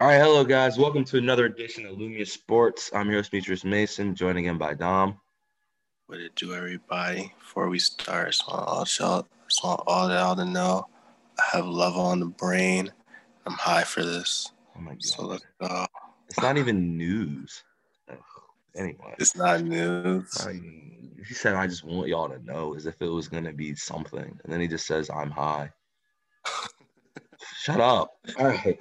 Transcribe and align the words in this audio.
All 0.00 0.08
right, 0.08 0.18
hello 0.18 0.42
guys. 0.42 0.76
Welcome 0.76 1.04
to 1.04 1.18
another 1.18 1.44
edition 1.44 1.86
of 1.86 1.96
Lumia 1.96 2.26
Sports. 2.26 2.90
I'm 2.92 3.06
your 3.06 3.18
host 3.18 3.30
Demetrius 3.30 3.64
Mason, 3.64 4.16
joined 4.16 4.38
again 4.38 4.58
by 4.58 4.74
Dom. 4.74 5.20
What 6.08 6.18
it 6.18 6.34
do, 6.34 6.52
everybody? 6.52 7.32
Before 7.38 7.68
we 7.68 7.78
start, 7.78 8.26
just 8.26 8.48
want 8.48 8.66
all 8.66 8.84
y'all, 8.98 9.28
just 9.48 9.62
want 9.62 9.82
all 9.86 10.10
y'all 10.10 10.34
to 10.34 10.44
know, 10.44 10.88
I 11.38 11.56
have 11.56 11.66
love 11.66 11.96
on 11.96 12.18
the 12.18 12.26
brain. 12.26 12.92
I'm 13.46 13.52
high 13.52 13.84
for 13.84 14.02
this. 14.02 14.50
Oh 14.76 14.80
my 14.80 14.94
god. 14.94 15.04
So 15.04 15.26
let's 15.26 15.44
go. 15.60 15.86
It's 16.28 16.40
not 16.40 16.58
even 16.58 16.98
news. 16.98 17.62
Anyway. 18.74 19.14
It's 19.20 19.36
not 19.36 19.62
news. 19.62 20.44
I 20.44 20.54
mean, 20.54 21.22
he 21.24 21.34
said 21.34 21.54
I 21.54 21.68
just 21.68 21.84
want 21.84 22.08
y'all 22.08 22.28
to 22.28 22.44
know 22.44 22.74
as 22.74 22.86
if 22.86 23.00
it 23.00 23.08
was 23.08 23.28
gonna 23.28 23.52
be 23.52 23.76
something. 23.76 24.40
And 24.42 24.52
then 24.52 24.60
he 24.60 24.66
just 24.66 24.88
says 24.88 25.08
I'm 25.08 25.30
high. 25.30 25.70
Shut 27.58 27.80
up. 27.80 28.10
All 28.40 28.48
right. 28.48 28.76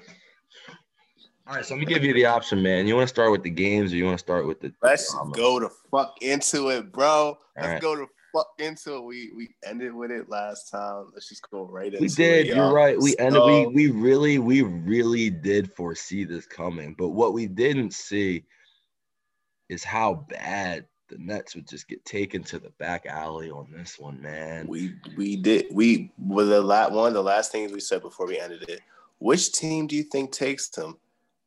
All 1.45 1.55
right, 1.55 1.65
so 1.65 1.73
let 1.75 1.81
me 1.81 1.85
give 1.85 2.03
you 2.05 2.13
the 2.13 2.25
option, 2.25 2.61
man. 2.63 2.87
You 2.87 2.95
want 2.95 3.07
to 3.09 3.13
start 3.13 3.31
with 3.31 3.43
the 3.43 3.49
games 3.49 3.91
or 3.91 3.97
you 3.97 4.05
want 4.05 4.17
to 4.17 4.23
start 4.23 4.47
with 4.47 4.61
the 4.61 4.73
Let's 4.81 5.11
drama? 5.11 5.33
go 5.35 5.59
to 5.59 5.69
fuck 5.91 6.15
into 6.21 6.69
it, 6.69 6.91
bro. 6.91 7.37
Let's 7.57 7.67
right. 7.67 7.81
go 7.81 7.95
to 7.97 8.07
fuck 8.33 8.47
into 8.59 8.95
it. 8.95 9.03
We 9.03 9.31
we 9.35 9.49
ended 9.65 9.93
with 9.93 10.09
it 10.09 10.29
last 10.29 10.71
time. 10.71 11.07
Let's 11.13 11.27
just 11.27 11.47
go 11.51 11.63
right 11.65 11.87
into 11.87 11.97
it. 11.97 12.01
We 12.01 12.07
it. 12.07 12.15
did. 12.15 12.47
You're 12.47 12.71
right. 12.71 12.97
We 12.97 13.15
ended. 13.19 13.41
So- 13.41 13.45
We 13.69 13.89
we 13.89 13.91
really 13.91 14.39
we 14.39 14.61
really 14.61 15.29
did 15.29 15.73
foresee 15.73 16.23
this 16.23 16.45
coming, 16.45 16.95
but 16.97 17.09
what 17.09 17.33
we 17.33 17.47
didn't 17.47 17.93
see 17.93 18.45
is 19.67 19.83
how 19.83 20.25
bad 20.29 20.85
the 21.09 21.17
Nets 21.17 21.55
would 21.55 21.67
just 21.67 21.89
get 21.89 22.03
taken 22.05 22.41
to 22.43 22.57
the 22.57 22.69
back 22.79 23.05
alley 23.05 23.51
on 23.51 23.67
this 23.69 23.99
one, 23.99 24.21
man. 24.21 24.65
We 24.65 24.95
we 25.17 25.35
did 25.35 25.65
we 25.73 26.13
were 26.17 26.45
the 26.45 26.61
la- 26.61 26.89
one 26.89 27.09
of 27.09 27.13
the 27.13 27.21
last 27.21 27.51
things 27.51 27.73
we 27.73 27.81
said 27.81 28.01
before 28.01 28.27
we 28.27 28.39
ended 28.39 28.63
it. 28.69 28.79
Which 29.19 29.51
team 29.51 29.87
do 29.87 29.95
you 29.97 30.03
think 30.03 30.31
takes 30.31 30.69
them? 30.69 30.97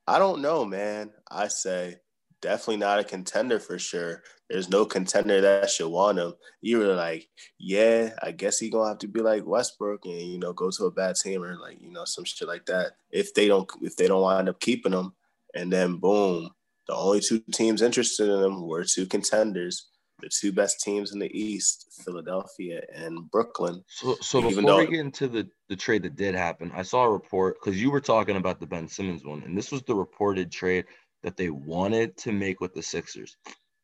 I 0.06 0.18
don't 0.18 0.40
know, 0.40 0.64
man. 0.64 1.10
I 1.30 1.48
say 1.48 1.96
definitely 2.40 2.76
not 2.76 3.00
a 3.00 3.04
contender 3.04 3.58
for 3.58 3.78
sure. 3.78 4.22
There's 4.48 4.68
no 4.68 4.84
contender 4.84 5.40
that 5.40 5.68
should 5.70 5.88
want 5.88 6.18
him. 6.18 6.34
You 6.60 6.78
were 6.78 6.94
like, 6.94 7.28
yeah, 7.58 8.10
I 8.22 8.30
guess 8.30 8.58
he 8.58 8.70
gonna 8.70 8.90
have 8.90 8.98
to 8.98 9.08
be 9.08 9.20
like 9.20 9.44
Westbrook 9.44 10.04
and 10.04 10.14
you 10.14 10.38
know 10.38 10.52
go 10.52 10.70
to 10.70 10.84
a 10.84 10.90
bad 10.90 11.16
team 11.16 11.42
or 11.42 11.56
like 11.58 11.78
you 11.80 11.90
know 11.90 12.04
some 12.04 12.24
shit 12.24 12.46
like 12.46 12.66
that. 12.66 12.92
If 13.10 13.34
they 13.34 13.48
don't 13.48 13.68
if 13.82 13.96
they 13.96 14.06
don't 14.06 14.22
wind 14.22 14.48
up 14.48 14.60
keeping 14.60 14.92
him, 14.92 15.12
and 15.54 15.72
then 15.72 15.96
boom, 15.96 16.50
the 16.86 16.94
only 16.94 17.20
two 17.20 17.42
teams 17.52 17.82
interested 17.82 18.28
in 18.28 18.44
him 18.44 18.66
were 18.66 18.84
two 18.84 19.06
contenders 19.06 19.88
the 20.20 20.28
two 20.28 20.52
best 20.52 20.80
teams 20.80 21.12
in 21.12 21.18
the 21.18 21.38
East, 21.38 22.02
Philadelphia 22.04 22.82
and 22.94 23.30
Brooklyn. 23.30 23.84
So, 23.88 24.16
so 24.20 24.40
before 24.40 24.78
we 24.78 24.86
get 24.86 25.00
into 25.00 25.28
the, 25.28 25.48
the 25.68 25.76
trade 25.76 26.02
that 26.04 26.16
did 26.16 26.34
happen, 26.34 26.72
I 26.74 26.82
saw 26.82 27.04
a 27.04 27.10
report 27.10 27.56
because 27.60 27.80
you 27.80 27.90
were 27.90 28.00
talking 28.00 28.36
about 28.36 28.60
the 28.60 28.66
Ben 28.66 28.88
Simmons 28.88 29.24
one, 29.24 29.42
and 29.42 29.56
this 29.56 29.70
was 29.70 29.82
the 29.82 29.94
reported 29.94 30.50
trade 30.50 30.86
that 31.22 31.36
they 31.36 31.50
wanted 31.50 32.16
to 32.18 32.32
make 32.32 32.60
with 32.60 32.74
the 32.74 32.82
Sixers. 32.82 33.36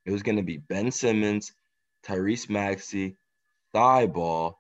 It 0.07 0.11
was 0.11 0.23
going 0.23 0.37
to 0.37 0.43
be 0.43 0.57
Ben 0.57 0.91
Simmons, 0.91 1.53
Tyrese 2.05 2.49
Maxey, 2.49 3.17
Thybulle, 3.75 4.55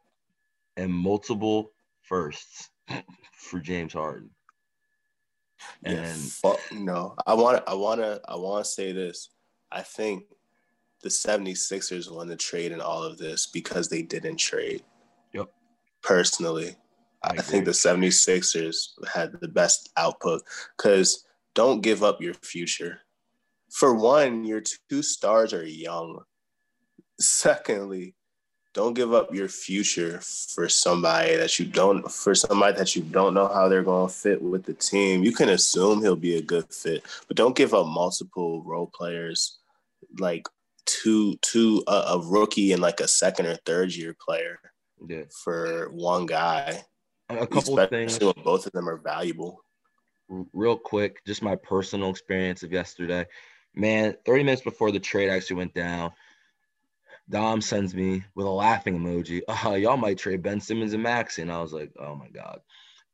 and 0.76 0.92
multiple 0.92 1.72
firsts 2.02 2.70
for 3.32 3.60
James 3.60 3.92
Harden. 3.92 4.30
Yeah, 5.82 5.92
And 5.92 6.20
fuck 6.20 6.60
no. 6.72 7.14
I 7.26 7.34
want 7.34 7.62
I 7.66 7.74
want 7.74 8.00
to 8.00 8.20
I 8.28 8.36
want 8.36 8.64
to 8.64 8.70
say 8.70 8.92
this. 8.92 9.30
I 9.70 9.82
think 9.82 10.24
the 11.02 11.08
76ers 11.08 12.10
won 12.10 12.28
the 12.28 12.36
trade 12.36 12.72
in 12.72 12.80
all 12.80 13.02
of 13.02 13.18
this 13.18 13.46
because 13.46 13.88
they 13.88 14.02
didn't 14.02 14.36
trade. 14.36 14.82
Yep. 15.32 15.52
Personally, 16.02 16.76
I 17.22 17.30
I, 17.30 17.36
think 17.42 17.64
the 17.64 17.72
76ers 17.72 18.90
had 19.12 19.32
the 19.40 19.48
best 19.48 19.90
output 19.96 20.42
cuz 20.76 21.24
don't 21.54 21.80
give 21.80 22.02
up 22.02 22.20
your 22.20 22.34
future. 22.34 23.00
For 23.70 23.94
one, 23.94 24.44
your 24.44 24.62
two 24.88 25.02
stars 25.02 25.52
are 25.52 25.66
young. 25.66 26.24
Secondly, 27.18 28.14
don't 28.74 28.94
give 28.94 29.12
up 29.12 29.34
your 29.34 29.48
future 29.48 30.20
for 30.20 30.68
somebody 30.68 31.36
that 31.36 31.58
you 31.58 31.66
don't 31.66 32.10
for 32.10 32.34
somebody 32.34 32.76
that 32.78 32.96
you 32.96 33.02
don't 33.02 33.34
know 33.34 33.48
how 33.48 33.68
they're 33.68 33.82
going 33.82 34.08
to 34.08 34.14
fit 34.14 34.40
with 34.40 34.64
the 34.64 34.72
team. 34.72 35.22
You 35.22 35.32
can 35.32 35.50
assume 35.50 36.00
he'll 36.00 36.16
be 36.16 36.36
a 36.36 36.42
good 36.42 36.72
fit, 36.72 37.02
but 37.28 37.36
don't 37.36 37.56
give 37.56 37.74
up 37.74 37.86
multiple 37.86 38.62
role 38.62 38.90
players 38.94 39.58
like 40.18 40.48
two 40.86 41.36
two 41.42 41.82
a, 41.86 41.92
a 41.92 42.26
rookie 42.26 42.72
and 42.72 42.82
like 42.82 43.00
a 43.00 43.08
second 43.08 43.46
or 43.46 43.56
third 43.64 43.94
year 43.94 44.16
player 44.20 44.58
yeah, 45.08 45.22
for 45.44 45.90
one 45.90 46.26
guy. 46.26 46.82
a 47.28 47.46
couple 47.46 47.78
of 47.78 47.90
things. 47.90 48.18
both 48.18 48.66
of 48.66 48.72
them 48.72 48.88
are 48.88 48.98
valuable. 48.98 49.64
real 50.28 50.76
quick, 50.76 51.24
just 51.26 51.42
my 51.42 51.56
personal 51.56 52.10
experience 52.10 52.62
of 52.62 52.72
yesterday. 52.72 53.26
Man, 53.74 54.16
30 54.26 54.44
minutes 54.44 54.62
before 54.62 54.90
the 54.90 55.00
trade 55.00 55.30
actually 55.30 55.56
went 55.56 55.74
down, 55.74 56.12
Dom 57.28 57.60
sends 57.60 57.94
me 57.94 58.22
with 58.34 58.46
a 58.46 58.50
laughing 58.50 58.98
emoji. 58.98 59.40
Uh, 59.66 59.74
y'all 59.74 59.96
might 59.96 60.18
trade 60.18 60.42
Ben 60.42 60.60
Simmons 60.60 60.92
and 60.92 61.02
Maxey. 61.02 61.42
And 61.42 61.52
I 61.52 61.62
was 61.62 61.72
like, 61.72 61.92
oh 61.98 62.14
my 62.14 62.28
God. 62.28 62.60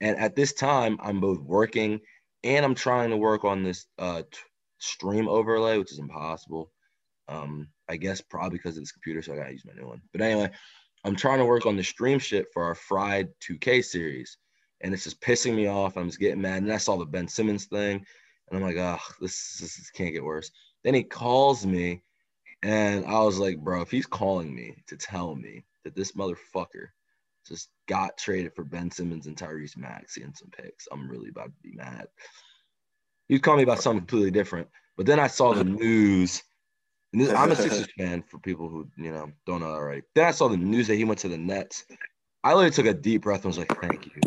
And 0.00 0.17
at 0.17 0.35
this 0.35 0.53
time, 0.53 0.99
I'm 1.03 1.21
both 1.21 1.41
working 1.41 2.00
and 2.45 2.65
I'm 2.65 2.75
trying 2.75 3.11
to 3.11 3.17
work 3.17 3.45
on 3.45 3.62
this 3.62 3.87
uh, 3.99 4.23
stream 4.79 5.29
overlay, 5.29 5.79
which 5.79 5.93
is 5.93 5.99
impossible. 5.99 6.71
Um, 7.28 7.69
I 7.89 7.97
guess 7.97 8.21
probably 8.21 8.59
because 8.59 8.77
of 8.77 8.83
this 8.83 8.93
computer, 8.93 9.22
so 9.22 9.33
I 9.33 9.37
gotta 9.37 9.53
use 9.53 9.65
my 9.65 9.75
new 9.75 9.87
one. 9.87 10.03
But 10.12 10.22
anyway, 10.22 10.50
I'm 11.05 11.16
trying 11.16 11.39
to 11.39 11.44
work 11.44 11.66
on 11.66 11.77
the 11.77 11.84
stream 11.84 12.19
shit 12.19 12.47
for 12.53 12.65
our 12.65 12.75
fried 12.75 13.28
2K 13.41 13.84
series 13.84 14.39
and 14.81 14.94
it's 14.94 15.05
just 15.05 15.21
pissing 15.21 15.55
me 15.55 15.67
off. 15.67 15.97
I'm 15.97 16.06
just 16.06 16.21
getting 16.21 16.41
mad. 16.41 16.62
And 16.62 16.72
I 16.72 16.77
saw 16.77 16.97
the 16.97 17.05
Ben 17.05 17.28
Simmons 17.28 17.67
thing, 17.67 18.05
and 18.49 18.56
I'm 18.56 18.62
like, 18.62 18.77
oh, 18.77 18.99
this, 19.21 19.59
this, 19.59 19.77
this 19.77 19.91
can't 19.91 20.15
get 20.15 20.25
worse. 20.25 20.50
Then 20.84 20.94
he 20.94 21.03
calls 21.03 21.67
me, 21.67 22.03
and 22.62 23.05
I 23.06 23.21
was 23.21 23.38
like, 23.38 23.59
bro, 23.59 23.83
if 23.83 23.91
he's 23.91 24.06
calling 24.06 24.55
me 24.55 24.83
to 24.88 24.97
tell 24.97 25.34
me 25.34 25.65
that 25.84 25.94
this 25.94 26.12
motherfucker 26.12 26.88
just 27.47 27.71
got 27.87 28.17
traded 28.19 28.55
for 28.55 28.65
Ben 28.65 28.91
Simmons 28.91 29.27
and 29.27 29.37
Tyrese 29.37 29.77
Maxey 29.77 30.22
and 30.22 30.37
some 30.37 30.50
picks, 30.50 30.87
I'm 30.93 31.09
really 31.09 31.31
about 31.31 31.47
to 31.47 31.62
be 31.62 31.72
mad. 31.72 32.06
He 33.28 33.34
was 33.34 33.43
calling 33.43 33.59
me 33.59 33.65
about 33.65 33.83
something 33.83 34.00
completely 34.00 34.31
different. 34.31 34.69
But 34.97 35.06
then 35.06 35.21
I 35.21 35.27
saw 35.27 35.55
the 35.55 35.65
news. 35.65 36.43
This, 37.13 37.31
I'm 37.37 37.51
a 37.51 37.57
Sixers 37.57 37.89
fan 37.97 38.23
for 38.23 38.39
people 38.39 38.69
who 38.69 38.89
you 38.97 39.13
know 39.13 39.31
don't 39.47 39.61
know 39.61 39.69
that 39.69 39.79
already. 39.79 40.03
Then 40.15 40.27
I 40.27 40.31
saw 40.31 40.49
the 40.49 40.57
news 40.57 40.87
that 40.89 40.97
he 40.97 41.05
went 41.05 41.21
to 41.21 41.29
the 41.29 41.39
Nets. 41.39 41.85
I 42.45 42.55
literally 42.55 42.71
took 42.71 42.87
a 42.87 42.95
deep 42.95 43.23
breath 43.23 43.45
and 43.45 43.47
was 43.47 43.59
like, 43.59 43.73
"Thank 43.81 44.07
you," 44.07 44.23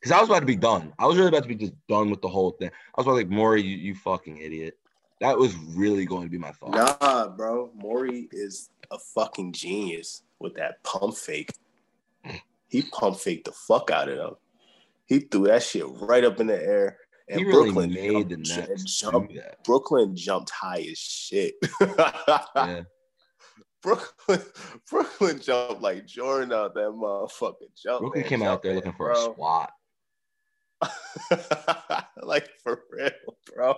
because 0.00 0.12
I 0.12 0.20
was 0.20 0.28
about 0.28 0.40
to 0.40 0.46
be 0.46 0.56
done. 0.56 0.92
I 0.98 1.06
was 1.06 1.16
really 1.16 1.28
about 1.28 1.42
to 1.42 1.48
be 1.48 1.54
just 1.54 1.74
done 1.88 2.10
with 2.10 2.22
the 2.22 2.28
whole 2.28 2.52
thing. 2.52 2.68
I 2.68 3.00
was 3.00 3.06
about 3.06 3.16
like, 3.16 3.28
"Morey, 3.28 3.62
you, 3.62 3.76
you 3.76 3.94
fucking 3.94 4.38
idiot." 4.38 4.78
That 5.20 5.36
was 5.36 5.56
really 5.56 6.04
going 6.04 6.24
to 6.24 6.30
be 6.30 6.38
my 6.38 6.52
thought. 6.52 7.00
Nah, 7.00 7.28
bro. 7.28 7.72
Morey 7.74 8.28
is 8.30 8.70
a 8.92 8.98
fucking 8.98 9.52
genius 9.52 10.22
with 10.38 10.54
that 10.54 10.82
pump 10.84 11.16
fake. 11.16 11.50
He 12.68 12.82
pump 12.82 13.16
faked 13.16 13.46
the 13.46 13.52
fuck 13.52 13.90
out 13.90 14.08
of 14.08 14.16
them. 14.16 14.34
He 15.06 15.20
threw 15.20 15.46
that 15.46 15.62
shit 15.62 15.86
right 15.88 16.24
up 16.24 16.38
in 16.38 16.46
the 16.46 16.62
air. 16.62 16.98
And 17.30 17.40
really 17.42 17.70
Brooklyn 17.72 17.92
made 17.92 18.28
the 18.28 18.36
jumped, 18.38 18.68
Nets 18.70 19.00
jumped-. 19.00 19.34
Brooklyn 19.64 20.16
jumped 20.16 20.50
high 20.50 20.86
as 20.90 20.98
shit. 20.98 21.54
Yeah. 22.56 22.82
Brooklyn, 23.82 24.42
Brooklyn 24.90 25.40
jumped 25.40 25.82
like 25.82 26.06
Jordan 26.06 26.52
out 26.52 26.74
that 26.74 26.90
motherfucking 26.90 27.74
jump. 27.80 28.00
Brooklyn 28.00 28.22
man. 28.22 28.28
came 28.28 28.42
out 28.42 28.62
there 28.62 28.74
looking 28.74 28.92
for 28.92 29.10
a 29.10 29.14
bro. 29.14 29.34
swat. 29.34 29.70
like 32.22 32.48
for 32.62 32.82
real, 32.90 33.10
bro. 33.54 33.74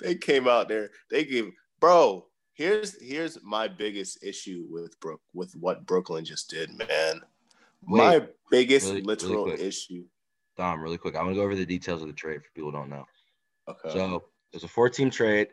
They 0.00 0.14
came 0.14 0.48
out 0.48 0.68
there. 0.68 0.90
They 1.10 1.24
gave 1.24 1.50
bro. 1.80 2.26
Here's 2.54 3.00
here's 3.02 3.38
my 3.42 3.68
biggest 3.68 4.22
issue 4.22 4.66
with 4.68 4.98
Brook 5.00 5.20
with 5.34 5.54
what 5.58 5.86
Brooklyn 5.86 6.24
just 6.24 6.50
did, 6.50 6.70
man. 6.70 7.22
my 7.82 8.26
biggest 8.50 8.86
really- 8.86 9.00
really 9.00 9.06
literal 9.06 9.44
quick. 9.44 9.60
issue. 9.60 10.04
Dom, 10.56 10.82
really 10.82 10.98
quick. 10.98 11.16
I'm 11.16 11.24
gonna 11.24 11.36
go 11.36 11.42
over 11.42 11.54
the 11.54 11.66
details 11.66 12.02
of 12.02 12.08
the 12.08 12.14
trade 12.14 12.42
for 12.42 12.50
people 12.54 12.70
who 12.70 12.76
don't 12.76 12.90
know. 12.90 13.06
Okay. 13.68 13.90
So 13.90 14.24
there's 14.52 14.64
a 14.64 14.68
four-team 14.68 15.10
trade. 15.10 15.48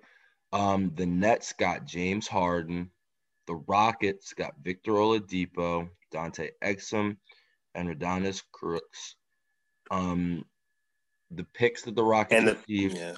Um, 0.51 0.91
the 0.95 1.05
Nets 1.05 1.53
got 1.53 1.85
James 1.85 2.27
Harden. 2.27 2.89
The 3.47 3.55
Rockets 3.55 4.33
got 4.33 4.53
Victor 4.61 4.93
Oladipo, 4.93 5.89
Dante 6.11 6.51
Exum, 6.63 7.17
and 7.75 7.89
Rodions 7.89 8.43
Kurucs. 8.53 9.15
Um, 9.91 10.45
the 11.31 11.43
picks 11.43 11.83
that 11.83 11.95
the 11.95 12.03
Rockets 12.03 12.45
the 12.45 12.53
received. 12.53 12.97
yeah. 12.97 13.15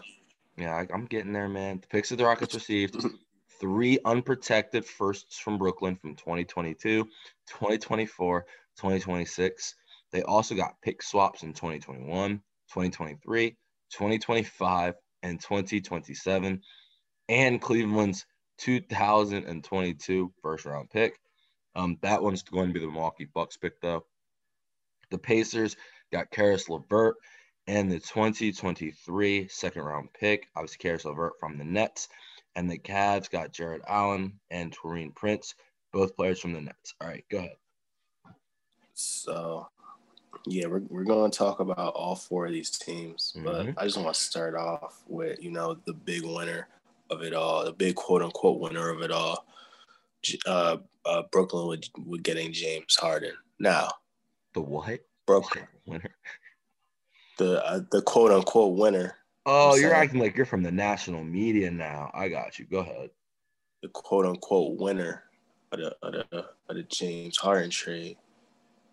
Yeah, 0.58 0.76
I, 0.76 0.88
I'm 0.94 1.06
getting 1.06 1.34
there, 1.34 1.50
man. 1.50 1.80
The 1.80 1.88
picks 1.88 2.10
that 2.10 2.18
the 2.18 2.26
Rockets 2.26 2.54
received 2.54 3.04
three 3.60 4.00
unprotected 4.06 4.86
firsts 4.86 5.40
from 5.40 5.58
Brooklyn 5.58 5.96
from 5.96 6.16
2022, 6.16 7.06
2024, 7.48 8.42
2026. 8.76 9.76
They 10.12 10.24
also 10.24 10.56
got 10.56 10.82
pick 10.82 11.02
swaps 11.02 11.44
in 11.44 11.54
2021, 11.54 12.38
2023, 12.38 13.50
2025, 13.92 14.94
and 15.24 15.40
2027, 15.40 16.62
and 17.30 17.62
Cleveland's 17.62 18.26
2022 18.58 20.34
first 20.42 20.66
round 20.66 20.90
pick. 20.90 21.18
Um, 21.76 21.98
that 22.02 22.22
one's 22.22 22.44
going 22.44 22.68
to 22.68 22.74
be 22.74 22.80
the 22.80 22.92
Milwaukee 22.92 23.30
Bucks 23.34 23.58
pick, 23.58 23.80
though. 23.82 24.06
The 25.10 25.18
Pacers 25.18 25.76
got 26.12 26.32
Caris 26.32 26.70
LeVert 26.70 27.16
and 27.68 27.92
the 27.92 28.00
2023 28.00 29.48
second 29.48 29.84
round 29.84 30.10
pick, 30.14 30.48
obviously 30.56 30.78
Caris 30.80 31.06
LeVert 31.06 31.34
from 31.40 31.58
the 31.58 31.64
Nets. 31.64 32.10
And 32.56 32.70
the 32.70 32.78
Cavs 32.78 33.30
got 33.30 33.54
Jarrett 33.54 33.84
Allen 33.88 34.40
and 34.50 34.76
Taurean 34.76 35.16
Prince, 35.16 35.56
both 35.94 36.18
players 36.18 36.40
from 36.40 36.52
the 36.52 36.60
Nets. 36.60 36.94
All 37.00 37.08
right, 37.08 37.24
go 37.32 37.38
ahead. 37.38 37.56
So, 38.94 39.68
yeah, 40.46 40.68
we're, 40.68 40.82
we're 40.90 41.04
going 41.04 41.30
to 41.30 41.38
talk 41.38 41.60
about 41.60 41.94
all 41.94 42.16
four 42.16 42.46
of 42.46 42.52
these 42.52 42.78
teams, 42.78 43.34
mm-hmm. 43.36 43.46
but 43.46 43.82
I 43.82 43.86
just 43.86 43.98
want 43.98 44.14
to 44.14 44.20
start 44.20 44.56
off 44.56 45.04
with, 45.08 45.42
you 45.44 45.52
know, 45.52 45.78
the 45.86 45.94
big 45.94 46.24
winner 46.24 46.68
of 47.10 47.22
it 47.22 47.34
all, 47.34 47.66
the 47.66 47.74
big 47.74 47.96
quote 47.96 48.22
unquote 48.22 48.60
winner 48.60 48.90
of 48.90 49.02
it 49.02 49.12
all. 49.12 49.46
Uh, 50.46 50.78
uh, 51.06 51.24
Brooklyn 51.32 51.68
with, 51.68 51.86
with 52.06 52.24
getting 52.24 52.54
James 52.54 52.96
Harden. 52.96 53.34
Now, 53.60 53.90
the 54.54 54.62
what? 54.62 55.00
Brooklyn 55.26 55.68
winner. 55.86 56.16
The 57.38 57.66
uh, 57.66 57.82
the 57.92 58.02
quote 58.02 58.32
unquote 58.32 58.78
winner. 58.78 59.16
Oh, 59.46 59.76
you're 59.76 59.94
acting 59.94 60.20
like 60.20 60.36
you're 60.36 60.46
from 60.46 60.62
the 60.62 60.72
national 60.72 61.24
media 61.24 61.72
now. 61.72 62.12
I 62.14 62.30
got 62.30 62.60
you. 62.60 62.66
Go 62.66 62.80
ahead. 62.80 63.10
The 63.82 63.90
quote 63.90 64.26
unquote 64.26 64.80
winner 64.80 65.24
of 65.72 65.80
the 65.80 65.96
of 66.04 66.14
the, 66.14 66.46
of 66.70 66.76
the 66.76 66.84
James 66.84 67.38
Harden 67.38 67.70
trade. 67.70 68.18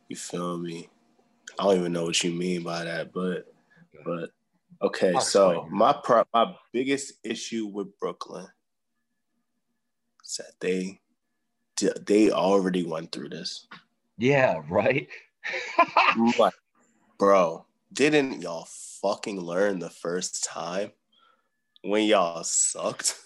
You 0.09 0.17
feel 0.17 0.57
me? 0.57 0.89
I 1.59 1.65
don't 1.65 1.79
even 1.79 1.93
know 1.93 2.05
what 2.05 2.23
you 2.23 2.33
mean 2.33 2.63
by 2.63 2.85
that, 2.85 3.13
but 3.13 3.47
but 4.05 4.31
okay. 4.83 5.19
So 5.21 5.67
my 5.71 5.93
pro- 5.93 6.25
my 6.33 6.55
biggest 6.73 7.15
issue 7.25 7.67
with 7.67 7.99
Brooklyn 7.99 8.47
is 10.25 10.37
that 10.37 10.53
they 10.61 11.01
they 12.07 12.31
already 12.31 12.85
went 12.85 13.13
through 13.13 13.31
this. 13.31 13.67
Yeah, 14.19 14.63
right. 14.69 15.09
like, 16.39 16.55
bro, 17.19 17.67
didn't 17.93 18.43
y'all 18.43 18.67
fucking 19.03 19.41
learn 19.41 19.79
the 19.79 19.91
first 19.91 20.45
time 20.45 20.93
when 21.83 22.05
y'all 22.05 22.45
sucked? 22.45 23.17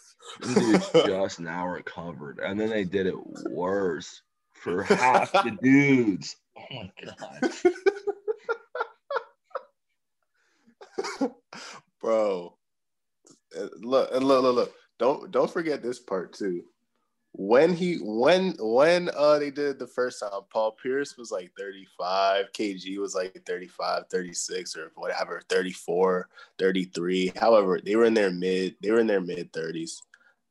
Dude, 0.43 0.83
just 0.95 1.41
now 1.41 1.67
recovered, 1.67 2.39
and 2.39 2.59
then 2.59 2.71
they 2.71 2.85
did 2.85 3.07
it 3.07 3.17
worse 3.51 4.23
for 4.53 4.83
half 4.83 5.33
the 5.33 5.59
dudes. 5.63 6.37
Oh 6.57 6.63
my 6.73 6.91
god, 7.05 7.53
bro! 12.01 12.57
Look, 13.81 14.11
look, 14.13 14.43
look, 14.43 14.55
look! 14.55 14.75
Don't 14.99 15.31
don't 15.31 15.51
forget 15.51 15.83
this 15.83 15.99
part 15.99 16.33
too. 16.33 16.65
When 17.35 17.75
he 17.75 17.97
when 18.03 18.55
when 18.59 19.09
uh 19.17 19.39
they 19.39 19.51
did 19.51 19.79
the 19.79 19.87
first 19.87 20.21
time 20.21 20.43
paul 20.53 20.73
pierce 20.73 21.17
was 21.17 21.31
like 21.31 21.51
35 21.59 22.53
kg 22.53 22.99
was 22.99 23.15
like 23.15 23.43
35 23.47 24.05
36 24.11 24.77
or 24.77 24.93
whatever 24.97 25.41
34 25.49 26.29
33 26.59 27.33
however 27.35 27.81
they 27.83 27.97
were 27.97 28.05
in 28.05 28.13
their 28.13 28.31
mid 28.31 28.77
they 28.83 28.91
were 28.91 29.01
in 29.01 29.07
their 29.07 29.23
mid 29.23 29.51
30s 29.55 30.03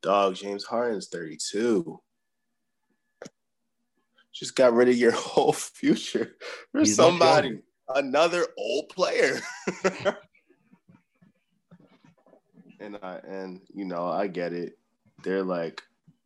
dog 0.02 0.34
james 0.34 0.64
harden's 0.64 1.08
32 1.10 2.02
just 4.34 4.56
got 4.56 4.74
rid 4.74 4.90
of 4.90 4.98
your 4.98 5.12
whole 5.16 5.54
future 5.54 6.36
for 6.72 6.80
He's 6.80 6.96
somebody 6.96 7.60
another 7.90 8.48
old 8.58 8.90
player 8.90 9.40
and 12.82 12.98
i 13.02 13.20
and 13.28 13.62
you 13.74 13.86
know 13.86 14.08
i 14.08 14.28
get 14.28 14.54
it 14.54 14.78
they're 15.24 15.44
like 15.44 15.82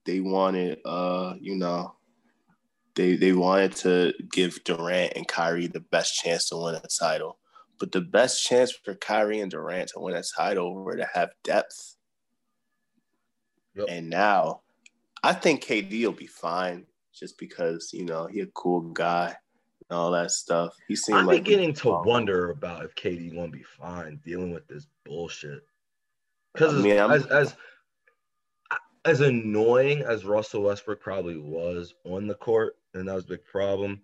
they 0.06 0.20
wanted, 0.20 0.80
uh, 0.86 1.34
you 1.42 1.56
know, 1.56 1.96
they 2.96 3.16
they 3.16 3.34
wanted 3.34 3.76
to 3.78 4.14
give 4.32 4.64
Durant 4.64 5.14
and 5.16 5.28
Kyrie 5.28 5.68
the 5.68 5.82
best 5.82 6.16
chance 6.16 6.50
to 6.50 6.58
win 6.58 6.76
a 6.76 6.82
title. 7.00 7.40
But 7.80 7.92
the 7.92 8.02
best 8.02 8.46
chance 8.46 8.72
for 8.72 8.96
Kyrie 8.96 9.42
and 9.42 9.52
Durant 9.52 9.90
to 9.90 10.00
win 10.00 10.16
a 10.16 10.24
title 10.38 10.74
were 10.74 10.96
to 10.96 11.08
have 11.14 11.32
depth. 11.44 11.98
Yep. 13.76 13.88
And 13.90 14.10
now, 14.10 14.62
I 15.22 15.34
think 15.34 15.66
KD 15.66 16.06
will 16.06 16.14
be 16.14 16.28
fine, 16.28 16.86
just 17.14 17.38
because 17.38 17.90
you 17.92 18.06
know 18.06 18.28
he 18.28 18.40
a 18.42 18.46
cool 18.48 18.82
guy 18.82 19.36
and 19.90 19.98
all 19.98 20.12
that 20.12 20.32
stuff. 20.32 20.74
He 20.88 20.96
seemed 20.96 21.20
I'm 21.20 21.26
like 21.26 21.44
beginning 21.44 21.74
to 21.76 22.02
wonder 22.06 22.52
about 22.52 22.86
if 22.86 22.96
KD 22.96 23.36
won't 23.36 23.52
be 23.52 23.64
fine 23.64 24.22
dealing 24.24 24.54
with 24.54 24.68
this 24.68 24.88
bullshit. 25.04 25.68
Because 26.56 26.76
I 26.76 26.82
mean, 26.82 26.98
as, 26.98 27.26
as 27.28 27.56
as 29.06 29.22
annoying 29.22 30.02
as 30.02 30.26
Russell 30.26 30.64
Westbrook 30.64 31.00
probably 31.00 31.38
was 31.38 31.94
on 32.06 32.28
the 32.28 32.36
court, 32.36 32.78
and 32.94 33.08
that 33.08 33.16
was 33.16 33.26
a 33.26 33.30
big 33.30 33.46
problem. 33.46 34.02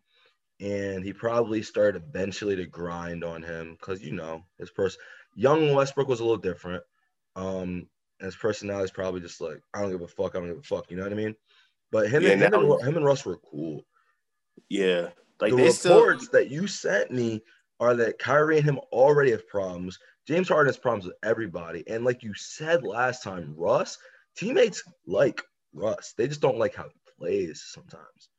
And 0.59 1.03
he 1.03 1.11
probably 1.11 1.63
started 1.63 2.03
eventually 2.07 2.55
to 2.55 2.67
grind 2.67 3.23
on 3.23 3.41
him 3.41 3.77
because 3.79 4.03
you 4.03 4.13
know 4.13 4.43
his 4.59 4.69
person. 4.69 4.99
Young 5.33 5.73
Westbrook 5.73 6.07
was 6.07 6.19
a 6.19 6.23
little 6.23 6.37
different. 6.37 6.83
Um, 7.35 7.87
and 8.21 8.27
his 8.27 8.35
personality 8.35 8.85
is 8.85 8.91
probably 8.91 9.21
just 9.21 9.41
like 9.41 9.61
I 9.73 9.81
don't 9.81 9.91
give 9.91 10.01
a 10.01 10.07
fuck. 10.07 10.35
I 10.35 10.39
don't 10.39 10.49
give 10.49 10.59
a 10.59 10.61
fuck. 10.61 10.91
You 10.91 10.97
know 10.97 11.03
what 11.03 11.11
I 11.11 11.15
mean? 11.15 11.35
But 11.91 12.09
him, 12.09 12.23
yeah, 12.23 12.29
and, 12.29 12.41
him, 12.41 12.53
and, 12.53 12.83
him 12.83 12.97
and 12.97 13.05
Russ 13.05 13.25
were 13.25 13.37
cool. 13.37 13.83
Yeah, 14.69 15.09
like 15.39 15.51
the 15.51 15.57
reports 15.57 15.79
still... 15.79 16.17
that 16.33 16.49
you 16.49 16.67
sent 16.67 17.11
me 17.11 17.41
are 17.79 17.95
that 17.95 18.19
Kyrie 18.19 18.57
and 18.57 18.65
him 18.65 18.79
already 18.91 19.31
have 19.31 19.47
problems. 19.47 19.97
James 20.27 20.47
Harden 20.47 20.67
has 20.67 20.77
problems 20.77 21.05
with 21.05 21.15
everybody, 21.23 21.83
and 21.87 22.05
like 22.05 22.23
you 22.23 22.33
said 22.33 22.83
last 22.83 23.23
time, 23.23 23.53
Russ 23.57 23.97
teammates 24.35 24.83
like 25.07 25.41
Russ. 25.73 26.13
They 26.17 26.27
just 26.27 26.41
don't 26.41 26.59
like 26.59 26.75
how 26.75 26.85
he 26.85 26.99
plays 27.17 27.63
sometimes. 27.67 28.29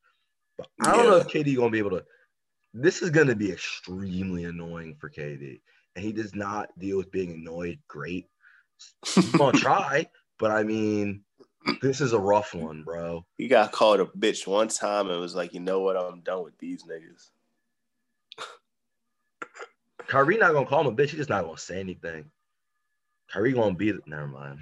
But 0.59 0.69
I 0.81 0.93
don't 0.93 1.05
yeah. 1.05 1.11
know 1.11 1.17
if 1.17 1.29
KD 1.29 1.57
gonna 1.57 1.71
be 1.71 1.79
able 1.79 1.91
to. 1.91 2.05
This 2.75 3.03
is 3.03 3.11
gonna 3.11 3.35
be 3.35 3.51
extremely 3.51 4.45
annoying 4.45 4.97
for 4.99 5.11
KD, 5.11 5.61
and 5.97 6.05
he 6.05 6.13
does 6.13 6.35
not 6.35 6.69
deal 6.79 6.99
with 6.99 7.11
being 7.11 7.33
annoyed 7.33 7.79
great. 7.89 8.27
He's 9.05 9.33
gonna 9.33 9.53
try, 9.59 10.07
but 10.39 10.51
I 10.51 10.63
mean, 10.63 11.25
this 11.81 12.01
is 12.01 12.13
a 12.13 12.19
rough 12.19 12.55
one, 12.55 12.83
bro. 12.83 13.25
He 13.37 13.49
got 13.49 13.73
called 13.73 14.01
a 14.01 14.07
bitch 14.07 14.47
one 14.47 14.69
time 14.69 15.11
and 15.11 15.21
was 15.21 15.35
like, 15.35 15.53
you 15.53 15.61
know 15.61 15.81
what? 15.81 15.97
I'm 15.97 16.21
done 16.21 16.45
with 16.45 16.59
these 16.59 16.85
niggas. 16.85 17.31
Kyrie 20.13 20.37
not 20.37 20.53
gonna 20.53 20.67
call 20.67 20.83
him 20.83 20.89
a 20.89 20.93
bitch. 20.95 21.09
He's 21.09 21.21
just 21.21 21.31
not 21.31 21.47
gonna 21.47 21.57
say 21.57 21.81
anything. 21.81 22.27
Kyrie 23.33 23.55
gonna 23.55 23.75
be. 23.75 23.95
Never 24.05 24.27
mind. 24.27 24.61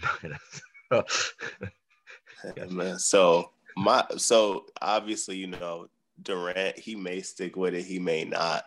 man. 2.70 2.97
So 3.00 3.50
my 3.76 4.05
so 4.17 4.67
obviously, 4.81 5.38
you 5.38 5.49
know, 5.49 5.88
Durant, 6.23 6.79
he 6.79 6.94
may 6.94 7.20
stick 7.20 7.56
with 7.56 7.75
it, 7.75 7.82
he 7.82 7.99
may 7.99 8.23
not. 8.25 8.67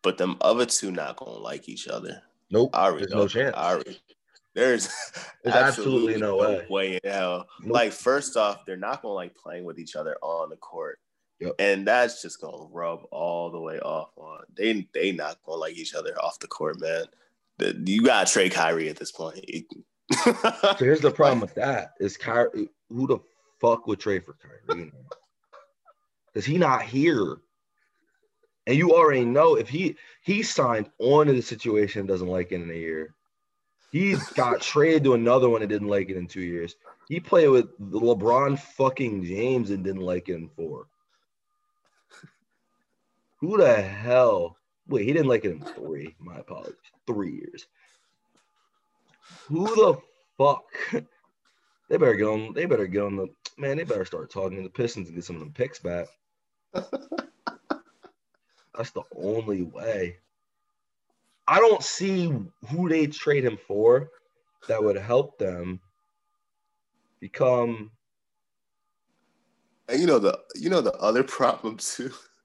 But 0.00 0.16
them 0.16 0.38
other 0.40 0.64
two 0.64 0.90
not 0.90 1.18
gonna 1.18 1.32
like 1.32 1.68
each 1.68 1.86
other. 1.86 2.22
Nope. 2.50 2.70
I 2.72 2.86
already 2.86 3.00
there's 3.00 3.14
no 3.14 3.28
chance. 3.28 3.54
I 3.54 3.72
already, 3.72 4.00
there's, 4.54 4.86
there's 5.44 5.54
absolutely, 5.54 6.14
absolutely 6.14 6.20
no 6.20 6.36
way. 6.38 6.66
way 6.70 6.94
in 6.94 7.10
hell. 7.10 7.46
Nope. 7.60 7.72
Like, 7.72 7.92
first 7.92 8.38
off, 8.38 8.64
they're 8.64 8.78
not 8.78 9.02
gonna 9.02 9.12
like 9.12 9.34
playing 9.34 9.64
with 9.64 9.78
each 9.78 9.96
other 9.96 10.16
on 10.22 10.48
the 10.48 10.56
court. 10.56 10.98
Yep. 11.40 11.54
And 11.58 11.86
that's 11.86 12.22
just 12.22 12.40
gonna 12.40 12.66
rub 12.70 13.00
all 13.10 13.50
the 13.50 13.60
way 13.60 13.78
off 13.80 14.10
on 14.16 14.44
they 14.56 14.88
they 14.94 15.12
not 15.12 15.38
gonna 15.44 15.58
like 15.58 15.76
each 15.76 15.94
other 15.94 16.18
off 16.22 16.38
the 16.38 16.46
court, 16.46 16.80
man. 16.80 17.04
The, 17.58 17.82
you 17.86 18.02
gotta 18.02 18.30
trade 18.30 18.52
Kyrie 18.52 18.88
at 18.88 18.96
this 18.96 19.12
point 19.12 19.44
so 20.24 20.74
here's 20.78 21.00
the 21.00 21.10
problem 21.10 21.40
with 21.40 21.54
that: 21.54 21.94
is 22.00 22.16
Kyrie 22.16 22.68
who 22.88 23.06
the 23.06 23.18
fuck 23.60 23.86
would 23.86 24.00
trade 24.00 24.24
for 24.24 24.34
Kyrie? 24.34 24.92
Because 26.32 26.46
he 26.46 26.58
not 26.58 26.82
here, 26.82 27.38
and 28.66 28.76
you 28.76 28.92
already 28.92 29.24
know 29.24 29.56
if 29.56 29.68
he 29.68 29.96
he 30.22 30.42
signed 30.42 30.90
on 30.98 31.26
to 31.26 31.32
the 31.32 31.42
situation 31.42 32.06
doesn't 32.06 32.28
like 32.28 32.52
it 32.52 32.62
in 32.62 32.70
a 32.70 32.74
year. 32.74 33.14
He 33.92 34.16
got 34.34 34.60
traded 34.60 35.04
to 35.04 35.14
another 35.14 35.48
one 35.48 35.62
and 35.62 35.68
didn't 35.68 35.88
like 35.88 36.08
it 36.10 36.16
in 36.16 36.26
two 36.26 36.42
years. 36.42 36.76
He 37.08 37.20
played 37.20 37.48
with 37.48 37.78
LeBron 37.78 38.58
fucking 38.58 39.24
James 39.24 39.70
and 39.70 39.84
didn't 39.84 40.02
like 40.02 40.28
it 40.28 40.34
in 40.34 40.48
four. 40.48 40.86
Who 43.40 43.58
the 43.58 43.80
hell? 43.80 44.56
Wait, 44.88 45.04
he 45.04 45.12
didn't 45.12 45.28
like 45.28 45.44
it 45.44 45.50
in 45.50 45.60
three. 45.60 46.14
My 46.18 46.38
apologies. 46.38 46.76
Three 47.06 47.32
years. 47.32 47.66
Who 49.48 49.66
the 49.66 49.98
fuck? 50.38 50.64
They 51.88 51.96
better 51.96 52.14
get 52.14 52.26
on. 52.26 52.52
They 52.54 52.66
better 52.66 52.86
get 52.86 53.02
on 53.02 53.16
the 53.16 53.28
man. 53.58 53.76
They 53.76 53.84
better 53.84 54.04
start 54.04 54.30
talking 54.30 54.56
to 54.56 54.62
the 54.62 54.70
Pistons 54.70 55.08
and 55.08 55.14
get 55.14 55.24
some 55.24 55.36
of 55.36 55.40
them 55.40 55.52
picks 55.52 55.78
back. 55.78 56.06
That's 58.74 58.90
the 58.90 59.04
only 59.16 59.62
way. 59.62 60.16
I 61.48 61.60
don't 61.60 61.82
see 61.82 62.32
who 62.70 62.88
they 62.88 63.06
trade 63.06 63.44
him 63.44 63.56
for 63.56 64.10
that 64.68 64.82
would 64.82 64.96
help 64.96 65.38
them 65.38 65.80
become. 67.20 67.92
And 69.88 70.00
you 70.00 70.06
know 70.06 70.18
the 70.18 70.40
you 70.56 70.68
know 70.68 70.80
the 70.80 70.94
other 70.94 71.22
problem 71.22 71.76
too. 71.76 72.12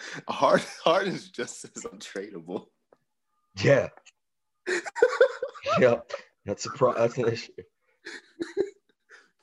Hard 0.28 0.62
Hard 0.84 1.08
is 1.08 1.30
just 1.30 1.64
as 1.64 1.84
untradeable. 1.84 2.66
Yeah. 3.62 3.88
yep. 5.78 6.10
That's 6.44 6.66
a 6.66 6.70
pro- 6.70 6.94
that's 6.94 7.18
an 7.18 7.28
issue. 7.28 7.52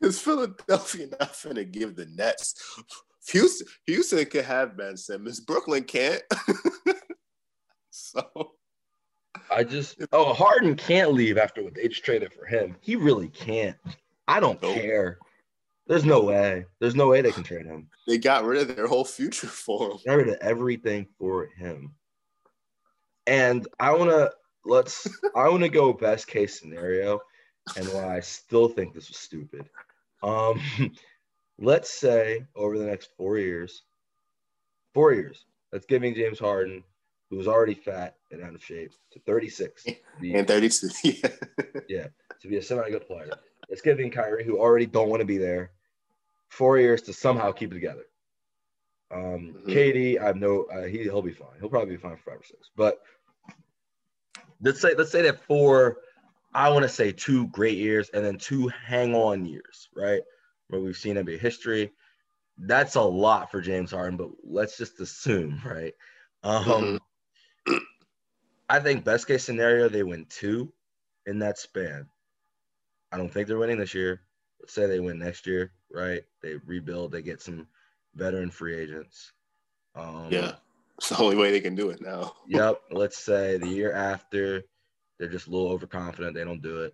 Is 0.02 0.20
Philadelphia 0.20 1.08
not 1.20 1.38
going 1.44 1.56
to 1.56 1.66
give 1.66 1.96
the 1.96 2.06
Nets? 2.06 2.80
Houston, 3.30 3.68
Houston 3.88 4.26
can 4.26 4.44
have 4.44 4.78
Ben 4.78 4.98
Simmons. 4.98 5.40
Brooklyn 5.40 5.84
can't. 5.84 6.22
so 7.90 8.52
I 9.52 9.64
just 9.64 9.98
oh 10.12 10.34
Harden 10.34 10.76
can't 10.76 11.14
leave 11.14 11.38
after 11.38 11.64
what 11.64 11.76
they 11.76 11.88
just 11.88 12.04
traded 12.06 12.34
for 12.34 12.46
him. 12.46 12.76
He 12.82 12.96
really 12.96 13.30
can't. 13.30 13.78
I 14.28 14.40
don't 14.40 14.62
Nope. 14.62 14.76
care. 14.76 15.18
There's 15.88 16.06
no 16.06 16.22
way. 16.22 16.66
There's 16.80 16.96
no 16.96 17.08
way 17.10 17.22
they 17.22 17.32
can 17.32 17.44
trade 17.44 17.66
him. 17.66 17.88
They 18.08 18.18
got 18.18 18.44
rid 18.44 18.62
of 18.62 18.76
their 18.76 18.88
whole 18.88 19.06
future 19.06 19.48
for 19.66 19.92
him. 19.92 19.98
Got 20.06 20.14
rid 20.18 20.30
of 20.30 20.38
everything 20.42 21.08
for 21.20 21.46
him. 21.58 21.94
And 23.28 23.68
I 23.80 23.92
wanna 23.96 24.30
let's 24.66 25.08
I 25.36 25.50
wanna 25.50 25.70
go 25.70 25.94
best 25.94 26.28
case 26.28 26.60
scenario 26.60 27.20
and 27.78 27.86
why 27.88 28.18
I 28.18 28.20
still 28.20 28.68
think 28.68 28.94
this 28.94 29.08
was 29.10 29.18
stupid. 29.18 29.70
Um 30.24 30.60
let's 31.60 31.90
say 31.90 32.46
over 32.56 32.78
the 32.78 32.86
next 32.86 33.10
four 33.18 33.38
years, 33.38 33.84
four 34.94 35.14
years, 35.14 35.46
that's 35.72 35.86
giving 35.86 36.14
James 36.16 36.40
Harden, 36.40 36.84
who 37.30 37.38
was 37.38 37.48
already 37.48 37.74
fat 37.74 38.16
and 38.32 38.42
out 38.44 38.54
of 38.56 38.64
shape, 38.64 38.92
to 39.14 39.20
36. 39.20 39.84
to 39.86 39.96
be- 40.20 40.34
And 40.36 40.48
32. 40.48 40.90
Yeah. 41.88 42.08
to 42.42 42.48
be 42.48 42.58
a 42.58 42.62
semi-good 42.62 43.08
player. 43.08 43.30
It's 43.70 43.82
giving 43.82 44.12
Kyrie, 44.12 44.44
who 44.46 44.60
already 44.60 44.86
don't 44.86 45.10
want 45.10 45.22
to 45.22 45.26
be 45.26 45.38
there, 45.38 45.72
four 46.50 46.80
years 46.80 47.02
to 47.04 47.14
somehow 47.14 47.52
keep 47.52 47.72
it 47.72 47.76
together. 47.76 48.06
Um, 49.12 49.54
Mhm. 49.66 49.68
KD, 49.68 50.20
I 50.20 50.32
know 50.34 50.64
uh, 50.66 50.84
he 50.84 51.04
he'll 51.04 51.22
be 51.22 51.32
fine. 51.34 51.60
He'll 51.60 51.70
probably 51.70 51.96
be 51.96 52.02
fine 52.02 52.18
for 52.18 52.32
five 52.32 52.40
or 52.40 52.44
six. 52.44 52.70
But 52.76 53.02
let's 54.62 54.82
say 54.82 54.94
let's 54.96 55.12
say 55.12 55.22
that 55.24 55.44
four, 55.44 55.98
I 56.54 56.70
want 56.70 56.84
to 56.84 56.90
say 56.90 57.12
two 57.12 57.48
great 57.48 57.78
years 57.78 58.10
and 58.10 58.26
then 58.26 58.38
two 58.38 58.68
hang-on 58.68 59.46
years, 59.46 59.90
right? 59.96 60.22
Where 60.70 60.82
we've 60.82 60.98
seen 60.98 61.18
NBA 61.18 61.38
history. 61.40 61.92
That's 62.58 62.96
a 62.96 63.02
lot 63.02 63.52
for 63.52 63.62
James 63.62 63.92
Harden, 63.92 64.18
but 64.18 64.30
let's 64.44 64.78
just 64.78 65.00
assume, 65.02 65.62
right? 65.66 65.94
Um, 66.44 67.00
I 68.70 68.80
think 68.80 69.04
best 69.04 69.28
case 69.28 69.44
scenario 69.44 69.90
they 69.90 70.04
win 70.04 70.26
two 70.30 70.74
in 71.26 71.40
that 71.40 71.58
span. 71.58 72.08
I 73.16 73.18
don't 73.18 73.30
think 73.30 73.48
they're 73.48 73.58
winning 73.58 73.78
this 73.78 73.94
year. 73.94 74.24
Let's 74.60 74.74
say 74.74 74.88
they 74.88 75.00
win 75.00 75.20
next 75.20 75.48
year, 75.48 75.72
right? 75.90 76.22
They 76.42 76.56
rebuild, 76.66 77.14
they 77.14 77.22
get 77.22 77.42
some 77.42 77.66
veteran 78.14 78.52
free 78.52 78.76
agents. 78.76 79.32
Um, 79.96 80.28
yeah. 80.30 80.56
It's 80.98 81.08
the 81.08 81.20
only 81.20 81.38
way 81.38 81.50
they 81.52 81.62
can 81.62 81.76
do 81.76 81.92
it 81.92 82.02
now. 82.02 82.34
Yep. 82.50 82.82
Let's 82.92 83.18
say 83.18 83.58
the 83.58 83.70
year 83.70 83.94
after, 83.94 84.64
they're 85.18 85.30
just 85.30 85.48
a 85.48 85.50
little 85.50 85.70
overconfident. 85.70 86.36
They 86.36 86.44
don't 86.44 86.62
do 86.62 86.82
it. 86.84 86.94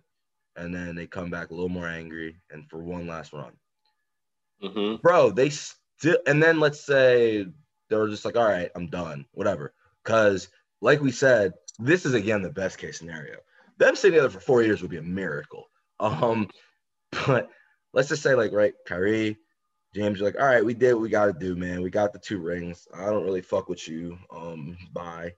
And 0.54 0.72
then 0.72 0.94
they 0.94 1.08
come 1.08 1.28
back 1.28 1.50
a 1.50 1.54
little 1.54 1.68
more 1.68 1.88
angry 1.88 2.36
and 2.52 2.70
for 2.70 2.78
one 2.78 3.08
last 3.08 3.32
run. 3.32 3.54
hmm 4.60 4.94
Bro, 5.02 5.30
they 5.32 5.50
still, 5.50 6.18
and 6.28 6.40
then 6.40 6.60
let's 6.60 6.86
say 6.86 7.46
they 7.90 7.96
were 7.96 8.08
just 8.08 8.24
like, 8.24 8.36
all 8.36 8.46
right, 8.46 8.70
I'm 8.76 8.86
done, 8.86 9.26
whatever. 9.32 9.74
Because, 10.04 10.50
like 10.80 11.00
we 11.00 11.10
said, 11.10 11.54
this 11.80 12.06
is 12.06 12.14
again 12.14 12.42
the 12.42 12.50
best 12.50 12.78
case 12.78 12.96
scenario. 13.00 13.38
Them 13.78 13.96
sitting 13.96 14.12
together 14.14 14.30
for 14.30 14.38
four 14.38 14.62
years 14.62 14.82
would 14.82 14.90
be 14.90 14.98
a 14.98 15.02
miracle. 15.02 15.66
Um, 16.02 16.48
but 17.26 17.48
let's 17.92 18.08
just 18.08 18.22
say, 18.22 18.34
like, 18.34 18.52
right, 18.52 18.74
Kyrie, 18.86 19.38
James, 19.94 20.18
you're 20.18 20.28
like, 20.28 20.40
all 20.40 20.46
right, 20.46 20.64
we 20.64 20.74
did 20.74 20.94
what 20.94 21.02
we 21.02 21.08
got 21.08 21.26
to 21.26 21.32
do, 21.32 21.54
man. 21.54 21.82
We 21.82 21.90
got 21.90 22.12
the 22.12 22.18
two 22.18 22.38
rings. 22.38 22.88
I 22.94 23.06
don't 23.06 23.24
really 23.24 23.40
fuck 23.40 23.68
with 23.68 23.86
you. 23.86 24.18
Um, 24.34 24.76
bye. 24.92 25.34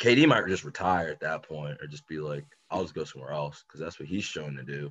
KD 0.00 0.26
might 0.26 0.46
just 0.46 0.64
retire 0.64 1.08
at 1.08 1.20
that 1.20 1.42
point 1.42 1.78
or 1.80 1.86
just 1.86 2.08
be 2.08 2.18
like, 2.18 2.46
I'll 2.70 2.82
just 2.82 2.94
go 2.94 3.04
somewhere 3.04 3.32
else 3.32 3.62
because 3.66 3.80
that's 3.80 4.00
what 4.00 4.08
he's 4.08 4.24
shown 4.24 4.56
to 4.56 4.62
do. 4.62 4.90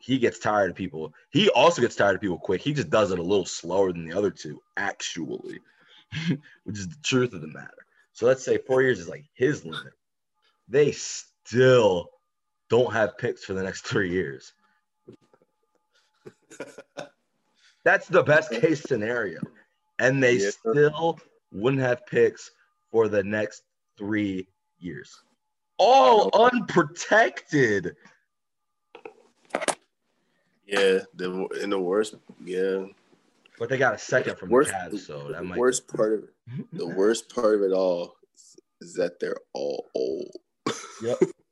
he 0.00 0.18
gets 0.18 0.38
tired 0.38 0.70
of 0.70 0.76
people. 0.76 1.12
He 1.30 1.48
also 1.50 1.82
gets 1.82 1.96
tired 1.96 2.14
of 2.14 2.20
people 2.20 2.38
quick. 2.38 2.60
He 2.60 2.72
just 2.72 2.90
does 2.90 3.10
it 3.10 3.18
a 3.18 3.22
little 3.22 3.46
slower 3.46 3.92
than 3.92 4.08
the 4.08 4.16
other 4.16 4.30
two, 4.30 4.60
actually, 4.76 5.58
which 6.64 6.78
is 6.78 6.88
the 6.88 7.02
truth 7.02 7.32
of 7.32 7.40
the 7.40 7.48
matter. 7.48 7.86
So 8.12 8.26
let's 8.26 8.44
say 8.44 8.58
four 8.58 8.82
years 8.82 9.00
is 9.00 9.08
like 9.08 9.24
his 9.34 9.64
limit. 9.64 9.94
They 10.68 10.92
still 10.92 12.10
don't 12.68 12.92
have 12.92 13.16
picks 13.18 13.44
for 13.44 13.52
the 13.54 13.62
next 13.62 13.86
three 13.86 14.10
years. 14.10 14.52
That's 17.84 18.08
the 18.08 18.22
best 18.22 18.50
case 18.50 18.82
scenario. 18.82 19.40
And 19.98 20.22
they 20.22 20.36
Yeah. 20.36 20.50
still 20.50 21.18
wouldn't 21.52 21.82
have 21.82 22.04
picks 22.06 22.50
for 22.90 23.08
the 23.08 23.22
next 23.22 23.62
three 23.96 24.48
years. 24.78 25.22
All 25.78 26.30
unprotected. 26.34 27.96
Yeah. 30.66 31.04
The 31.14 31.46
in 31.62 31.70
the 31.70 31.78
worst. 31.78 32.16
Yeah. 32.44 32.86
But 33.58 33.68
they 33.68 33.78
got 33.78 33.94
a 33.94 33.98
second 33.98 34.36
from 34.36 34.50
worst, 34.50 34.70
the 34.70 34.96
Cavs, 34.96 35.06
so 35.06 35.28
that 35.28 35.38
the 35.38 35.44
might 35.44 35.58
worst 35.58 35.86
part 35.88 36.12
of 36.12 36.24
it, 36.24 36.34
the 36.72 36.86
worst 36.86 37.34
part 37.34 37.54
of 37.54 37.62
it 37.62 37.72
all 37.72 38.16
is 38.80 38.92
that 38.94 39.18
they're 39.20 39.38
all 39.54 39.86
old. 39.94 40.30
Yep. 41.02 41.18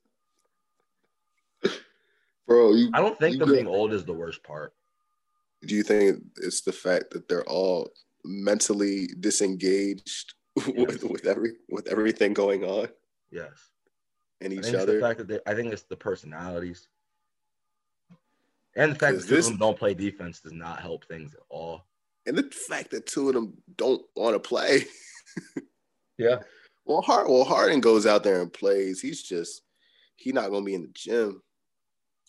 Bro, 2.47 2.75
you 2.75 2.91
I 2.93 3.01
don't 3.01 3.19
think 3.19 3.35
You 3.35 3.39
them 3.41 3.53
being 3.53 3.67
old 3.67 3.93
is 3.93 4.05
the 4.05 4.13
worst 4.13 4.43
part. 4.43 4.75
do 5.67 5.75
you 5.75 5.83
think 5.83 6.23
it's 6.39 6.61
the 6.61 6.73
fact 6.73 7.11
that 7.11 7.29
they're 7.29 7.49
all 7.49 7.91
mentally 8.25 9.09
disengaged 9.21 10.35
with, 10.77 11.03
with 11.05 11.27
every 11.27 11.53
with 11.71 11.89
everything 11.89 12.33
going 12.35 12.65
on 12.65 12.89
Yes. 13.31 13.51
and 14.41 14.53
I 14.53 14.57
each 14.57 14.63
think 14.65 14.75
it's 14.75 14.85
the 14.85 14.93
other? 14.93 15.01
fact 15.01 15.19
that 15.19 15.29
they, 15.29 15.41
I 15.47 15.55
think 15.55 15.73
it's 15.73 15.83
the 15.83 15.97
personalities. 15.97 16.89
And 18.77 18.93
the 18.93 18.97
fact 18.99 19.17
that 19.19 19.29
two 19.29 19.37
this- 19.37 19.47
of 19.47 19.53
them 19.53 19.59
don't 19.61 19.79
play 19.79 19.95
defense 19.95 20.41
does 20.41 20.53
not 20.53 20.81
help 20.81 21.05
things 21.07 21.35
at 21.35 21.41
all. 21.49 21.87
And 22.27 22.37
the 22.37 22.43
fact 22.69 22.91
that 22.93 23.07
two 23.07 23.29
of 23.29 23.35
them 23.35 23.55
don't 23.77 24.03
want 24.17 24.35
to 24.35 24.41
play. 24.41 24.85
Yeah. 26.17 26.37
Well, 26.85 27.03
Hard 27.03 27.27
well 27.29 27.43
Harden 27.43 27.81
goes 27.81 28.07
out 28.07 28.23
there 28.23 28.41
and 28.41 28.53
plays. 28.53 29.01
He's 29.01 29.21
just 29.21 29.63
he's 30.15 30.33
not 30.33 30.49
gonna 30.51 30.65
be 30.65 30.75
in 30.75 30.83
the 30.83 30.91
gym. 30.95 31.43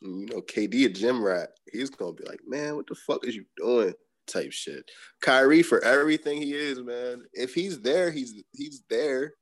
You 0.02 0.25
know, 0.28 0.42
KD 0.42 0.86
a 0.86 0.90
gym 0.90 1.24
rat. 1.24 1.50
He's 1.72 1.90
gonna 1.90 2.14
be 2.14 2.25
like, 2.25 2.42
man, 2.48 2.75
what 2.75 2.88
the 2.88 2.96
fuck 2.96 3.25
is 3.25 3.36
you 3.36 3.46
doing? 3.58 3.94
Type 4.28 4.52
shit. 4.52 4.90
Kyrie 5.22 5.64
for 5.64 5.84
everything 5.84 6.42
he 6.42 6.54
is, 6.54 6.80
man. 6.82 7.24
If 7.34 7.54
he's 7.54 7.80
there, 7.82 8.12
he's 8.12 8.44
he's 8.52 8.84
there. 8.90 9.34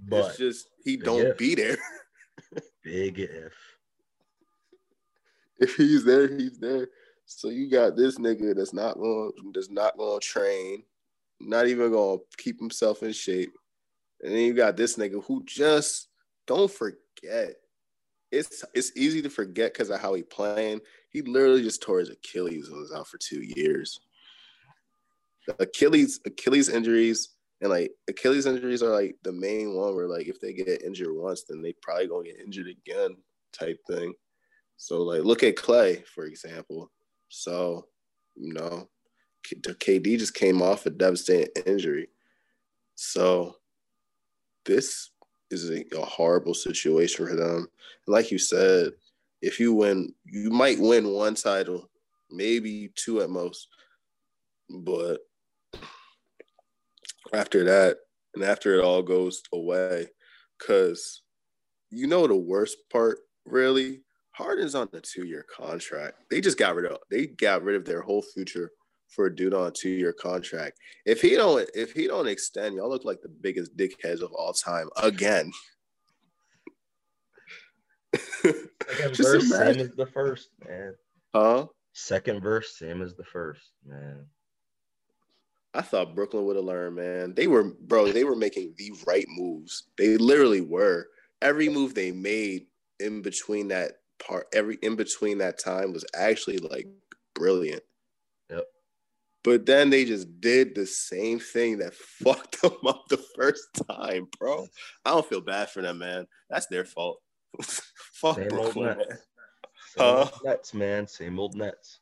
But 0.00 0.30
it's 0.30 0.38
just 0.38 0.68
he 0.84 0.96
don't 0.96 1.26
if. 1.26 1.38
be 1.38 1.54
there. 1.54 1.78
big 2.84 3.18
if. 3.18 3.52
if 5.60 5.76
he's 5.76 6.04
there, 6.04 6.28
he's 6.28 6.58
there. 6.58 6.88
So 7.24 7.48
you 7.48 7.70
got 7.70 7.96
this 7.96 8.18
nigga 8.18 8.54
that's 8.54 8.72
not 8.72 8.96
going 8.96 9.32
that's 9.54 9.70
not 9.70 9.96
going 9.96 10.20
to 10.20 10.26
train, 10.26 10.82
not 11.40 11.68
even 11.68 11.92
going 11.92 12.18
to 12.18 12.42
keep 12.42 12.58
himself 12.58 13.02
in 13.02 13.12
shape, 13.12 13.52
and 14.22 14.32
then 14.32 14.40
you 14.40 14.54
got 14.54 14.76
this 14.76 14.96
nigga 14.96 15.22
who 15.24 15.42
just 15.44 16.08
don't 16.46 16.70
forget. 16.70 17.54
It's 18.32 18.64
it's 18.74 18.96
easy 18.96 19.20
to 19.22 19.30
forget 19.30 19.72
because 19.72 19.90
of 19.90 20.00
how 20.00 20.14
he 20.14 20.22
playing. 20.22 20.80
He 21.10 21.22
literally 21.22 21.62
just 21.62 21.82
tore 21.82 22.00
his 22.00 22.08
Achilles 22.08 22.68
and 22.68 22.78
was 22.78 22.92
out 22.92 23.06
for 23.06 23.18
two 23.18 23.42
years. 23.42 24.00
Achilles 25.58 26.20
Achilles 26.24 26.68
injuries 26.68 27.36
and 27.60 27.70
like 27.70 27.92
Achilles 28.08 28.46
injuries 28.46 28.82
are 28.82 28.90
like 28.90 29.16
the 29.22 29.32
main 29.32 29.74
one 29.74 29.94
where 29.94 30.08
like 30.08 30.26
if 30.26 30.40
they 30.40 30.52
get 30.52 30.82
injured 30.82 31.14
once, 31.14 31.44
then 31.44 31.62
they 31.62 31.74
probably 31.82 32.08
gonna 32.08 32.24
get 32.24 32.40
injured 32.40 32.68
again 32.68 33.16
type 33.52 33.78
thing. 33.86 34.14
So 34.78 35.02
like 35.02 35.22
look 35.22 35.42
at 35.42 35.56
Clay 35.56 36.02
for 36.14 36.24
example. 36.24 36.90
So 37.28 37.86
you 38.34 38.54
know, 38.54 38.88
KD 39.44 40.18
just 40.18 40.34
came 40.34 40.62
off 40.62 40.86
a 40.86 40.90
devastating 40.90 41.52
injury. 41.66 42.08
So 42.94 43.56
this 44.64 45.11
is 45.52 45.70
a, 45.70 45.84
a 45.96 46.04
horrible 46.04 46.54
situation 46.54 47.26
for 47.26 47.34
them. 47.34 47.68
Like 48.06 48.30
you 48.30 48.38
said, 48.38 48.92
if 49.40 49.58
you 49.60 49.74
win, 49.74 50.14
you 50.24 50.50
might 50.50 50.78
win 50.78 51.08
one 51.08 51.34
title, 51.34 51.90
maybe 52.30 52.90
two 52.94 53.20
at 53.20 53.30
most. 53.30 53.68
But 54.70 55.20
after 57.32 57.64
that, 57.64 57.98
and 58.34 58.42
after 58.44 58.74
it 58.74 58.84
all 58.84 59.02
goes 59.02 59.42
away, 59.52 60.08
because 60.58 61.22
you 61.90 62.06
know 62.06 62.26
the 62.26 62.36
worst 62.36 62.78
part, 62.90 63.18
really, 63.44 64.02
Harden's 64.30 64.74
on 64.74 64.88
the 64.92 65.00
two-year 65.00 65.44
contract. 65.54 66.14
They 66.30 66.40
just 66.40 66.58
got 66.58 66.74
rid 66.74 66.90
of 66.90 66.98
they 67.10 67.26
got 67.26 67.62
rid 67.62 67.76
of 67.76 67.84
their 67.84 68.00
whole 68.00 68.22
future 68.22 68.70
for 69.14 69.26
a 69.26 69.34
dude 69.34 69.54
on 69.54 69.66
a 69.66 69.70
two-year 69.70 70.12
contract. 70.12 70.78
If 71.04 71.20
he 71.20 71.36
don't 71.36 71.68
if 71.74 71.92
he 71.92 72.06
don't 72.06 72.26
extend, 72.28 72.76
y'all 72.76 72.88
look 72.88 73.04
like 73.04 73.20
the 73.20 73.28
biggest 73.28 73.76
dickheads 73.76 74.22
of 74.22 74.32
all 74.32 74.52
time 74.52 74.88
again. 75.02 75.52
Second 78.14 78.68
Just 79.14 79.22
verse, 79.22 79.48
same 79.50 79.80
as 79.80 79.90
the 79.96 80.06
first, 80.06 80.50
man. 80.66 80.94
huh? 81.34 81.66
Second 81.92 82.40
verse, 82.42 82.76
same 82.78 83.02
as 83.02 83.14
the 83.14 83.24
first, 83.24 83.72
man. 83.86 84.26
I 85.74 85.82
thought 85.82 86.14
Brooklyn 86.14 86.44
would 86.44 86.56
have 86.56 86.64
learned, 86.64 86.96
man. 86.96 87.34
They 87.34 87.46
were, 87.46 87.64
bro, 87.64 88.12
they 88.12 88.24
were 88.24 88.36
making 88.36 88.74
the 88.76 88.92
right 89.06 89.26
moves. 89.28 89.84
They 89.96 90.16
literally 90.18 90.60
were. 90.60 91.08
Every 91.40 91.68
move 91.68 91.94
they 91.94 92.12
made 92.12 92.66
in 93.00 93.22
between 93.22 93.68
that 93.68 93.92
part, 94.18 94.46
every 94.52 94.78
in 94.82 94.96
between 94.96 95.38
that 95.38 95.58
time 95.58 95.92
was 95.92 96.04
actually 96.14 96.58
like 96.58 96.86
brilliant. 97.34 97.82
But 99.44 99.66
then 99.66 99.90
they 99.90 100.04
just 100.04 100.40
did 100.40 100.74
the 100.74 100.86
same 100.86 101.40
thing 101.40 101.78
that 101.78 101.94
fucked 102.22 102.62
them 102.62 102.76
up 102.86 103.08
the 103.08 103.16
first 103.36 103.68
time, 103.88 104.28
bro. 104.38 104.66
I 105.04 105.10
don't 105.10 105.26
feel 105.28 105.40
bad 105.40 105.70
for 105.70 105.82
them, 105.82 105.98
man. 105.98 106.26
That's 106.48 106.66
their 106.66 106.84
fault. 106.84 107.20
Fuck 107.62 108.36
Same 108.36 108.52
old 108.58 108.76
Nets. 108.76 108.76
man. 108.76 109.18
Same 109.96 110.04
old 110.04 110.28
Huh? 110.28 110.38
Nets, 110.44 110.74
man. 110.74 111.06
Same 111.06 111.38
old 111.40 111.56
Nets. 111.56 112.00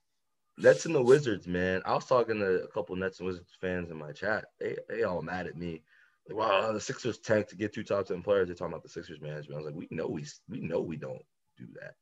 Nets 0.58 0.84
and 0.84 0.94
the 0.94 1.02
Wizards, 1.02 1.46
man. 1.46 1.80
I 1.86 1.94
was 1.94 2.04
talking 2.04 2.38
to 2.40 2.62
a 2.62 2.68
couple 2.68 2.94
Nets 2.94 3.18
and 3.20 3.26
Wizards 3.26 3.56
fans 3.60 3.90
in 3.90 3.96
my 3.96 4.12
chat. 4.12 4.44
They 4.58 4.76
they 4.88 5.04
all 5.04 5.22
mad 5.22 5.46
at 5.46 5.56
me. 5.56 5.82
Like, 6.28 6.36
wow, 6.36 6.72
the 6.72 6.80
Sixers 6.80 7.18
tanked 7.18 7.48
to 7.50 7.56
get 7.56 7.72
two 7.72 7.82
top 7.82 8.06
ten 8.06 8.22
players. 8.22 8.48
They're 8.48 8.54
talking 8.54 8.74
about 8.74 8.82
the 8.82 8.90
Sixers 8.90 9.20
management. 9.22 9.54
I 9.54 9.56
was 9.64 9.66
like, 9.66 9.74
we 9.74 9.88
know 9.90 10.06
we 10.06 10.26
we 10.48 10.60
know 10.60 10.80
we 10.82 10.96
don't 10.96 11.22
do 11.56 11.66
that. 11.80 11.94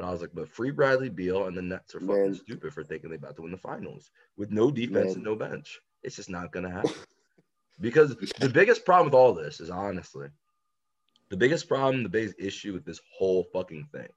But 0.00 0.06
I 0.06 0.12
was 0.12 0.22
like, 0.22 0.30
but 0.32 0.48
free 0.48 0.70
Bradley 0.70 1.10
Beal 1.10 1.46
and 1.46 1.54
the 1.54 1.60
Nets 1.60 1.94
are 1.94 2.00
fucking 2.00 2.22
Man. 2.22 2.34
stupid 2.34 2.72
for 2.72 2.82
thinking 2.82 3.10
they're 3.10 3.18
about 3.18 3.36
to 3.36 3.42
win 3.42 3.50
the 3.50 3.58
finals 3.58 4.10
with 4.38 4.50
no 4.50 4.70
defense 4.70 5.08
Man. 5.08 5.16
and 5.16 5.24
no 5.24 5.36
bench. 5.36 5.78
It's 6.02 6.16
just 6.16 6.30
not 6.30 6.52
gonna 6.52 6.70
happen. 6.70 6.92
because 7.82 8.16
the 8.16 8.48
biggest 8.48 8.86
problem 8.86 9.08
with 9.08 9.14
all 9.14 9.34
this 9.34 9.60
is 9.60 9.68
honestly 9.68 10.28
the 11.28 11.36
biggest 11.36 11.68
problem, 11.68 12.02
the 12.02 12.08
biggest 12.08 12.36
issue 12.38 12.72
with 12.72 12.86
this 12.86 12.98
whole 13.14 13.44
fucking 13.52 13.88
thing. 13.92 14.08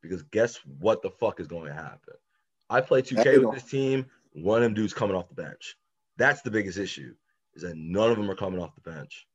Because 0.00 0.22
guess 0.22 0.60
what 0.78 1.02
the 1.02 1.10
fuck 1.10 1.40
is 1.40 1.46
going 1.46 1.66
to 1.66 1.74
happen? 1.74 2.14
I 2.70 2.80
play 2.80 3.02
2K 3.02 3.44
with 3.44 3.54
this 3.54 3.70
team. 3.70 4.06
One 4.32 4.58
of 4.58 4.62
them 4.64 4.74
dudes 4.74 4.94
coming 4.94 5.14
off 5.14 5.28
the 5.28 5.34
bench. 5.34 5.76
That's 6.16 6.40
the 6.40 6.50
biggest 6.50 6.78
issue. 6.78 7.14
Is 7.54 7.62
that 7.62 7.76
none 7.76 8.10
of 8.10 8.16
them 8.16 8.30
are 8.30 8.34
coming 8.34 8.60
off 8.60 8.74
the 8.74 8.90
bench. 8.90 9.26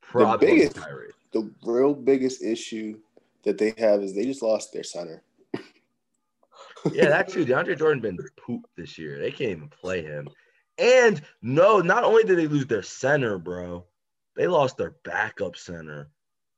Probably 0.00 0.46
biggest- 0.46 0.76
Kyrie. 0.76 1.10
The 1.32 1.50
real 1.64 1.92
biggest 1.92 2.42
issue 2.42 2.98
that 3.44 3.58
they 3.58 3.74
have 3.78 4.02
is 4.02 4.14
they 4.14 4.24
just 4.24 4.42
lost 4.42 4.72
their 4.72 4.84
center. 4.84 5.22
Yeah, 6.92 7.08
that 7.08 7.28
too. 7.28 7.44
DeAndre 7.44 7.76
Jordan 7.76 8.00
been 8.00 8.18
pooped 8.36 8.70
this 8.76 8.96
year. 8.98 9.18
They 9.18 9.32
can't 9.32 9.50
even 9.50 9.68
play 9.68 10.00
him. 10.00 10.28
And 10.78 11.20
no, 11.42 11.80
not 11.80 12.04
only 12.04 12.22
did 12.22 12.38
they 12.38 12.46
lose 12.46 12.66
their 12.66 12.84
center, 12.84 13.36
bro, 13.36 13.84
they 14.36 14.46
lost 14.46 14.76
their 14.76 14.94
backup 15.04 15.56
center 15.56 16.08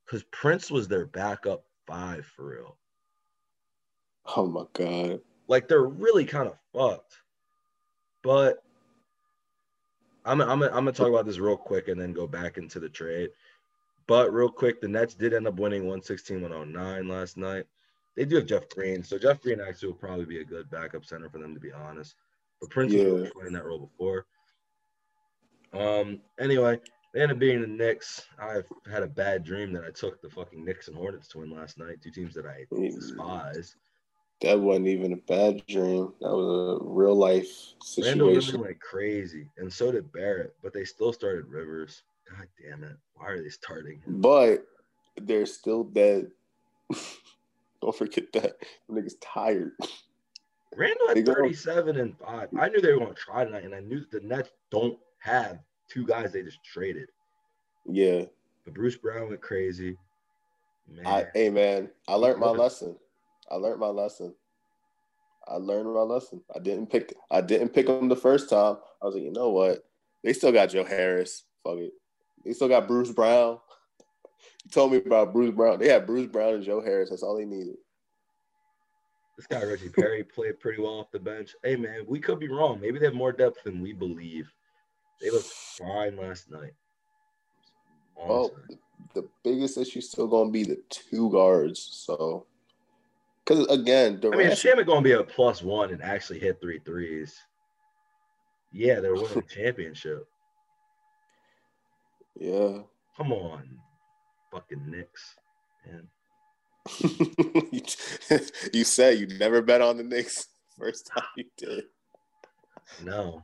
because 0.05 0.23
Prince 0.25 0.71
was 0.71 0.89
their 0.89 1.07
backup 1.07 1.65
five 1.87 2.27
for 2.27 2.51
real. 2.51 2.77
Oh 4.37 4.47
my 4.47 4.65
god. 4.75 5.21
Like 5.49 5.69
they're 5.69 5.85
really 5.85 6.27
kind 6.27 6.49
of 6.49 6.57
fucked. 6.75 7.17
But 8.23 8.63
I'm 10.25 10.41
I'm 10.41 10.63
I'm 10.63 10.71
gonna 10.71 10.93
talk 10.93 11.09
about 11.09 11.25
this 11.25 11.39
real 11.39 11.57
quick 11.57 11.89
and 11.89 12.01
then 12.01 12.13
go 12.13 12.27
back 12.27 12.59
into 12.59 12.79
the 12.79 12.89
trade. 12.89 13.31
But 14.11 14.35
real 14.35 14.49
quick, 14.49 14.81
the 14.81 14.88
Nets 14.88 15.14
did 15.14 15.35
end 15.35 15.47
up 15.47 15.61
winning 15.61 15.85
116-109 15.85 17.09
last 17.09 17.37
night. 17.37 17.64
They 18.17 18.25
do 18.25 18.35
have 18.35 18.47
Jeff 18.47 18.69
Green, 18.69 19.05
so 19.05 19.17
Jeff 19.17 19.40
Green 19.40 19.61
actually 19.61 19.90
will 19.90 19.99
probably 19.99 20.25
be 20.25 20.40
a 20.40 20.45
good 20.45 20.69
backup 20.69 21.05
center 21.05 21.31
for 21.31 21.38
them 21.38 21.55
to 21.55 21.61
be 21.61 21.71
honest. 21.71 22.17
But 22.61 22.71
Prince 22.71 22.93
was 22.93 23.02
Yeah. 23.02 23.09
really 23.09 23.31
playing 23.31 23.52
that 23.52 23.64
role 23.64 23.79
before. 23.79 24.26
Um. 25.73 26.21
Anyway, 26.40 26.81
they 27.14 27.23
ended 27.23 27.37
up 27.37 27.38
being 27.38 27.61
the 27.61 27.69
Knicks. 27.69 28.26
I've 28.37 28.69
had 28.90 29.05
a 29.05 29.07
bad 29.07 29.45
dream 29.45 29.73
that 29.75 29.85
I 29.85 29.93
took 29.93 30.21
the 30.21 30.29
fucking 30.29 30.64
Knicks 30.64 30.88
and 30.88 30.97
Hornets 30.97 31.29
to 31.29 31.38
win 31.38 31.52
last 31.52 31.79
night. 31.79 32.02
Two 32.02 32.11
teams 32.11 32.35
that 32.35 32.47
I 32.47 32.67
despise. 32.73 33.76
That 34.40 34.59
wasn't 34.59 34.88
even 34.88 35.12
a 35.12 35.19
bad 35.19 35.64
dream. 35.69 36.12
That 36.21 36.35
was 36.35 36.81
a 36.81 36.85
real 36.85 37.14
life 37.14 37.47
Randall 37.97 38.26
Miller 38.31 38.40
situation. 38.40 38.61
went 38.61 38.81
crazy, 38.81 39.49
and 39.59 39.73
so 39.73 39.93
did 39.93 40.11
Barrett, 40.11 40.57
but 40.64 40.73
they 40.73 40.85
still 40.85 41.12
started 41.12 41.47
Rivers. 41.47 42.02
God 42.31 42.47
damn 42.63 42.85
it! 42.85 42.97
Why 43.15 43.29
are 43.29 43.43
they 43.43 43.49
starting? 43.49 44.03
But 44.07 44.65
they're 45.21 45.47
still 45.47 45.85
dead. 45.85 46.29
Don't 47.83 47.97
forget 47.97 48.33
that. 48.35 48.57
The 48.89 48.95
nigga's 48.95 49.17
tired. 49.21 49.73
Randle 50.77 51.09
had 51.09 51.27
37 51.27 51.99
and 51.99 52.17
five. 52.19 52.49
I 52.59 52.69
knew 52.69 52.81
they 52.81 52.93
were 52.93 53.01
going 53.01 53.15
to 53.15 53.21
try 53.21 53.45
tonight, 53.45 53.65
and 53.65 53.75
I 53.75 53.81
knew 53.81 54.05
the 54.13 54.21
Nets 54.21 54.51
don't 54.71 54.99
have 55.19 55.59
two 55.89 56.07
guys 56.07 56.33
they 56.33 56.43
just 56.43 56.63
traded. 56.63 57.09
Yeah. 57.87 58.25
But 58.65 58.75
Bruce 58.75 58.97
Brown 58.97 59.29
went 59.29 59.41
crazy. 59.41 59.97
Man, 60.89 61.07
I 61.07 61.27
hey 61.35 61.51
man, 61.51 61.89
I 62.09 62.15
learned 62.15 62.41
my 62.41 62.51
lesson. 62.51 62.97
I 63.51 63.57
learned 63.57 63.81
my 63.81 63.89
lesson. 63.89 64.35
I 65.47 65.54
learned 65.54 65.93
my 65.93 66.00
lesson. 66.00 66.43
I 66.54 66.59
didn't 66.59 66.89
pick 66.89 67.15
I 67.31 67.41
didn't 67.41 67.71
pick 67.71 67.87
them 67.87 68.09
the 68.09 68.17
first 68.17 68.50
time. 68.50 68.76
I 69.02 69.07
was 69.07 69.15
like, 69.15 69.25
you 69.25 69.33
know 69.33 69.50
what? 69.50 69.85
They 70.23 70.33
still 70.33 70.52
got 70.52 70.71
Joe 70.71 70.85
Harris. 70.85 71.45
Fuck 71.65 71.78
it. 71.78 71.93
They 72.45 72.53
still 72.53 72.69
got 72.69 72.89
Bruce 72.89 73.13
Brown. 73.13 73.59
You 74.65 74.71
told 74.71 74.93
me 74.93 74.99
about 74.99 75.33
Bruce 75.33 75.55
Brown. 75.55 75.79
They 75.79 75.89
had 75.89 76.07
Bruce 76.07 76.26
Brown 76.26 76.55
and 76.55 76.65
Joe 76.65 76.81
Harris. 76.81 77.11
That's 77.11 77.23
all 77.23 77.37
they 77.37 77.45
needed. 77.45 77.76
this 79.37 79.47
guy 79.47 79.63
Reggie 79.65 79.89
Perry 79.89 80.25
played 80.25 80.61
pretty 80.61 80.81
well 80.83 81.00
off 81.00 81.11
the 81.11 81.19
bench. 81.19 81.55
Hey 81.63 81.76
man, 81.76 82.05
we 82.07 82.21
could 82.21 82.39
be 82.39 82.49
wrong. 82.49 82.81
Maybe 82.81 82.99
they 82.99 83.07
have 83.07 83.15
more 83.15 83.33
depth 83.33 83.65
than 83.65 83.81
we 83.81 83.93
believe. 83.93 84.53
They 85.21 85.31
looked 85.31 85.47
fine 85.47 86.17
last 86.17 86.50
night. 86.50 86.73
Well, 88.17 88.50
Honestly. 88.55 88.79
the 89.15 89.29
biggest 89.45 89.79
issue 89.79 90.00
still 90.00 90.26
gonna 90.26 90.50
be 90.50 90.65
the 90.65 90.79
two 90.89 91.31
guards. 91.31 91.81
So, 91.81 92.47
because 93.45 93.67
again, 93.67 94.21
I 94.23 94.29
mean, 94.29 94.33
Durant, 94.33 94.53
Shamet 94.53 94.87
going 94.87 95.03
to 95.03 95.09
be 95.09 95.13
a 95.13 95.23
plus 95.23 95.63
one 95.63 95.91
and 95.91 96.03
actually 96.03 96.39
hit 96.39 96.61
three 96.61 96.81
threes, 96.85 97.39
yeah, 98.73 99.00
they're 99.00 99.15
winning 99.15 99.29
the 99.35 99.43
championship. 99.43 100.26
Yeah, 102.41 102.79
Come 103.17 103.33
on, 103.33 103.69
fucking 104.50 104.91
Knicks, 104.91 105.37
man. 105.87 106.09
you, 108.73 108.85
said 108.85 109.19
you 109.19 109.26
never 109.39 109.61
bet 109.61 109.83
on 109.83 109.99
the 109.99 110.03
Knicks. 110.03 110.47
First 110.79 111.11
time 111.15 111.25
you 111.37 111.45
did. 111.59 111.85
No, 113.05 113.43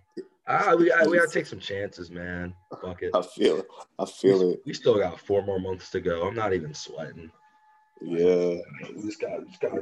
ah, 0.48 0.74
we 0.78 0.88
got 0.88 1.06
we 1.10 1.18
got 1.18 1.28
to 1.28 1.34
take 1.34 1.44
some 1.46 1.60
chances, 1.60 2.10
man. 2.10 2.54
Fuck 2.82 3.02
it. 3.02 3.10
I 3.14 3.20
feel 3.20 3.58
it. 3.58 3.66
I 3.98 4.06
feel 4.06 4.52
it. 4.52 4.60
We 4.64 4.72
still 4.72 4.98
got 4.98 5.20
four 5.20 5.42
more 5.42 5.60
months 5.60 5.90
to 5.90 6.00
go. 6.00 6.26
I'm 6.26 6.34
not 6.34 6.54
even 6.54 6.72
sweating. 6.72 7.30
Yeah, 8.00 8.56
We 8.94 9.02
just 9.02 9.20
got, 9.20 9.46
just 9.46 9.60
got. 9.60 9.72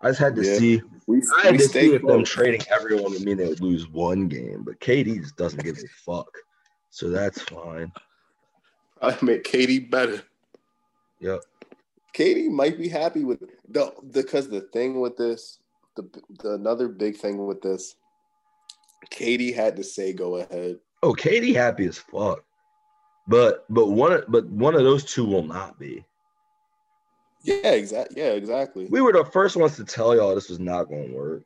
I 0.00 0.08
just 0.08 0.20
had 0.20 0.36
to 0.36 0.42
Yeah. 0.42 0.56
see. 0.58 0.82
we, 1.06 1.22
I 1.38 1.42
had 1.42 1.52
we 1.52 1.58
to 1.58 1.68
see 1.68 1.94
if 1.94 2.02
them 2.02 2.24
trading 2.24 2.62
everyone 2.70 3.12
would 3.12 3.22
mean 3.22 3.36
they 3.36 3.46
would 3.46 3.60
lose 3.60 3.88
one 3.88 4.28
game, 4.28 4.62
but 4.64 4.80
KD 4.80 5.20
just 5.20 5.36
doesn't 5.36 5.62
give 5.62 5.78
a 5.78 5.88
fuck. 6.04 6.30
So 6.90 7.08
that's 7.10 7.42
fine. 7.42 7.92
Probably 9.00 9.34
make 9.34 9.44
KD 9.44 9.90
better. 9.90 10.22
Yep. 11.20 11.40
KD 12.14 12.50
might 12.50 12.78
be 12.78 12.88
happy 12.88 13.24
with 13.24 13.40
the 13.68 13.92
because 14.10 14.48
the 14.48 14.62
thing 14.72 15.00
with 15.00 15.16
this, 15.16 15.58
the, 15.96 16.08
the 16.42 16.54
another 16.54 16.88
big 16.88 17.16
thing 17.16 17.46
with 17.46 17.60
this, 17.60 17.96
KD 19.10 19.54
had 19.54 19.76
to 19.76 19.84
say 19.84 20.12
go 20.12 20.36
ahead. 20.36 20.78
Oh, 21.02 21.12
KD 21.12 21.54
happy 21.54 21.86
as 21.86 21.98
fuck. 21.98 22.42
But 23.28 23.64
but 23.68 23.88
one 23.88 24.12
of- 24.12 24.24
but 24.28 24.46
one 24.46 24.74
of 24.74 24.82
those 24.84 25.04
two 25.04 25.24
will 25.26 25.42
not 25.42 25.78
be. 25.78 26.04
Yeah, 27.42 27.72
exactly. 27.72 28.20
Yeah, 28.20 28.30
exactly. 28.30 28.86
We 28.90 29.00
were 29.00 29.12
the 29.12 29.24
first 29.24 29.56
ones 29.56 29.76
to 29.76 29.84
tell 29.84 30.16
y'all 30.16 30.34
this 30.34 30.48
was 30.48 30.58
not 30.58 30.84
going 30.88 31.10
to 31.10 31.14
work. 31.14 31.44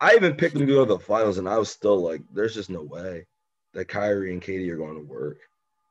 I 0.00 0.14
even 0.14 0.34
picked 0.36 0.54
them 0.54 0.66
to 0.66 0.72
go 0.72 0.84
to 0.84 0.94
the 0.94 0.98
finals, 0.98 1.38
and 1.38 1.48
I 1.48 1.58
was 1.58 1.70
still 1.70 1.98
like, 2.02 2.22
"There's 2.32 2.54
just 2.54 2.70
no 2.70 2.82
way 2.82 3.26
that 3.72 3.88
Kyrie 3.88 4.32
and 4.32 4.40
KD 4.42 4.70
are 4.70 4.76
going 4.76 4.94
to 4.96 5.06
work. 5.06 5.38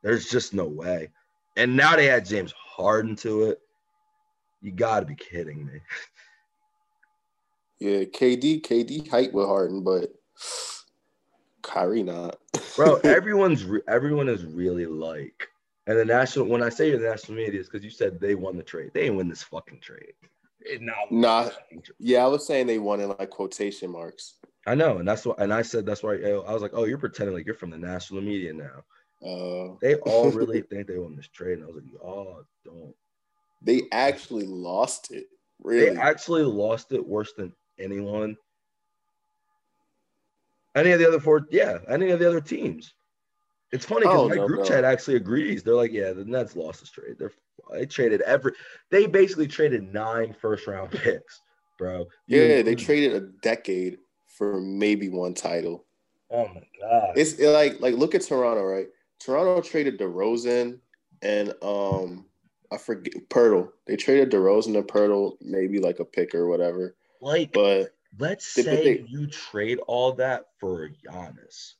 There's 0.03 0.27
just 0.29 0.53
no 0.53 0.65
way." 0.67 1.09
And 1.57 1.75
now 1.75 1.95
they 1.95 2.05
had 2.05 2.25
James 2.25 2.53
Harden 2.57 3.15
to 3.17 3.43
it. 3.45 3.59
You 4.61 4.71
got 4.71 5.01
to 5.01 5.05
be 5.05 5.15
kidding 5.15 5.65
me. 5.65 5.79
Yeah, 7.79 8.03
KD, 8.05 8.61
KD 8.61 9.09
height 9.09 9.33
with 9.33 9.45
Harden, 9.45 9.83
but 9.83 10.13
Kyrie 11.61 12.03
not. 12.03 12.37
bro. 12.75 12.95
everyone's 13.03 13.65
re- 13.65 13.81
everyone 13.87 14.29
is 14.29 14.45
really 14.45 14.85
like, 14.85 15.47
and 15.87 15.97
the 15.97 16.05
national. 16.05 16.47
When 16.47 16.63
I 16.63 16.69
say 16.69 16.89
you're 16.89 16.99
the 16.99 17.09
national 17.09 17.37
media, 17.37 17.59
is 17.59 17.67
because 17.67 17.83
you 17.83 17.89
said 17.89 18.19
they 18.19 18.35
won 18.35 18.57
the 18.57 18.63
trade. 18.63 18.91
They 18.93 19.01
didn't 19.03 19.17
win 19.17 19.27
this 19.29 19.43
fucking 19.43 19.79
trade. 19.81 20.13
Not 20.79 21.11
Nah. 21.11 21.43
this 21.45 21.53
fucking 21.55 21.81
trade. 21.81 21.95
yeah, 21.99 22.23
I 22.23 22.27
was 22.27 22.47
saying 22.47 22.67
they 22.67 22.79
won 22.79 23.01
in 23.01 23.09
like 23.09 23.29
quotation 23.29 23.91
marks. 23.91 24.35
I 24.65 24.75
know, 24.75 24.99
and 24.99 25.07
that's 25.07 25.25
what. 25.25 25.39
And 25.39 25.53
I 25.53 25.61
said 25.61 25.85
that's 25.85 26.03
why 26.03 26.13
I 26.15 26.53
was 26.53 26.61
like, 26.61 26.71
oh, 26.73 26.85
you're 26.85 26.97
pretending 26.97 27.35
like 27.35 27.45
you're 27.45 27.55
from 27.55 27.69
the 27.69 27.77
national 27.77 28.21
media 28.21 28.53
now. 28.53 28.83
Uh, 29.25 29.75
They 29.81 29.95
all 29.95 30.29
really 30.31 30.62
think 30.69 30.88
they 30.88 30.97
won 30.97 31.15
this 31.15 31.27
trade, 31.27 31.59
and 31.59 31.63
I 31.63 31.67
was 31.67 31.75
like, 31.75 32.03
oh, 32.03 32.43
don't. 32.65 32.95
they 33.62 33.83
actually 33.91 34.45
lost 34.45 35.12
it. 35.12 35.25
They 35.63 35.95
actually 35.95 36.43
lost 36.43 36.91
it 36.91 37.05
worse 37.05 37.31
than 37.38 37.53
anyone. 37.79 38.36
Any 40.75 40.91
of 40.91 40.99
the 40.99 41.07
other 41.07 41.19
four, 41.19 41.47
yeah, 41.51 41.77
any 41.88 42.09
of 42.09 42.19
the 42.19 42.27
other 42.27 42.41
teams. 42.41 42.93
It's 43.71 43.86
funny 43.86 44.05
Oh, 44.05 44.27
because 44.27 44.29
my 44.29 44.36
no, 44.43 44.47
group 44.47 44.59
no. 44.62 44.65
chat 44.65 44.83
actually 44.83 45.15
agrees. 45.15 45.63
They're 45.63 45.73
like, 45.75 45.91
yeah, 45.93 46.12
the 46.13 46.25
Nets 46.25 46.55
lost 46.55 46.81
this 46.81 46.91
trade. 46.91 47.15
They're 47.17 47.31
they 47.71 47.86
traded 47.86 48.21
every 48.21 48.51
they 48.91 49.05
basically 49.07 49.47
traded 49.47 49.93
nine 49.93 50.36
first 50.39 50.67
round 50.67 50.91
picks, 50.91 51.39
bro. 51.79 52.05
yeah, 52.27 52.62
they 52.62 52.75
traded 52.75 53.13
a 53.13 53.27
decade 53.41 53.99
for 54.27 54.59
maybe 54.59 55.09
one 55.09 55.33
title. 55.33 55.86
Oh 56.29 56.47
my 56.47 56.63
god. 56.81 57.13
It's 57.15 57.33
it 57.33 57.49
like 57.49 57.79
like 57.79 57.95
look 57.95 58.15
at 58.15 58.23
Toronto, 58.23 58.63
right? 58.63 58.88
Toronto 59.23 59.62
traded 59.62 59.99
DeRozan 59.99 60.79
and 61.21 61.53
um 61.62 62.25
I 62.71 62.77
forget 62.77 63.13
Poeltl. 63.29 63.69
They 63.86 63.95
traded 63.95 64.31
DeRozan 64.31 64.75
and 64.77 64.88
Poeltl, 64.88 65.38
maybe 65.41 65.79
like 65.79 65.99
a 65.99 66.05
pick 66.05 66.33
or 66.33 66.47
whatever. 66.47 66.95
like 67.21 67.53
But 67.53 67.93
Let's 68.19 68.53
They- 68.53 68.62
but 68.63 68.69
say 68.71 68.83
they- 68.97 69.05
you 69.07 69.25
trade 69.27 69.79
all 69.88 70.13
that 70.13 70.45
for 70.59 70.89
Giannis. 70.89 71.73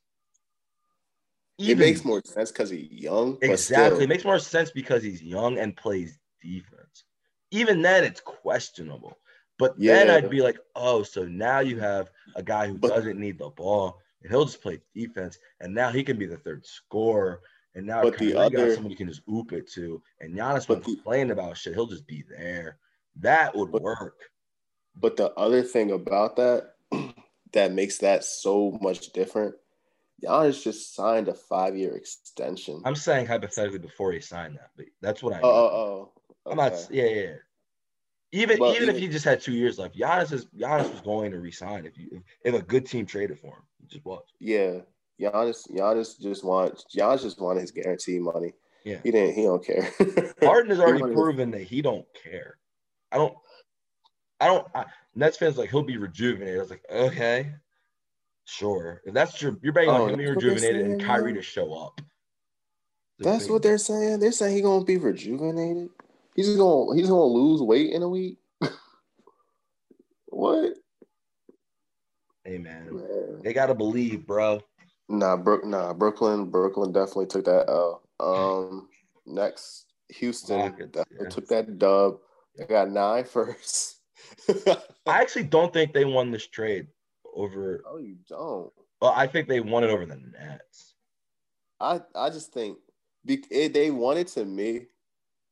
it 1.58 1.78
makes 1.78 2.04
more 2.04 2.20
sense 2.24 2.50
because 2.50 2.70
he's 2.70 2.90
young. 2.90 3.34
but 3.40 3.50
exactly. 3.50 3.86
still, 3.96 4.00
It 4.02 4.08
makes 4.08 4.24
more 4.24 4.40
sense 4.40 4.70
because 4.72 5.02
he's 5.04 5.22
young 5.22 5.58
and 5.58 5.76
plays 5.76 6.18
defense. 6.42 7.04
Even 7.52 7.82
then, 7.82 8.02
it's 8.02 8.20
questionable. 8.20 9.16
But 9.58 9.78
then 9.78 10.10
I'd 10.10 10.28
be 10.30 10.42
like, 10.42 10.58
oh, 10.74 11.04
so 11.04 11.24
now 11.26 11.60
you 11.60 11.78
have 11.78 12.10
a 12.34 12.42
guy 12.42 12.66
who 12.66 12.78
But- 12.78 12.88
doesn't 12.88 13.20
need 13.20 13.38
the 13.38 13.50
ball 13.50 14.00
he'll 14.30 14.44
just 14.44 14.62
play 14.62 14.80
defense, 14.94 15.38
and 15.60 15.74
now 15.74 15.90
he 15.90 16.02
can 16.02 16.18
be 16.18 16.26
the 16.26 16.36
third 16.38 16.64
scorer. 16.66 17.40
And 17.76 17.86
now 17.86 18.02
But 18.02 18.18
the 18.18 18.32
got 18.34 18.54
other- 18.54 18.72
somebody 18.74 18.92
you 18.92 18.96
can 18.96 19.08
just 19.08 19.22
oop 19.28 19.52
it 19.52 19.68
to, 19.72 20.00
and 20.20 20.32
Giannis 20.34 20.66
But 20.68 20.76
won't 20.76 20.84
the- 20.84 20.94
complain 20.94 21.30
about 21.32 21.56
shit. 21.56 21.74
He'll 21.74 21.86
just 21.86 22.06
be 22.06 22.22
there. 22.28 22.78
That 23.16 23.54
would 23.56 23.72
But- 23.72 23.82
work. 23.82 24.16
But 24.94 25.16
the 25.16 25.32
other 25.34 25.62
thing 25.62 25.90
about 25.90 26.36
that 26.36 26.74
that 27.52 27.72
makes 27.72 27.98
that 27.98 28.22
so 28.22 28.78
much 28.80 29.12
different, 29.12 29.56
Giannis 30.22 30.62
just 30.62 30.94
signed 30.94 31.26
a 31.26 31.34
five 31.34 31.76
year 31.76 31.96
extension. 31.96 32.80
I'm 32.84 32.94
saying 32.94 33.26
hypothetically 33.26 33.80
before 33.80 34.12
he 34.12 34.20
signed 34.20 34.54
that, 34.56 34.70
but 34.76 34.86
that's 35.00 35.20
what 35.22 35.32
I. 35.34 35.40
oh, 35.42 35.42
mean. 35.42 35.52
oh, 35.52 36.12
oh. 36.46 36.50
I'm 36.50 36.56
not. 36.56 36.72
Yeah, 36.90 37.04
yeah. 37.06 37.22
yeah. 37.22 37.36
Even 38.32 38.58
Well, 38.58 38.74
even 38.74 38.88
if 38.88 38.98
he 38.98 39.08
just 39.08 39.24
had 39.24 39.40
two 39.40 39.52
years 39.52 39.78
left, 39.78 39.96
Giannis 39.96 40.32
is 40.32 40.46
Giannis 40.46 40.90
was 40.92 41.00
going 41.00 41.32
to 41.32 41.40
resign 41.40 41.86
if 41.86 41.96
you 41.98 42.22
if 42.44 42.54
a 42.54 42.62
good 42.62 42.86
team 42.86 43.04
traded 43.06 43.38
for 43.40 43.48
him. 43.56 43.62
Just 43.88 44.04
was. 44.04 44.24
Yeah, 44.40 44.80
Giannis. 45.20 45.70
Giannis 45.70 46.20
just 46.20 46.44
wants. 46.44 46.84
Giannis 46.94 47.22
just 47.22 47.40
wanted 47.40 47.60
his 47.60 47.70
guaranteed 47.70 48.22
money. 48.22 48.52
Yeah. 48.84 48.98
He 49.02 49.10
didn't. 49.10 49.34
He 49.34 49.42
don't 49.42 49.64
care. 49.64 49.90
Harden 50.42 50.70
has 50.70 50.80
already 50.80 51.14
proven 51.14 51.50
that 51.52 51.62
he 51.62 51.80
don't 51.82 52.06
care. 52.22 52.58
I 53.10 53.16
don't. 53.16 53.34
I 54.40 54.46
don't. 54.46 54.66
I, 54.74 54.84
Nets 55.14 55.36
fans 55.36 55.56
like 55.56 55.70
he'll 55.70 55.82
be 55.82 55.96
rejuvenated. 55.96 56.56
I 56.56 56.60
was 56.60 56.70
like, 56.70 56.84
okay, 56.90 57.52
sure. 58.44 59.00
If 59.04 59.14
that's 59.14 59.40
your 59.40 59.56
you're 59.62 59.72
betting 59.72 59.90
Oh, 59.90 60.04
on 60.04 60.10
him 60.10 60.16
being 60.16 60.34
that's 60.34 60.44
what 60.44 60.52
rejuvenated 60.52 60.86
and 60.86 61.02
Kyrie 61.02 61.34
to 61.34 61.42
show 61.42 61.72
up. 61.74 62.00
That's 63.18 63.48
what 63.48 63.62
they're 63.62 63.78
saying. 63.78 64.18
They're 64.18 64.32
saying 64.32 64.54
he's 64.54 64.64
gonna 64.64 64.84
be 64.84 64.98
rejuvenated. 64.98 65.88
He's 66.34 66.56
gonna 66.56 66.94
he's 66.96 67.08
gonna 67.08 67.24
lose 67.24 67.62
weight 67.62 67.92
in 67.92 68.02
a 68.02 68.08
week. 68.08 68.38
what? 70.26 70.74
Hey 72.44 72.58
man, 72.58 72.88
Man. 72.92 73.40
they 73.42 73.52
gotta 73.52 73.74
believe, 73.74 74.26
bro. 74.26 74.60
Nah, 75.08 75.36
Brook. 75.36 75.64
Nah, 75.64 75.92
Brooklyn. 75.92 76.50
Brooklyn 76.50 76.92
definitely 76.92 77.26
took 77.26 77.44
that 77.44 77.68
L. 77.68 78.02
Um, 78.20 78.88
next 79.26 79.86
Houston 80.10 80.60
Rockets, 80.60 80.98
yeah. 81.18 81.28
took 81.28 81.48
that 81.48 81.78
dub. 81.78 82.18
They 82.56 82.66
got 82.66 82.90
nine 82.90 83.24
first. 83.24 83.96
I 85.06 85.20
actually 85.20 85.44
don't 85.44 85.72
think 85.72 85.92
they 85.92 86.04
won 86.04 86.30
this 86.30 86.46
trade 86.46 86.86
over. 87.34 87.82
oh, 87.86 87.98
you 87.98 88.16
don't. 88.28 88.72
Well, 89.00 89.12
I 89.14 89.26
think 89.26 89.48
they 89.48 89.60
won 89.60 89.84
it 89.84 89.90
over 89.90 90.06
the 90.06 90.16
Nets. 90.16 90.94
I 91.80 92.00
I 92.14 92.30
just 92.30 92.52
think 92.52 92.78
be, 93.24 93.42
it, 93.50 93.74
they 93.74 93.90
wanted 93.90 94.28
to 94.28 94.44
me 94.44 94.86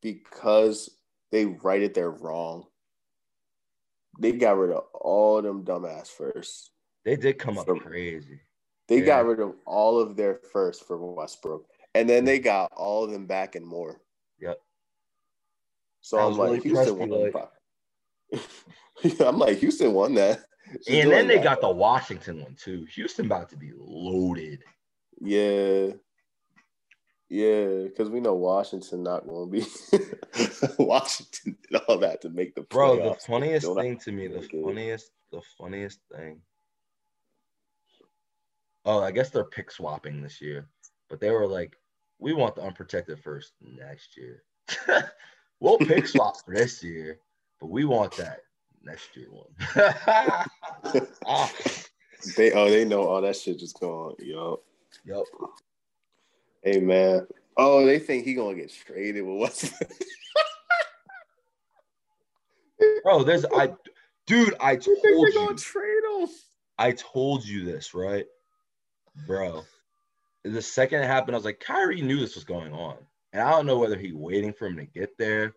because 0.01 0.91
they 1.31 1.47
righted 1.47 1.95
their 1.95 2.11
wrong. 2.11 2.65
They 4.21 4.33
got 4.33 4.59
rid 4.59 4.73
of 4.77 4.85
all 4.95 5.41
them 5.41 5.65
dumbass 5.65 6.09
first. 6.09 6.72
They 7.05 7.17
did 7.17 7.39
come 7.39 7.59
up 7.59 7.67
From- 7.67 7.81
crazy. 7.81 8.41
They 8.89 8.99
Yeah. 9.01 9.07
got 9.07 9.27
rid 9.27 9.41
of 9.41 9.55
all 9.65 9.99
of 9.99 10.17
their 10.17 10.35
first 10.53 10.85
for 10.85 10.97
Westbrook, 10.99 11.67
and 11.95 12.09
then 12.09 12.25
they 12.25 12.39
got 12.39 12.71
all 12.73 13.05
of 13.05 13.11
them 13.11 13.27
back 13.27 13.55
and 13.55 13.67
more. 13.67 14.01
Yep. 14.41 14.61
So 16.01 16.19
I'm 16.19 16.37
like, 16.37 16.51
really 16.51 16.61
Houston 16.61 16.99
won. 16.99 17.33
like. 17.33 17.35
I'm 19.21 19.39
like, 19.39 19.59
Houston 19.59 19.93
won 19.95 20.15
that. 20.15 20.45
Just 20.75 20.89
And 20.91 21.11
then 21.11 21.27
they 21.29 21.37
that. 21.37 21.45
got 21.45 21.61
the 21.61 21.71
Washington 21.71 22.43
one 22.43 22.55
too. 22.57 22.85
Houston 22.95 23.27
about 23.27 23.49
to 23.51 23.57
be 23.57 23.73
loaded. 23.77 24.63
Yeah. 25.21 25.93
Yeah, 27.29 27.85
because 27.85 28.11
we 28.11 28.21
know 28.21 28.35
Washington 28.35 29.03
not 29.03 29.27
going 29.27 29.51
to 29.51 29.61
be 29.61 30.77
Washington 30.79 31.57
did 31.71 31.81
all 31.89 31.97
that 31.99 32.21
to 32.23 32.29
make 32.29 32.55
the 32.55 32.63
Bro, 32.63 32.97
the 33.09 33.15
funniest 33.15 33.67
thing 33.75 33.97
to 34.01 34.13
me, 34.13 34.27
the 34.27 34.43
funniest, 34.43 35.13
the 35.31 35.41
funniest 35.57 36.01
thing. 36.15 36.43
Oh, 38.85 39.01
I 39.03 39.11
guess 39.13 39.31
they're 39.31 39.45
pick 39.45 39.71
swapping 39.71 40.23
this 40.23 40.41
year, 40.41 40.69
but 41.09 41.21
they 41.21 41.31
were 41.31 41.47
like, 41.47 41.77
we 42.19 42.33
want 42.33 42.57
the 42.57 42.63
unprotected 42.63 43.19
first 43.21 43.53
next 43.61 44.17
year. 44.17 44.43
we'll 45.61 45.79
pick 45.79 46.07
swap 46.07 46.37
for 46.45 46.55
this 46.55 46.83
year, 46.83 47.19
but 47.61 47.69
we 47.71 47.85
want 47.85 48.17
that 48.17 48.41
next 48.83 49.17
year 49.17 49.29
one. 49.31 50.47
Ah, 51.27 51.51
They 52.37 52.53
oh 52.53 52.71
they 52.71 52.85
know 52.85 53.03
all 53.09 53.21
that 53.21 53.35
shit 53.37 53.59
just 53.59 53.81
going 53.81 54.15
yo. 54.21 54.61
yep. 55.05 55.25
Hey 56.63 56.79
man. 56.79 57.27
Oh, 57.57 57.85
they 57.85 57.99
think 57.99 58.25
he 58.25 58.35
gonna 58.35 58.55
get 58.55 58.73
traded 58.73 59.25
with 59.25 59.41
Westbrook. 59.41 59.91
Bro, 63.03 63.25
there's 63.25 63.45
I 63.45 63.75
dude, 64.27 64.55
I 64.61 64.73
You 64.73 64.79
told 65.03 65.35
you. 65.35 65.55
trade 65.57 66.05
him? 66.21 66.29
I 66.79 66.93
told 66.93 67.45
you 67.45 67.65
this, 67.65 67.93
right? 67.93 68.27
Bro. 69.27 69.65
The 70.45 70.63
second 70.63 71.03
it 71.03 71.07
happened, 71.07 71.35
I 71.35 71.39
was 71.39 71.45
like, 71.45 71.61
Kyrie 71.61 72.03
knew 72.03 72.19
this 72.19 72.35
was 72.35 72.45
going 72.45 72.73
on. 72.73 72.97
And 73.33 73.43
I 73.43 73.51
don't 73.51 73.67
know 73.67 73.79
whether 73.79 73.97
he 73.97 74.13
waiting 74.13 74.53
for 74.53 74.67
him 74.67 74.77
to 74.77 74.85
get 74.85 75.17
there 75.19 75.55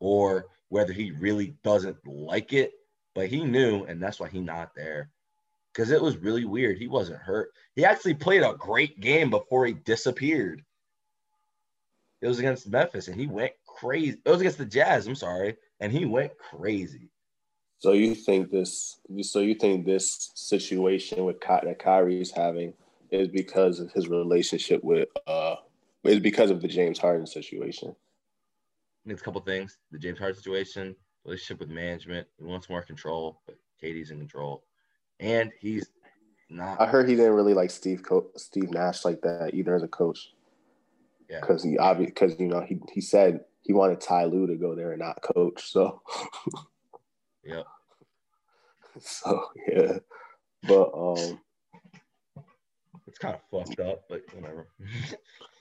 or 0.00 0.46
whether 0.68 0.92
he 0.92 1.12
really 1.12 1.54
doesn't 1.62 1.96
like 2.06 2.52
it, 2.52 2.72
but 3.14 3.28
he 3.28 3.44
knew, 3.44 3.84
and 3.84 4.02
that's 4.02 4.18
why 4.18 4.28
he 4.28 4.40
not 4.40 4.74
there. 4.74 5.10
Because 5.72 5.90
it 5.90 6.02
was 6.02 6.16
really 6.16 6.44
weird. 6.44 6.78
He 6.78 6.88
wasn't 6.88 7.20
hurt. 7.20 7.50
He 7.74 7.84
actually 7.84 8.14
played 8.14 8.42
a 8.42 8.54
great 8.58 9.00
game 9.00 9.30
before 9.30 9.66
he 9.66 9.72
disappeared. 9.72 10.62
It 12.20 12.28
was 12.28 12.38
against 12.38 12.68
Memphis, 12.68 13.08
and 13.08 13.20
he 13.20 13.26
went 13.26 13.52
crazy. 13.66 14.18
It 14.24 14.30
was 14.30 14.40
against 14.40 14.58
the 14.58 14.64
Jazz, 14.64 15.06
I'm 15.06 15.14
sorry, 15.14 15.56
and 15.80 15.92
he 15.92 16.04
went 16.04 16.32
crazy. 16.38 17.10
So 17.78 17.92
you 17.92 18.14
think 18.14 18.50
this? 18.50 18.98
So 19.22 19.40
you 19.40 19.54
think 19.54 19.84
this 19.84 20.30
situation 20.34 21.24
with 21.24 21.40
Ky- 21.40 21.60
that 21.64 21.78
Kyrie's 21.78 22.30
having 22.30 22.72
is 23.14 23.28
because 23.28 23.80
of 23.80 23.92
his 23.92 24.08
relationship 24.08 24.82
with 24.82 25.08
uh 25.26 25.56
is 26.04 26.20
because 26.20 26.50
of 26.50 26.60
the 26.60 26.68
James 26.68 26.98
Harden 26.98 27.26
situation? 27.26 27.94
It's 29.06 29.22
a 29.22 29.24
couple 29.24 29.40
things. 29.40 29.78
The 29.90 29.98
James 29.98 30.18
Harden 30.18 30.36
situation, 30.36 30.94
relationship 31.24 31.60
with 31.60 31.70
management. 31.70 32.26
He 32.38 32.44
wants 32.44 32.68
more 32.68 32.82
control, 32.82 33.40
but 33.46 33.56
KD's 33.82 34.10
in 34.10 34.18
control. 34.18 34.64
And 35.20 35.52
he's 35.60 35.90
not 36.50 36.80
I 36.80 36.86
heard 36.86 37.08
he 37.08 37.16
didn't 37.16 37.32
really 37.34 37.54
like 37.54 37.70
Steve 37.70 38.02
Co- 38.02 38.30
Steve 38.36 38.70
Nash 38.70 39.04
like 39.04 39.22
that 39.22 39.50
either 39.54 39.74
as 39.74 39.82
a 39.82 39.88
coach 39.88 40.34
yeah. 41.28 41.40
because 41.40 41.62
he 41.62 41.78
obviously 41.78 42.12
because 42.12 42.38
you 42.38 42.48
know 42.48 42.60
he 42.60 42.78
he 42.92 43.00
said 43.00 43.40
he 43.62 43.72
wanted 43.72 44.00
Ty 44.00 44.24
Lue 44.24 44.46
to 44.46 44.56
go 44.56 44.74
there 44.74 44.92
and 44.92 45.00
not 45.00 45.22
coach. 45.22 45.70
So 45.70 46.02
Yep. 47.44 47.64
so 49.00 49.44
yeah, 49.68 49.98
but 50.66 50.90
um. 50.94 51.40
It's 53.14 53.20
kind 53.20 53.36
of 53.36 53.42
fucked 53.48 53.78
up, 53.78 54.02
but 54.08 54.22
whatever. 54.34 54.66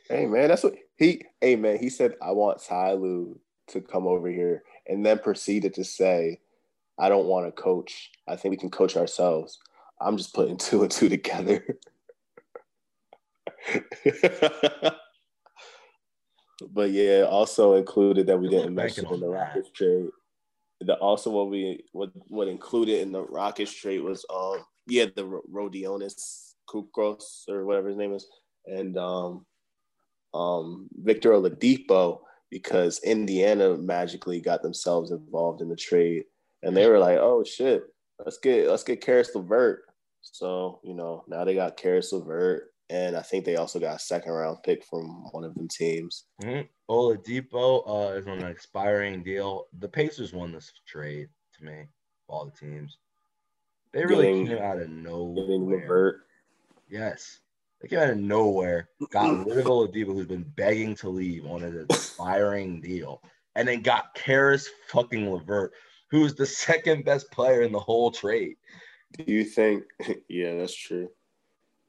Hey 0.10 0.26
man, 0.26 0.50
that's 0.50 0.64
what 0.64 0.76
he. 0.98 1.24
Hey 1.40 1.56
man, 1.56 1.78
he 1.78 1.90
said 1.90 2.16
I 2.22 2.32
want 2.32 2.62
Ty 2.62 2.94
Lue 2.94 3.40
to 3.68 3.80
come 3.80 4.06
over 4.06 4.28
here, 4.28 4.64
and 4.86 5.04
then 5.04 5.18
proceeded 5.18 5.74
to 5.76 5.86
say, 5.86 6.42
"I 7.00 7.08
don't 7.08 7.28
want 7.28 7.46
to 7.46 7.54
coach. 7.54 8.12
I 8.28 8.36
think 8.36 8.52
we 8.52 8.58
can 8.58 8.70
coach 8.70 8.98
ourselves." 8.98 9.60
I'm 10.02 10.18
just 10.18 10.34
putting 10.36 10.58
two 10.60 10.82
and 10.82 10.92
two 10.92 11.08
together. 11.08 11.66
but 16.70 16.92
yeah, 16.92 17.22
also 17.22 17.76
included 17.76 18.28
that 18.28 18.38
we 18.38 18.50
didn't 18.50 18.76
mention 18.76 19.06
in 19.08 19.22
the. 19.22 19.30
Rockets 19.30 19.72
trade. 19.72 20.10
The 20.82 20.96
also 20.96 21.30
what 21.30 21.50
we 21.50 21.86
what 21.94 22.12
what 22.28 22.50
included 22.50 23.00
in 23.00 23.14
the 23.14 23.24
Rockets 23.24 23.74
trade 23.74 24.02
was 24.02 24.26
um 24.30 24.66
yeah 24.86 25.06
the 25.16 25.24
Ro- 25.24 25.44
Rodionis 25.50 26.53
Kukros 26.70 27.48
or 27.50 27.66
whatever 27.66 27.90
his 27.90 27.98
name 27.98 28.14
is 28.14 28.28
and 28.66 28.98
um 28.98 29.46
um 30.34 30.88
Victor 31.02 31.32
Oladipo 31.32 32.20
because 32.50 33.00
Indiana 33.04 33.78
magically 33.78 34.40
got 34.42 34.62
themselves 34.62 35.12
involved 35.12 35.62
in 35.62 35.70
the 35.70 35.76
trade 35.76 36.24
and 36.64 36.76
they 36.76 36.88
were 36.88 37.00
like 37.00 37.18
oh 37.20 37.44
shit 37.44 37.84
let's 38.26 38.38
get 38.38 38.68
let's 38.70 38.84
get 38.84 39.02
Caris 39.02 39.34
LeVert 39.36 39.82
so 40.22 40.80
you 40.84 40.94
know 40.94 41.24
now 41.28 41.44
they 41.44 41.54
got 41.56 41.78
Caris 41.78 42.14
LeVert 42.14 42.70
and 42.90 43.16
I 43.16 43.22
think 43.22 43.44
they 43.46 43.56
also 43.56 43.80
got 43.80 43.96
a 43.96 44.00
second 44.00 44.32
round 44.34 44.58
pick 44.64 44.84
from 44.86 45.26
one 45.32 45.44
of 45.44 45.54
them 45.56 45.68
teams 45.68 46.26
Mhm. 46.42 46.68
Oladipo 46.90 47.84
uh, 47.88 48.14
is 48.18 48.28
on 48.28 48.40
an 48.40 48.52
expiring 48.52 49.24
deal. 49.24 49.68
The 49.80 49.88
Pacers 49.88 50.34
won 50.34 50.52
this 50.52 50.72
trade 50.86 51.30
to 51.58 51.64
me, 51.64 51.86
all 52.28 52.46
the 52.46 52.52
teams. 52.52 52.98
They 53.94 54.06
really 54.06 54.26
Getting- 54.28 54.48
came 54.48 54.58
out 54.58 54.80
of 54.82 54.90
nowhere. 54.90 55.46
getting. 55.46 55.70
LeVert 55.72 56.22
Yes. 56.94 57.40
They 57.82 57.88
came 57.88 58.00
out 58.00 58.12
of 58.12 58.18
nowhere, 58.18 58.88
got 59.12 59.46
rid 59.48 59.58
of 59.58 59.66
Oladipo, 59.66 60.14
who's 60.14 60.28
been 60.28 60.46
begging 60.56 60.94
to 60.98 61.10
leave 61.10 61.44
on 61.48 61.64
an 61.64 61.88
expiring 61.90 62.82
deal, 62.82 63.24
and 63.56 63.68
then 63.68 63.82
got 63.82 64.14
Caris 64.14 64.70
fucking 64.90 65.28
LeVert, 65.28 65.72
who's 66.12 66.36
the 66.36 66.46
second 66.46 67.04
best 67.04 67.32
player 67.32 67.64
in 67.64 67.72
the 67.72 67.80
whole 67.80 68.12
trade. 68.12 68.58
Do 69.18 69.26
you 69.28 69.44
think? 69.44 69.86
Yeah, 70.30 70.56
that's 70.56 70.76
true. 70.76 71.10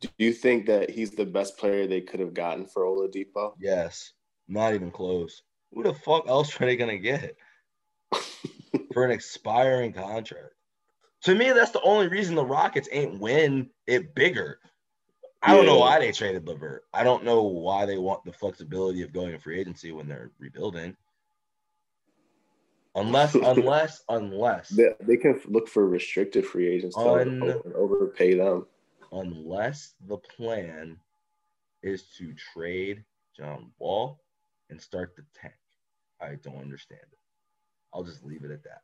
Do 0.00 0.08
you 0.18 0.32
think 0.32 0.66
that 0.66 0.90
he's 0.90 1.12
the 1.12 1.26
best 1.26 1.58
player 1.58 1.86
they 1.86 2.00
could 2.00 2.20
have 2.20 2.34
gotten 2.34 2.66
for 2.66 2.84
Oladipo? 2.84 3.52
Yes, 3.60 4.12
not 4.48 4.74
even 4.74 4.90
close. 4.90 5.42
Who 5.72 5.82
the 5.82 5.94
fuck 5.94 6.28
else 6.28 6.58
are 6.60 6.66
they 6.66 6.76
gonna 6.76 6.98
get 6.98 7.36
for 8.92 9.04
an 9.04 9.10
expiring 9.10 9.92
contract? 9.92 10.54
To 11.24 11.34
me, 11.34 11.52
that's 11.52 11.70
the 11.70 11.82
only 11.82 12.08
reason 12.08 12.34
the 12.34 12.44
Rockets 12.44 12.88
ain't 12.92 13.20
win 13.20 13.70
it 13.86 14.14
bigger. 14.14 14.58
I 15.44 15.54
don't 15.54 15.66
know 15.66 15.78
why 15.78 15.98
they 15.98 16.10
traded 16.10 16.46
LeVert. 16.46 16.84
I 16.92 17.04
don't 17.04 17.24
know 17.24 17.42
why 17.42 17.84
they 17.84 17.98
want 17.98 18.24
the 18.24 18.32
flexibility 18.32 19.02
of 19.02 19.12
going 19.12 19.32
to 19.32 19.38
free 19.38 19.60
agency 19.60 19.92
when 19.92 20.08
they're 20.08 20.30
rebuilding. 20.38 20.96
Unless, 22.94 23.34
unless, 23.34 24.02
unless 24.08 24.68
they, 24.70 24.94
they 25.00 25.16
can 25.16 25.40
look 25.46 25.68
for 25.68 25.86
restricted 25.86 26.46
free 26.46 26.68
agents 26.68 26.96
Un, 26.96 27.42
and 27.42 27.74
overpay 27.74 28.34
them. 28.34 28.66
Unless 29.12 29.94
the 30.08 30.16
plan 30.16 30.96
is 31.82 32.04
to 32.18 32.34
trade 32.54 33.04
John 33.36 33.70
Wall 33.78 34.20
and 34.70 34.80
start 34.80 35.14
the 35.16 35.24
tank. 35.38 35.54
I 36.20 36.36
don't 36.42 36.60
understand 36.60 37.02
it. 37.02 37.18
I'll 37.92 38.04
just 38.04 38.24
leave 38.24 38.44
it 38.44 38.50
at 38.50 38.62
that. 38.64 38.80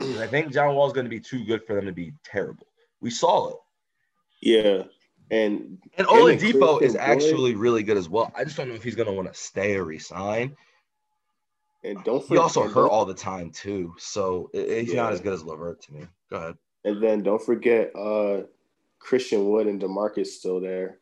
I 0.20 0.26
think 0.26 0.52
John 0.52 0.74
Wall 0.74 0.86
is 0.86 0.92
going 0.92 1.04
to 1.04 1.10
be 1.10 1.20
too 1.20 1.44
good 1.44 1.64
for 1.66 1.74
them 1.74 1.86
to 1.86 1.92
be 1.92 2.12
terrible. 2.24 2.66
We 3.00 3.10
saw 3.10 3.50
it. 3.50 3.56
Yeah. 4.40 4.84
And 5.30 5.78
and 5.96 6.06
Oladipo 6.06 6.80
is 6.80 6.96
actually 6.96 7.54
really 7.54 7.82
good 7.82 7.96
as 7.96 8.08
well. 8.08 8.32
I 8.34 8.44
just 8.44 8.56
don't 8.56 8.68
know 8.68 8.74
if 8.74 8.82
he's 8.82 8.94
going 8.94 9.08
to 9.08 9.12
want 9.12 9.32
to 9.32 9.38
stay 9.38 9.76
or 9.76 9.84
resign. 9.84 10.56
And 11.84 12.02
don't 12.02 12.20
forget, 12.22 12.38
he 12.38 12.38
also 12.38 12.66
hurt 12.66 12.88
all 12.88 13.04
the 13.04 13.14
time 13.14 13.50
too, 13.50 13.94
so 13.98 14.50
he's 14.52 14.92
yeah. 14.92 15.02
not 15.02 15.12
as 15.12 15.20
good 15.20 15.32
as 15.32 15.44
LeVert 15.44 15.80
to 15.82 15.92
me. 15.92 16.06
Go 16.28 16.36
ahead. 16.36 16.54
And 16.84 17.02
then 17.02 17.22
don't 17.22 17.42
forget 17.42 17.94
uh, 17.94 18.42
Christian 18.98 19.48
Wood 19.48 19.66
and 19.66 19.80
Demarcus 19.80 20.26
still 20.28 20.60
there. 20.60 20.98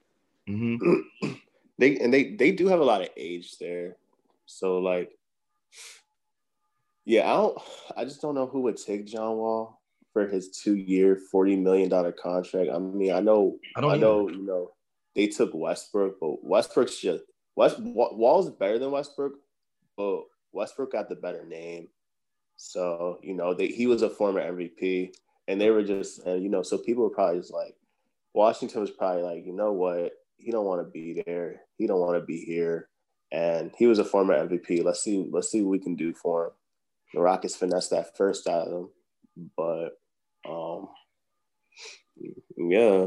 Mm-hmm. 0.49 1.33
they 1.79 1.99
and 1.99 2.13
they 2.13 2.35
they 2.35 2.51
do 2.51 2.67
have 2.67 2.81
a 2.81 2.85
lot 2.85 3.01
of 3.01 3.09
age 3.17 3.59
there, 3.59 3.97
so 4.45 4.79
like, 4.79 5.17
yeah, 7.05 7.33
I 7.33 7.37
don't. 7.37 7.59
I 7.97 8.05
just 8.05 8.21
don't 8.21 8.35
know 8.35 8.47
who 8.47 8.61
would 8.63 8.77
take 8.77 9.07
John 9.07 9.37
Wall 9.37 9.81
for 10.17 10.27
his 10.27 10.49
two-year, 10.49 11.21
forty 11.31 11.57
million 11.57 11.91
dollar 11.91 12.11
contract. 12.11 12.71
I 12.75 12.79
mean, 12.79 13.13
I 13.13 13.21
know, 13.21 13.59
I, 13.77 13.81
I 13.81 13.99
know, 13.99 14.31
you 14.31 14.47
know, 14.47 14.71
they 15.15 15.27
took 15.27 15.51
Westbrook, 15.53 16.19
but 16.19 16.43
Westbrook's 16.43 16.99
just 16.99 17.25
West 17.55 17.77
Wall's 17.79 18.49
better 18.49 18.79
than 18.79 18.93
Westbrook, 18.93 19.35
but 19.95 20.23
Westbrook 20.53 20.93
got 20.93 21.11
the 21.11 21.17
better 21.17 21.45
name. 21.45 21.89
So, 22.57 23.19
you 23.23 23.35
know, 23.35 23.53
they, 23.53 23.67
he 23.67 23.87
was 23.87 24.01
a 24.01 24.09
former 24.09 24.41
MVP 24.41 25.13
and 25.49 25.61
they 25.61 25.69
were 25.69 25.83
just, 25.83 26.27
uh, 26.27 26.33
you 26.33 26.49
know, 26.49 26.63
so 26.63 26.79
people 26.79 27.05
were 27.05 27.11
probably 27.11 27.41
just 27.41 27.53
like, 27.53 27.75
Washington 28.33 28.81
was 28.81 28.91
probably 28.91 29.23
like, 29.23 29.45
you 29.45 29.53
know 29.53 29.73
what? 29.73 30.13
He 30.39 30.51
don't 30.51 30.65
want 30.65 30.81
to 30.81 30.91
be 30.91 31.23
there. 31.27 31.61
He 31.77 31.87
don't 31.87 32.01
want 32.01 32.19
to 32.19 32.25
be 32.25 32.39
here. 32.39 32.89
And 33.33 33.71
he 33.77 33.87
was 33.87 33.99
a 33.99 34.05
former 34.05 34.35
MVP. 34.35 34.83
Let's 34.83 35.03
see, 35.03 35.29
let's 35.31 35.51
see 35.51 35.61
what 35.61 35.73
we 35.73 35.79
can 35.79 35.95
do 35.95 36.15
for 36.15 36.47
him. 36.47 36.53
The 37.13 37.21
Rockets 37.21 37.57
finessed 37.57 37.91
that 37.91 38.17
first 38.17 38.47
out 38.49 38.69
of 38.69 38.73
him. 38.73 38.89
But 39.57 39.91
um 40.49 40.89
yeah. 42.57 43.07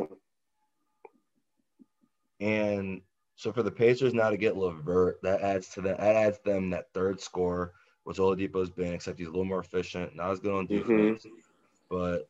And 2.40 3.02
so 3.36 3.52
for 3.52 3.64
the 3.64 3.72
Pacers 3.72 4.14
now 4.14 4.30
to 4.30 4.38
get 4.38 4.56
LeVert, 4.56 5.22
that 5.24 5.42
adds 5.42 5.70
to 5.70 5.82
that, 5.82 6.00
that 6.00 6.16
adds 6.16 6.40
them 6.40 6.70
that 6.70 6.94
third 6.94 7.20
score, 7.20 7.74
which 8.04 8.18
Oladipo's 8.18 8.70
been, 8.70 8.94
except 8.94 9.20
he's 9.20 9.28
a 9.28 9.32
little 9.32 9.46
more 9.46 9.60
efficient, 9.60 10.16
not 10.16 10.32
as 10.32 10.40
good 10.40 10.54
on 10.54 10.68
mm-hmm. 10.68 10.98
defense. 10.98 11.26
Mm-hmm. 11.26 11.36
But 11.90 12.30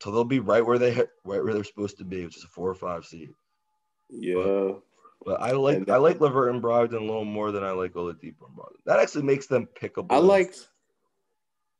so 0.00 0.10
they'll 0.10 0.24
be 0.24 0.40
right 0.40 0.64
where 0.64 0.78
they 0.78 0.94
right 0.94 1.08
where 1.24 1.52
they're 1.52 1.64
supposed 1.64 1.98
to 1.98 2.04
be, 2.04 2.24
which 2.24 2.36
is 2.36 2.44
a 2.44 2.48
four 2.48 2.70
or 2.70 2.74
five 2.74 3.04
seed. 3.04 3.30
Yeah. 4.08 4.34
But, 4.34 4.82
but 5.24 5.40
I 5.42 5.52
like 5.52 5.88
I 5.88 5.96
like 5.96 6.20
LeVert 6.20 6.54
and 6.54 6.62
Brogdon 6.62 6.94
a 6.94 7.00
little 7.00 7.24
more 7.24 7.52
than 7.52 7.64
I 7.64 7.72
like 7.72 7.92
Oladipo 7.92 8.46
and 8.46 8.56
Brogdon. 8.56 8.84
That 8.86 9.00
actually 9.00 9.24
makes 9.24 9.46
them 9.46 9.68
pickable. 9.78 10.06
I 10.10 10.18
liked 10.18 10.68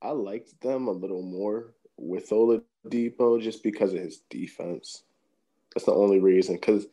I 0.02 0.10
liked 0.10 0.60
them 0.60 0.88
a 0.88 0.92
little 0.92 1.22
more 1.22 1.74
with 2.00 2.30
Oladipo 2.30 3.40
just 3.40 3.62
because 3.62 3.92
of 3.92 4.00
his 4.00 4.22
defense. 4.30 5.04
That's 5.74 5.86
the 5.86 5.92
only 5.92 6.18
reason. 6.18 6.54
Because 6.56 6.86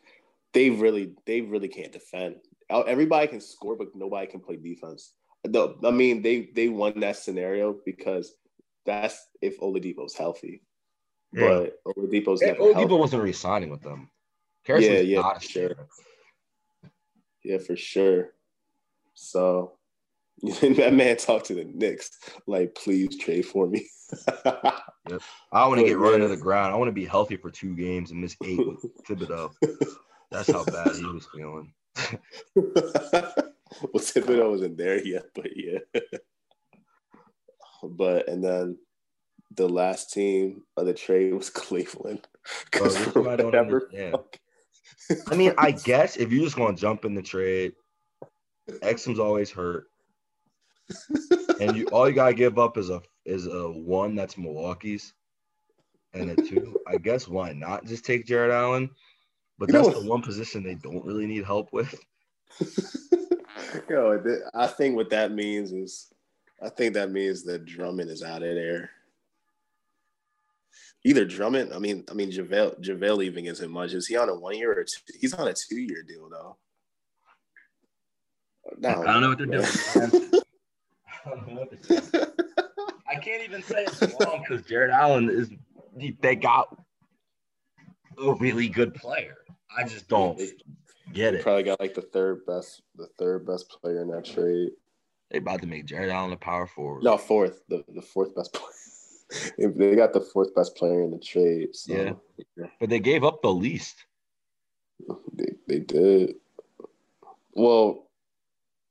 they 0.53 0.69
really 0.69 1.13
they 1.25 1.41
really 1.41 1.69
can't 1.69 1.91
defend. 1.91 2.35
Everybody 2.69 3.27
can 3.27 3.41
score, 3.41 3.77
but 3.77 3.95
nobody 3.95 4.27
can 4.27 4.41
play 4.41 4.57
defense. 4.57 5.13
I 5.45 5.91
mean, 5.91 6.21
they 6.21 6.49
they 6.53 6.67
won 6.67 6.99
that 6.99 7.15
scenario 7.15 7.75
because 7.85 8.35
that's 8.85 9.27
if 9.41 9.59
Oladipo's 9.59 10.15
healthy. 10.15 10.61
Yeah. 11.31 11.65
But 11.85 11.95
Oladipo's 11.97 12.41
never 12.41 12.59
Oladipo 12.59 12.73
healthy. 12.73 12.95
wasn't 12.95 13.23
re-signing 13.23 13.69
with 13.69 13.81
them. 13.81 14.09
Harrison 14.65 14.93
yeah, 14.93 14.99
yeah, 14.99 15.33
for 15.33 15.39
sure. 15.39 15.75
Yeah, 17.43 17.57
for 17.59 17.75
sure. 17.77 18.33
So 19.13 19.76
that 20.61 20.93
man 20.93 21.17
talked 21.17 21.47
to 21.47 21.55
the 21.55 21.65
Knicks 21.65 22.11
like, 22.45 22.75
please 22.75 23.17
trade 23.17 23.45
for 23.45 23.67
me. 23.67 23.87
yep. 24.45 25.21
I 25.51 25.67
want 25.67 25.79
to 25.79 25.87
get 25.87 25.97
run 25.97 26.19
to 26.19 26.27
the 26.27 26.37
ground. 26.37 26.73
I 26.73 26.77
want 26.77 26.89
to 26.89 26.93
be 26.93 27.05
healthy 27.05 27.37
for 27.37 27.49
two 27.49 27.75
games 27.75 28.11
and 28.11 28.21
miss 28.21 28.35
eight 28.43 28.59
with 28.59 28.85
Thibodeau. 29.05 29.51
That's 30.31 30.51
how 30.51 30.63
bad 30.65 30.95
he 30.95 31.05
was 31.05 31.27
feeling. 31.33 31.73
well, 32.55 32.93
Thibodeau 33.95 34.51
wasn't 34.51 34.77
there 34.77 35.03
yet, 35.03 35.25
but 35.33 35.49
yeah. 35.55 35.79
but 37.83 38.29
and 38.29 38.43
then 38.43 38.77
the 39.55 39.67
last 39.67 40.13
team 40.13 40.61
of 40.75 40.85
the 40.85 40.93
trade 40.93 41.33
was 41.33 41.49
Cleveland. 41.49 42.27
Bro, 42.71 43.29
I 43.29 43.35
don't 43.35 43.55
understand. 43.55 44.17
I 45.31 45.35
mean, 45.35 45.53
I 45.57 45.71
guess 45.71 46.17
if 46.17 46.31
you 46.31 46.41
just 46.43 46.57
want 46.57 46.77
to 46.77 46.81
jump 46.81 47.05
in 47.05 47.15
the 47.15 47.21
trade, 47.21 47.73
Exum's 48.69 49.19
always 49.19 49.49
hurt, 49.49 49.87
and 51.59 51.75
you 51.75 51.85
all 51.87 52.07
you 52.07 52.15
gotta 52.15 52.33
give 52.33 52.57
up 52.57 52.77
is 52.77 52.89
a 52.89 53.01
is 53.25 53.47
a 53.47 53.69
one 53.69 54.15
that's 54.15 54.37
Milwaukee's, 54.37 55.13
and 56.13 56.31
a 56.31 56.35
two. 56.35 56.79
I 56.87 56.97
guess 56.97 57.27
why 57.27 57.53
not 57.53 57.85
just 57.85 58.05
take 58.05 58.25
Jarrett 58.25 58.51
Allen? 58.51 58.89
But 59.59 59.71
that's 59.71 59.89
the 59.89 60.07
one 60.07 60.21
position 60.21 60.63
they 60.63 60.75
don't 60.75 61.03
really 61.03 61.25
need 61.25 61.43
help 61.43 61.73
with. 61.73 61.99
Yo, 63.89 64.23
I 64.53 64.67
think 64.67 64.95
what 64.95 65.09
that 65.09 65.31
means 65.31 65.71
is, 65.71 66.13
I 66.61 66.69
think 66.69 66.93
that 66.93 67.11
means 67.11 67.43
that 67.43 67.65
Drummond 67.65 68.09
is 68.09 68.21
out 68.23 68.43
of 68.43 68.53
there. 68.53 68.91
Either 71.03 71.25
Drummond, 71.25 71.73
I 71.73 71.79
mean, 71.79 72.03
I 72.09 72.13
mean 72.13 72.31
JaVale, 72.31 72.83
JaVale 72.83 73.23
even 73.23 73.45
isn't 73.45 73.71
much. 73.71 73.93
Is 73.93 74.07
he 74.07 74.15
on 74.15 74.29
a 74.29 74.35
one 74.35 74.57
year 74.57 74.71
or 74.71 74.83
two, 74.83 75.13
he's 75.19 75.33
on 75.33 75.47
a 75.47 75.53
two 75.53 75.79
year 75.79 76.03
deal 76.03 76.29
though? 76.29 76.57
No, 78.77 78.89
I 78.89 79.13
don't 79.13 79.21
know 79.21 79.29
what 79.29 79.37
they're 79.37 79.47
doing. 79.47 80.31
I 83.09 83.15
can't 83.15 83.43
even 83.43 83.63
say 83.63 83.85
it's 83.85 84.01
wrong 84.25 84.43
because 84.47 84.65
Jarrett 84.65 84.91
Allen 84.91 85.29
is 85.29 85.49
they 86.21 86.35
got 86.35 86.77
a 88.21 88.33
really 88.35 88.67
good 88.67 88.93
player. 88.93 89.35
I 89.75 89.83
just 89.83 90.07
don't 90.07 90.39
get 91.13 91.35
it. 91.35 91.43
Probably 91.43 91.63
got 91.63 91.79
like 91.79 91.93
the 91.93 92.01
third 92.01 92.45
best, 92.45 92.81
the 92.95 93.07
third 93.17 93.45
best 93.45 93.69
player 93.69 94.01
in 94.01 94.09
that 94.09 94.25
trade. 94.25 94.71
They 95.31 95.39
about 95.39 95.61
to 95.61 95.67
make 95.67 95.85
Jarrett 95.85 96.09
Allen 96.09 96.31
a 96.31 96.37
power 96.37 96.67
forward. 96.67 97.03
No, 97.03 97.17
fourth, 97.17 97.61
the, 97.67 97.83
the 97.93 98.01
fourth 98.01 98.33
best 98.35 98.53
player. 98.53 99.71
they 99.75 99.95
got 99.95 100.13
the 100.13 100.21
fourth 100.21 100.55
best 100.55 100.75
player 100.75 101.03
in 101.03 101.11
the 101.11 101.19
trade. 101.19 101.75
So. 101.75 101.93
Yeah. 102.57 102.67
but 102.79 102.89
they 102.89 102.99
gave 102.99 103.23
up 103.23 103.41
the 103.41 103.53
least. 103.53 104.05
They 105.33 105.53
they 105.67 105.79
did. 105.79 106.35
Well, 107.53 108.06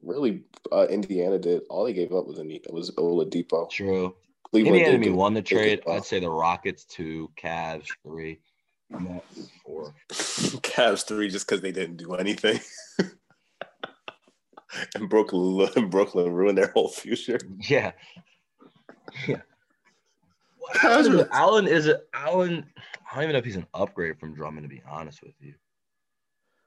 really, 0.06 0.42
uh, 0.72 0.86
Indiana 0.88 1.38
did. 1.38 1.62
All 1.68 1.84
they 1.84 1.92
gave 1.92 2.12
up 2.12 2.26
was 2.26 2.38
Anita, 2.38 2.72
was 2.72 2.90
Oladipo. 2.92 3.70
True. 3.70 4.14
Cleveland 4.50 4.76
Indiana 4.76 5.16
won 5.16 5.34
the 5.34 5.42
trade. 5.42 5.82
I'd 5.88 6.04
say 6.04 6.20
the 6.20 6.30
Rockets 6.30 6.84
two, 6.84 7.30
Cavs 7.36 7.88
three. 8.04 8.40
Nets 8.90 9.50
four. 9.64 9.94
Cavs 10.10 11.04
three 11.06 11.28
just 11.28 11.46
because 11.46 11.60
they 11.60 11.72
didn't 11.72 11.96
do 11.96 12.14
anything. 12.14 12.60
and 14.94 15.08
Brooklyn, 15.08 15.88
Brooklyn 15.90 16.32
ruined 16.32 16.58
their 16.58 16.70
whole 16.72 16.88
future. 16.88 17.38
Yeah. 17.68 17.92
Yeah. 19.26 19.42
Allen, 20.82 21.28
Allen 21.30 21.68
is 21.68 21.86
it 21.86 22.08
Allen? 22.12 22.66
I 23.10 23.14
don't 23.14 23.24
even 23.24 23.32
know 23.34 23.38
if 23.38 23.44
he's 23.44 23.56
an 23.56 23.66
upgrade 23.72 24.18
from 24.18 24.34
Drummond, 24.34 24.64
to 24.64 24.68
be 24.68 24.82
honest 24.88 25.22
with 25.22 25.34
you. 25.40 25.54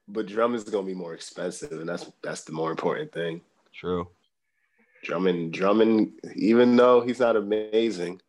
But 0.10 0.26
Drummond's 0.26 0.70
gonna 0.70 0.86
be 0.86 0.94
more 0.94 1.14
expensive, 1.14 1.72
and 1.72 1.88
that's 1.88 2.12
that's 2.24 2.44
the 2.44 2.52
more 2.52 2.72
important 2.72 3.12
thing. 3.12 3.42
True. 3.74 4.10
Drummond, 5.04 5.54
Drummond, 5.54 6.20
even 6.36 6.76
though 6.76 7.02
he's 7.02 7.20
not 7.20 7.38
amazing, 7.38 8.22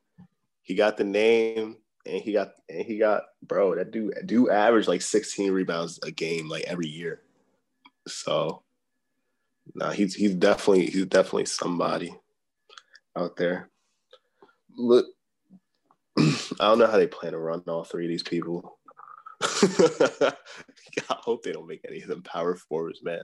he 0.62 0.74
got 0.74 0.96
the 0.96 1.04
name 1.04 1.76
and 2.06 2.22
he 2.22 2.32
got 2.32 2.52
and 2.68 2.84
he 2.84 2.98
got 2.98 3.22
bro 3.42 3.74
that 3.74 3.90
dude 3.90 4.14
do 4.26 4.50
average 4.50 4.88
like 4.88 5.02
16 5.02 5.50
rebounds 5.52 5.98
a 6.02 6.10
game 6.10 6.48
like 6.48 6.64
every 6.64 6.88
year. 6.88 7.22
So 8.06 8.62
nah, 9.74 9.90
he's 9.90 10.14
he's 10.14 10.34
definitely 10.34 10.86
he's 10.86 11.06
definitely 11.06 11.46
somebody 11.46 12.14
out 13.16 13.36
there. 13.36 13.70
Look, 14.76 15.06
I 16.18 16.32
don't 16.60 16.78
know 16.78 16.86
how 16.86 16.96
they 16.96 17.06
plan 17.06 17.32
to 17.32 17.38
run 17.38 17.62
all 17.66 17.84
three 17.84 18.04
of 18.04 18.10
these 18.10 18.22
people. 18.22 18.78
I 21.10 21.16
hope 21.20 21.42
they 21.42 21.52
don't 21.52 21.66
make 21.68 21.84
any 21.88 22.00
of 22.02 22.08
them 22.08 22.22
power 22.22 22.56
forwards, 22.56 23.00
man. 23.02 23.20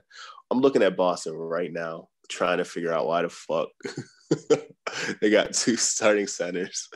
I'm 0.51 0.59
looking 0.59 0.83
at 0.83 0.97
Boston 0.97 1.33
right 1.33 1.71
now, 1.71 2.07
trying 2.29 2.57
to 2.59 2.65
figure 2.65 2.93
out 2.93 3.07
why 3.07 3.23
the 3.23 3.29
fuck 3.29 3.69
they 5.21 5.29
got 5.29 5.53
two 5.53 5.75
starting 5.75 6.27
centers 6.27 6.87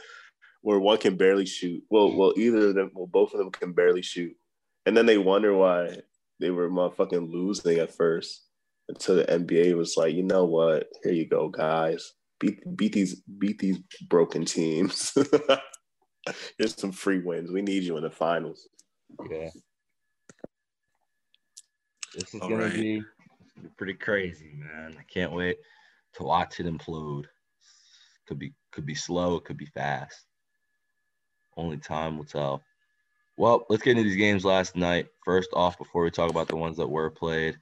where 0.62 0.80
one 0.80 0.97
can 0.97 1.17
barely 1.17 1.45
shoot. 1.45 1.84
Well, 1.89 2.15
well, 2.15 2.34
either 2.38 2.69
of 2.69 2.75
them, 2.75 2.91
well, 2.93 3.08
both 3.08 3.34
of 3.34 3.39
them 3.39 3.51
can 3.51 3.73
barely 3.73 4.01
shoot, 4.01 4.34
and 4.86 4.95
then 4.95 5.06
they 5.06 5.17
wonder 5.17 5.56
why 5.56 5.97
they 6.39 6.51
were 6.51 6.69
motherfucking 6.69 7.32
losing 7.32 7.80
at 7.80 7.93
first 7.93 8.45
until 8.89 9.15
the 9.15 9.25
NBA 9.25 9.75
was 9.75 9.95
like, 9.97 10.13
you 10.13 10.23
know 10.23 10.45
what? 10.45 10.88
Here 11.04 11.13
you 11.13 11.27
go, 11.27 11.49
guys. 11.49 12.13
Beat 12.39 12.60
beat 12.75 12.93
these 12.93 13.21
beat 13.38 13.60
these 13.60 13.80
broken 14.10 14.45
teams. 14.45 15.15
Here's 16.58 16.80
some 16.80 16.91
free 16.91 17.19
wins. 17.19 17.51
We 17.51 17.62
need 17.62 17.84
you 17.84 17.97
in 17.97 18.04
the 18.04 18.10
finals. 18.12 18.67
Yeah. 19.30 19.50
This 22.13 22.34
is 22.34 22.41
All 22.41 22.50
gonna 22.50 22.65
right. 22.65 22.74
be 22.74 23.04
pretty 23.78 23.93
crazy, 23.93 24.52
man. 24.56 24.95
I 25.00 25.04
can't 25.04 25.32
wait 25.32 25.58
to 26.13 26.24
watch 26.24 26.60
it 26.60 26.65
implode. 26.65 27.26
Could 28.28 28.39
be 28.39 28.54
could 28.71 28.86
be 28.86 28.95
slow, 28.95 29.36
it 29.36 29.45
could 29.45 29.58
be 29.58 29.65
fast. 29.65 30.26
Only 31.58 31.78
time 31.78 32.17
will 32.17 32.26
tell. 32.26 32.63
Well, 33.38 33.65
let's 33.69 33.84
get 33.84 33.91
into 33.91 34.04
these 34.04 34.17
games 34.17 34.45
last 34.45 34.76
night. 34.76 35.08
First 35.26 35.50
off, 35.54 35.78
before 35.78 36.04
we 36.04 36.12
talk 36.12 36.30
about 36.30 36.47
the 36.47 36.56
ones 36.56 36.78
that 36.78 36.88
were 36.88 37.10
played, 37.10 37.58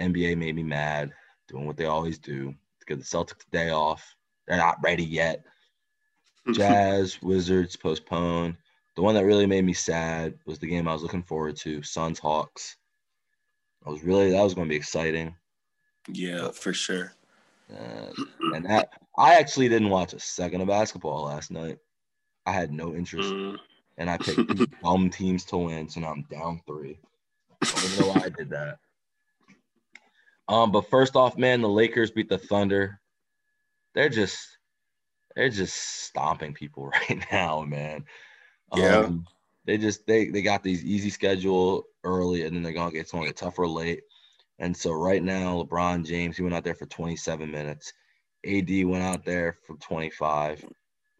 NBA 0.00 0.36
made 0.36 0.54
me 0.54 0.62
mad, 0.62 1.12
doing 1.48 1.66
what 1.66 1.76
they 1.76 1.86
always 1.86 2.18
do. 2.18 2.54
Give 2.86 2.98
the 2.98 3.04
Celtics 3.04 3.48
day 3.50 3.70
off. 3.70 4.16
They're 4.46 4.56
not 4.56 4.78
ready 4.82 5.04
yet. 5.04 5.44
Jazz, 6.52 7.22
Wizards 7.22 7.76
postponed. 7.76 8.56
The 8.94 9.02
one 9.02 9.14
that 9.14 9.24
really 9.24 9.46
made 9.46 9.64
me 9.64 9.72
sad 9.72 10.34
was 10.44 10.58
the 10.58 10.66
game 10.66 10.86
I 10.86 10.92
was 10.92 11.02
looking 11.02 11.22
forward 11.22 11.56
to, 11.58 11.82
Suns 11.82 12.18
Hawks. 12.18 12.76
I 13.86 13.90
was 13.90 14.02
really 14.02 14.30
that 14.30 14.42
was 14.42 14.54
going 14.54 14.66
to 14.66 14.72
be 14.72 14.76
exciting. 14.76 15.34
Yeah, 16.08 16.50
for 16.50 16.72
sure. 16.72 17.14
Uh, 17.72 18.12
and 18.54 18.66
that 18.66 18.90
I 19.16 19.34
actually 19.34 19.68
didn't 19.68 19.90
watch 19.90 20.12
a 20.12 20.20
second 20.20 20.60
of 20.60 20.68
basketball 20.68 21.24
last 21.24 21.50
night. 21.50 21.78
I 22.44 22.52
had 22.52 22.72
no 22.72 22.94
interest, 22.94 23.30
mm. 23.30 23.56
and 23.98 24.10
I 24.10 24.18
picked 24.18 24.80
dumb 24.82 25.10
teams 25.10 25.44
to 25.46 25.56
win, 25.56 25.88
so 25.88 26.00
now 26.00 26.08
I'm 26.08 26.26
down 26.30 26.60
three. 26.66 26.98
I 27.62 27.66
don't 27.66 28.00
know 28.00 28.08
why 28.08 28.22
I 28.24 28.28
did 28.28 28.50
that. 28.50 28.78
Um, 30.48 30.72
but 30.72 30.90
first 30.90 31.16
off, 31.16 31.38
man, 31.38 31.62
the 31.62 31.68
Lakers 31.68 32.10
beat 32.10 32.28
the 32.28 32.38
Thunder. 32.38 33.00
They're 33.94 34.08
just 34.08 34.58
they're 35.34 35.48
just 35.48 35.76
stomping 35.76 36.52
people 36.52 36.86
right 37.08 37.24
now, 37.30 37.62
man. 37.62 38.04
Yeah. 38.74 39.00
Um, 39.00 39.26
they 39.64 39.78
just 39.78 40.06
they 40.06 40.26
they 40.26 40.42
got 40.42 40.62
these 40.62 40.84
easy 40.84 41.10
schedule 41.10 41.84
early, 42.04 42.44
and 42.44 42.54
then 42.54 42.62
they're 42.62 42.72
gonna 42.72 42.92
get 42.92 43.02
it's 43.02 43.12
gonna 43.12 43.26
get 43.26 43.36
tougher 43.36 43.66
late. 43.66 44.02
And 44.58 44.76
so 44.76 44.92
right 44.92 45.22
now, 45.22 45.62
LeBron 45.62 46.04
James 46.04 46.36
he 46.36 46.42
went 46.42 46.54
out 46.54 46.64
there 46.64 46.74
for 46.74 46.86
27 46.86 47.50
minutes. 47.50 47.92
AD 48.44 48.84
went 48.84 49.04
out 49.04 49.24
there 49.24 49.56
for 49.66 49.76
25, 49.76 50.64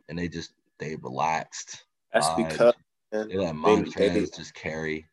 and 0.09 0.19
they 0.19 0.29
just 0.29 0.53
they 0.79 0.97
relaxed. 0.97 1.85
That's 2.13 2.29
uh, 2.29 2.37
because 2.37 2.75
they 3.11 3.37
let 3.37 3.55
Montrezl 3.55 4.37
just 4.37 4.55
carry. 4.55 5.07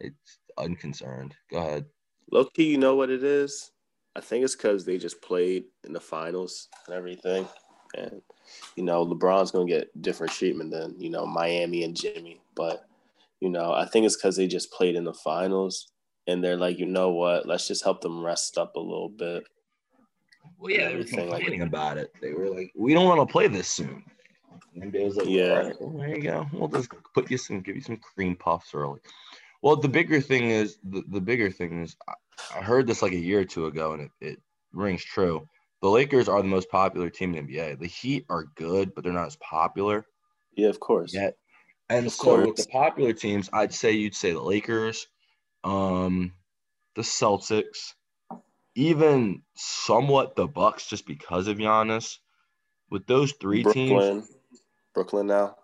It's 0.00 0.38
unconcerned. 0.58 1.34
Go 1.50 1.58
ahead. 1.58 1.86
Loki, 2.30 2.64
you 2.64 2.78
know 2.78 2.94
what 2.94 3.10
it 3.10 3.24
is? 3.24 3.72
I 4.14 4.20
think 4.20 4.44
it's 4.44 4.56
because 4.56 4.84
they 4.84 4.98
just 4.98 5.22
played 5.22 5.64
in 5.84 5.92
the 5.92 6.00
finals 6.00 6.68
and 6.86 6.96
everything 6.96 7.46
and 7.96 8.22
you 8.76 8.82
know 8.82 9.06
LeBron's 9.06 9.50
gonna 9.50 9.66
get 9.66 10.02
different 10.02 10.32
treatment 10.32 10.70
than 10.70 10.94
you 10.98 11.10
know 11.10 11.26
Miami 11.26 11.84
and 11.84 11.96
Jimmy. 11.96 12.40
But 12.54 12.84
you 13.40 13.48
know 13.48 13.72
I 13.72 13.86
think 13.86 14.06
it's 14.06 14.16
because 14.16 14.36
they 14.36 14.46
just 14.46 14.72
played 14.72 14.96
in 14.96 15.04
the 15.04 15.14
finals 15.14 15.92
and 16.26 16.42
they're 16.42 16.56
like, 16.56 16.78
you 16.78 16.86
know 16.86 17.10
what? 17.10 17.46
Let's 17.46 17.66
just 17.66 17.84
help 17.84 18.00
them 18.00 18.24
rest 18.24 18.58
up 18.58 18.76
a 18.76 18.80
little 18.80 19.08
bit. 19.08 19.44
Well, 20.58 20.70
yeah, 20.70 20.88
they 20.88 20.96
were 20.96 21.04
complaining 21.04 21.60
like, 21.60 21.68
about 21.68 21.98
it. 21.98 22.12
They 22.20 22.32
were 22.32 22.50
like, 22.50 22.72
we 22.76 22.94
don't 22.94 23.06
want 23.06 23.26
to 23.26 23.30
play 23.30 23.48
this 23.48 23.68
soon. 23.68 24.04
And 24.74 24.92
NBA 24.92 25.04
was 25.04 25.16
like, 25.16 25.28
yeah, 25.28 25.72
well, 25.80 25.98
there 25.98 26.16
you 26.16 26.22
go. 26.22 26.46
We'll 26.52 26.68
just 26.68 26.90
put 27.14 27.30
you 27.30 27.38
some, 27.38 27.60
give 27.60 27.76
you 27.76 27.82
some 27.82 27.96
cream 27.96 28.36
puffs 28.36 28.74
early. 28.74 29.00
Well, 29.62 29.76
the 29.76 29.88
bigger 29.88 30.20
thing 30.20 30.50
is 30.50 30.78
the, 30.84 31.02
the 31.08 31.20
bigger 31.20 31.50
thing 31.50 31.82
is 31.82 31.96
I, 32.08 32.14
I 32.58 32.62
heard 32.62 32.86
this 32.86 33.02
like 33.02 33.12
a 33.12 33.18
year 33.18 33.40
or 33.40 33.44
two 33.44 33.66
ago, 33.66 33.92
and 33.92 34.02
it, 34.02 34.10
it 34.20 34.40
rings 34.72 35.04
true 35.04 35.46
the 35.80 35.88
Lakers 35.88 36.28
are 36.28 36.42
the 36.42 36.48
most 36.48 36.70
popular 36.70 37.10
team 37.10 37.34
in 37.34 37.46
the 37.46 37.54
NBA. 37.54 37.78
The 37.78 37.86
Heat 37.86 38.26
are 38.28 38.44
good, 38.54 38.94
but 38.94 39.04
they're 39.04 39.12
not 39.12 39.26
as 39.26 39.36
popular. 39.36 40.04
Yeah, 40.54 40.68
of 40.68 40.80
course. 40.80 41.14
Yet. 41.14 41.36
And 41.88 42.06
of 42.06 42.12
so 42.12 42.24
course. 42.24 42.46
with 42.46 42.56
the 42.56 42.66
popular 42.66 43.12
teams, 43.12 43.48
I'd 43.52 43.74
say 43.74 43.92
you'd 43.92 44.14
say 44.14 44.32
the 44.32 44.40
Lakers, 44.40 45.08
um, 45.64 46.32
the 46.94 47.02
Celtics, 47.02 47.94
even 48.74 49.42
somewhat 49.54 50.36
the 50.36 50.46
Bucks, 50.46 50.86
just 50.86 51.06
because 51.06 51.48
of 51.48 51.58
Giannis. 51.58 52.18
With 52.90 53.06
those 53.06 53.32
three 53.32 53.62
Brooklyn. 53.62 53.86
teams, 53.86 54.32
Brooklyn 54.94 55.28
now. 55.28 55.56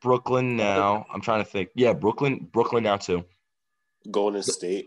Brooklyn 0.00 0.56
now. 0.56 1.06
I'm 1.12 1.20
trying 1.20 1.44
to 1.44 1.50
think. 1.50 1.70
Yeah, 1.74 1.92
Brooklyn, 1.92 2.48
Brooklyn 2.50 2.84
now 2.84 2.96
too. 2.96 3.24
Golden 4.10 4.42
State. 4.42 4.86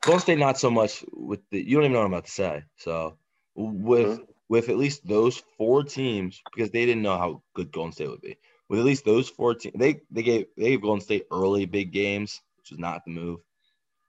Golden 0.00 0.20
State, 0.20 0.38
not 0.38 0.58
so 0.58 0.70
much 0.70 1.04
with 1.12 1.40
the. 1.50 1.60
You 1.60 1.76
don't 1.76 1.84
even 1.84 1.92
know 1.92 2.00
what 2.00 2.06
I'm 2.06 2.12
about 2.12 2.24
to 2.24 2.30
say. 2.30 2.62
So 2.76 3.18
with 3.54 4.06
mm-hmm. 4.06 4.22
with 4.48 4.68
at 4.68 4.76
least 4.76 5.06
those 5.06 5.42
four 5.56 5.82
teams 5.82 6.42
because 6.54 6.70
they 6.70 6.86
didn't 6.86 7.02
know 7.02 7.16
how 7.16 7.42
good 7.54 7.72
Golden 7.72 7.92
State 7.92 8.10
would 8.10 8.20
be. 8.20 8.36
With 8.68 8.80
at 8.80 8.84
least 8.84 9.04
those 9.04 9.28
four 9.28 9.54
teams, 9.54 9.74
they 9.78 10.00
they 10.10 10.22
gave 10.22 10.46
they 10.56 10.70
gave 10.70 10.82
Golden 10.82 11.00
State 11.00 11.26
early 11.30 11.66
big 11.66 11.92
games, 11.92 12.40
which 12.58 12.72
is 12.72 12.78
not 12.78 13.04
the 13.04 13.12
move. 13.12 13.40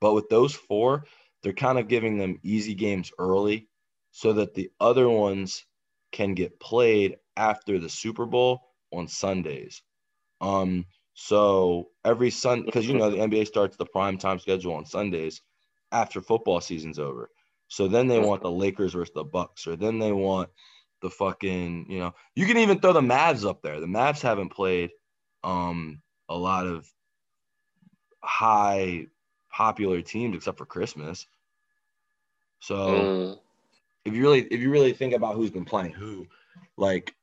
But 0.02 0.14
with 0.14 0.30
those 0.30 0.54
four, 0.54 1.06
they're 1.44 1.54
kind 1.54 1.80
of 1.80 1.88
giving 1.88 2.18
them 2.18 2.40
easy 2.44 2.74
games 2.74 3.12
early, 3.20 3.68
so 4.12 4.34
that 4.34 4.54
the 4.54 4.72
other 4.80 5.10
ones 5.10 5.66
can 6.12 6.34
get 6.34 6.60
played 6.60 7.18
after 7.36 7.80
the 7.80 7.90
Super 7.90 8.26
Bowl 8.26 8.62
on 8.92 9.08
Sundays. 9.08 9.82
Um, 10.42 10.86
so 11.14 11.90
every 12.04 12.30
Sun 12.30 12.64
because 12.66 12.88
you 12.88 12.94
know 12.94 13.10
the 13.10 13.18
NBA 13.18 13.48
starts 13.48 13.78
the 13.78 13.86
prime 13.86 14.18
time 14.18 14.40
schedule 14.40 14.74
on 14.74 14.86
Sundays 14.86 15.42
after 15.92 16.22
football 16.22 16.62
season's 16.62 17.00
over. 17.00 17.30
So 17.68 17.88
then 17.88 18.08
they 18.08 18.20
want 18.20 18.42
the 18.42 18.52
Lakers 18.52 18.94
versus 18.94 19.14
the 19.14 19.24
Bucks, 19.24 19.68
or 19.68 19.76
then 19.76 20.00
they 20.00 20.12
want 20.12 20.50
the 21.02 21.10
fucking, 21.10 21.88
you 21.90 22.00
know, 22.00 22.14
you 22.36 22.46
can 22.46 22.58
even 22.58 22.80
throw 22.80 22.94
the 22.94 23.02
Mavs 23.02 23.48
up 23.48 23.62
there. 23.62 23.80
The 23.80 23.88
Mavs 23.88 24.22
haven't 24.22 24.50
played 24.50 24.92
um 25.44 26.02
a 26.28 26.36
lot 26.36 26.66
of 26.66 26.92
high 28.24 29.08
popular 29.52 30.02
teams 30.02 30.36
except 30.36 30.58
for 30.58 30.66
Christmas. 30.66 31.28
So 32.60 32.76
mm. 32.76 33.40
if 34.06 34.14
you 34.14 34.22
really 34.22 34.42
if 34.42 34.60
you 34.60 34.72
really 34.72 34.94
think 34.94 35.14
about 35.14 35.36
who's 35.36 35.52
been 35.52 35.66
playing 35.66 35.94
who, 35.94 36.28
like 36.78 37.14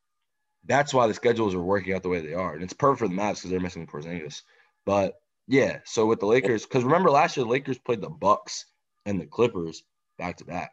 that's 0.64 0.94
why 0.94 1.06
the 1.06 1.14
schedules 1.14 1.54
are 1.54 1.62
working 1.62 1.94
out 1.94 2.02
the 2.02 2.08
way 2.08 2.20
they 2.20 2.34
are. 2.34 2.54
And 2.54 2.62
it's 2.62 2.72
perfect 2.72 3.00
for 3.00 3.08
the 3.08 3.20
Mavs 3.20 3.36
because 3.36 3.50
they're 3.50 3.60
missing 3.60 3.86
Porzingis. 3.86 4.42
But 4.86 5.20
yeah, 5.48 5.80
so 5.84 6.06
with 6.06 6.20
the 6.20 6.26
Lakers, 6.26 6.64
because 6.64 6.84
remember 6.84 7.10
last 7.10 7.36
year 7.36 7.44
the 7.44 7.50
Lakers 7.50 7.78
played 7.78 8.00
the 8.00 8.08
Bucks 8.08 8.66
and 9.04 9.20
the 9.20 9.26
Clippers 9.26 9.82
back 10.22 10.36
to 10.36 10.44
back. 10.44 10.72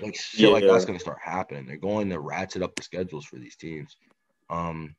Like 0.00 0.14
shit 0.14 0.40
yeah. 0.40 0.48
like 0.48 0.64
that's 0.64 0.84
gonna 0.84 1.00
start 1.00 1.18
happening. 1.22 1.66
They're 1.66 1.76
going 1.76 2.08
to 2.10 2.20
ratchet 2.20 2.62
up 2.62 2.76
the 2.76 2.82
schedules 2.82 3.24
for 3.24 3.36
these 3.36 3.56
teams. 3.56 3.96
Um 4.48 4.94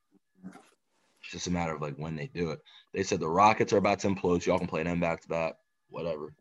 it's 1.22 1.32
just 1.32 1.48
a 1.48 1.52
matter 1.52 1.76
of 1.76 1.82
like 1.82 1.96
when 1.96 2.16
they 2.16 2.30
do 2.34 2.52
it. 2.52 2.60
They 2.94 3.04
said 3.04 3.20
the 3.20 3.30
Rockets 3.30 3.72
are 3.74 3.78
about 3.78 4.00
to 4.00 4.10
implode. 4.10 4.46
Y'all 4.46 4.58
can 4.58 4.68
play 4.68 4.84
them 4.84 5.00
back 5.00 5.22
to 5.22 5.30
back. 5.30 5.54
Whatever. 5.90 6.34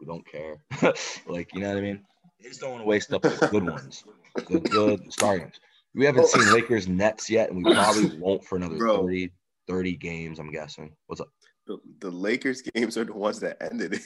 We 0.00 0.06
don't 0.06 0.26
care. 0.26 0.56
like, 1.26 1.54
you 1.54 1.60
know 1.60 1.68
what 1.68 1.78
I 1.78 1.82
mean? 1.82 2.04
They 2.40 2.48
just 2.48 2.60
don't 2.60 2.70
want 2.70 2.82
to 2.82 2.88
waste 2.88 3.12
up 3.12 3.22
the 3.22 3.48
good 3.50 3.64
ones. 3.64 4.04
The 4.48 4.60
good 4.60 5.12
starters. 5.12 5.60
We 5.94 6.04
haven't 6.06 6.28
seen 6.28 6.52
Lakers 6.52 6.86
Nets 6.86 7.28
yet, 7.28 7.50
and 7.50 7.64
we 7.64 7.74
probably 7.74 8.16
won't 8.20 8.44
for 8.44 8.56
another 8.56 8.76
Bro. 8.76 9.02
30, 9.02 9.30
30 9.66 9.96
games, 9.96 10.38
I'm 10.38 10.50
guessing. 10.52 10.94
What's 11.06 11.20
up? 11.20 11.28
The, 11.66 11.78
the 11.98 12.10
Lakers 12.10 12.62
games 12.62 12.96
are 12.96 13.04
the 13.04 13.12
ones 13.12 13.40
that 13.40 13.56
ended 13.60 13.94
it. 13.94 14.02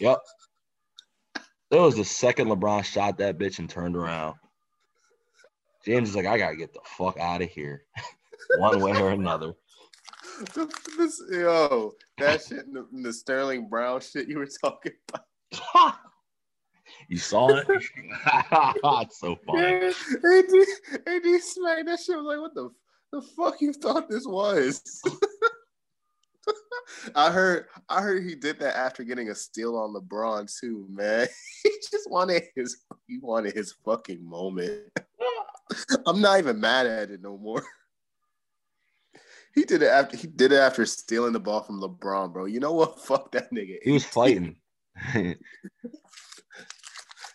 Yep. 0.00 0.18
That 1.74 1.80
was 1.80 1.96
the 1.96 2.04
second 2.04 2.46
LeBron 2.46 2.84
shot 2.84 3.18
that 3.18 3.36
bitch 3.36 3.58
and 3.58 3.68
turned 3.68 3.96
around. 3.96 4.36
James 5.84 6.10
is 6.10 6.14
like, 6.14 6.24
I 6.24 6.38
gotta 6.38 6.54
get 6.54 6.72
the 6.72 6.78
fuck 6.84 7.18
out 7.18 7.42
of 7.42 7.48
here, 7.48 7.82
one 8.58 8.80
way 8.80 8.92
or 8.92 9.10
another. 9.10 9.54
this, 10.54 11.20
yo, 11.32 11.94
that 12.18 12.42
shit, 12.44 12.72
the, 12.72 12.86
the 12.92 13.12
Sterling 13.12 13.68
Brown 13.68 14.00
shit 14.00 14.28
you 14.28 14.38
were 14.38 14.46
talking 14.46 14.92
about. 15.08 15.96
you 17.08 17.18
saw 17.18 17.48
it? 17.48 17.66
it's 17.68 19.18
so 19.18 19.36
funny. 19.44 19.60
Yeah, 19.60 19.90
AD, 20.32 21.08
AD 21.08 21.42
smacked 21.42 21.86
that 21.86 21.98
shit. 22.06 22.14
I 22.14 22.18
was 22.18 22.24
like, 22.24 22.40
what 22.40 22.54
the, 22.54 22.70
the 23.10 23.20
fuck 23.20 23.60
you 23.60 23.72
thought 23.72 24.08
this 24.08 24.28
was? 24.28 25.02
I 27.14 27.30
heard 27.30 27.66
I 27.88 28.02
heard 28.02 28.24
he 28.24 28.34
did 28.34 28.58
that 28.60 28.76
after 28.76 29.04
getting 29.04 29.30
a 29.30 29.34
steal 29.34 29.76
on 29.76 29.94
LeBron 29.94 30.52
too, 30.60 30.86
man. 30.90 31.26
he 31.62 31.70
just 31.90 32.10
wanted 32.10 32.44
his 32.54 32.84
he 33.06 33.18
wanted 33.18 33.54
his 33.54 33.74
fucking 33.84 34.24
moment. 34.24 34.82
I'm 36.06 36.20
not 36.20 36.38
even 36.38 36.60
mad 36.60 36.86
at 36.86 37.10
it 37.10 37.22
no 37.22 37.38
more. 37.38 37.64
He 39.54 39.64
did 39.64 39.82
it 39.82 39.88
after 39.88 40.16
he 40.16 40.26
did 40.26 40.52
it 40.52 40.58
after 40.58 40.84
stealing 40.84 41.32
the 41.32 41.40
ball 41.40 41.62
from 41.62 41.80
LeBron, 41.80 42.32
bro. 42.32 42.46
You 42.46 42.60
know 42.60 42.72
what? 42.72 43.00
Fuck 43.00 43.30
that 43.32 43.52
nigga. 43.52 43.76
He 43.82 43.92
was 43.92 44.04
fighting. 44.04 44.56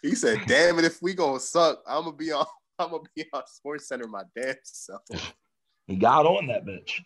he 0.02 0.16
said, 0.16 0.42
"Damn 0.46 0.80
it, 0.80 0.86
if 0.86 1.02
we 1.02 1.14
gonna 1.14 1.40
suck, 1.40 1.82
I'm 1.88 2.04
gonna 2.04 2.16
be 2.16 2.32
on. 2.32 2.46
I'm 2.80 2.92
gonna 2.92 3.04
be 3.16 3.26
on 3.34 3.44
Sports 3.48 3.88
Center 3.88 4.08
my 4.08 4.24
damn 4.36 4.56
self." 4.64 5.02
he 5.88 5.96
got 5.96 6.26
on 6.26 6.48
that 6.48 6.66
bitch. 6.66 7.00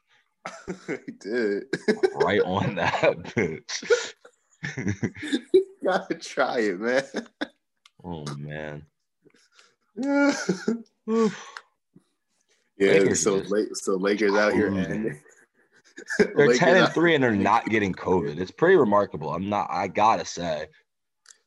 he 0.87 1.11
did. 1.19 1.63
right 2.15 2.41
on 2.41 2.75
that 2.75 3.01
bitch. 3.23 4.13
Gotta 5.83 6.15
try 6.15 6.59
it, 6.59 6.79
man. 6.79 7.03
oh 8.03 8.25
man. 8.37 8.85
yeah. 9.95 10.31
Lakers 12.79 13.21
so 13.21 13.35
late. 13.35 13.75
So 13.75 13.95
Lakers 13.95 14.33
out 14.33 14.53
here, 14.53 14.67
and 14.67 15.19
They're 16.17 16.33
Lakers 16.35 16.59
ten 16.59 16.77
and 16.77 16.93
three 16.93 17.15
and 17.15 17.23
they're 17.23 17.35
not 17.35 17.65
getting 17.67 17.93
COVID. 17.93 18.39
It's 18.39 18.51
pretty 18.51 18.75
remarkable. 18.75 19.33
I'm 19.33 19.49
not. 19.49 19.67
I 19.69 19.87
gotta 19.87 20.25
say. 20.25 20.67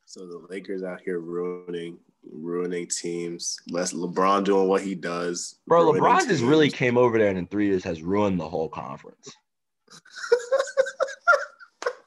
So 0.05 0.25
the 0.25 0.45
Lakers 0.49 0.83
out 0.83 1.01
here 1.03 1.19
ruining, 1.19 1.97
ruining 2.31 2.87
teams. 2.87 3.59
Less 3.69 3.93
LeBron 3.93 4.43
doing 4.43 4.67
what 4.67 4.81
he 4.81 4.95
does. 4.95 5.55
Bro, 5.67 5.83
ruining 5.83 6.01
LeBron 6.03 6.27
just 6.27 6.43
really 6.43 6.69
came 6.69 6.97
over 6.97 7.17
there 7.17 7.29
and 7.29 7.37
in 7.37 7.47
three 7.47 7.67
years 7.67 7.83
has 7.83 8.01
ruined 8.01 8.39
the 8.39 8.49
whole 8.49 8.69
conference. 8.69 9.31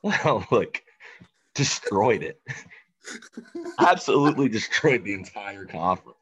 well, 0.02 0.46
like 0.50 0.84
destroyed 1.54 2.22
it. 2.22 2.40
Absolutely 3.78 4.48
destroyed 4.48 5.04
the 5.04 5.14
entire 5.14 5.64
conference. 5.64 6.18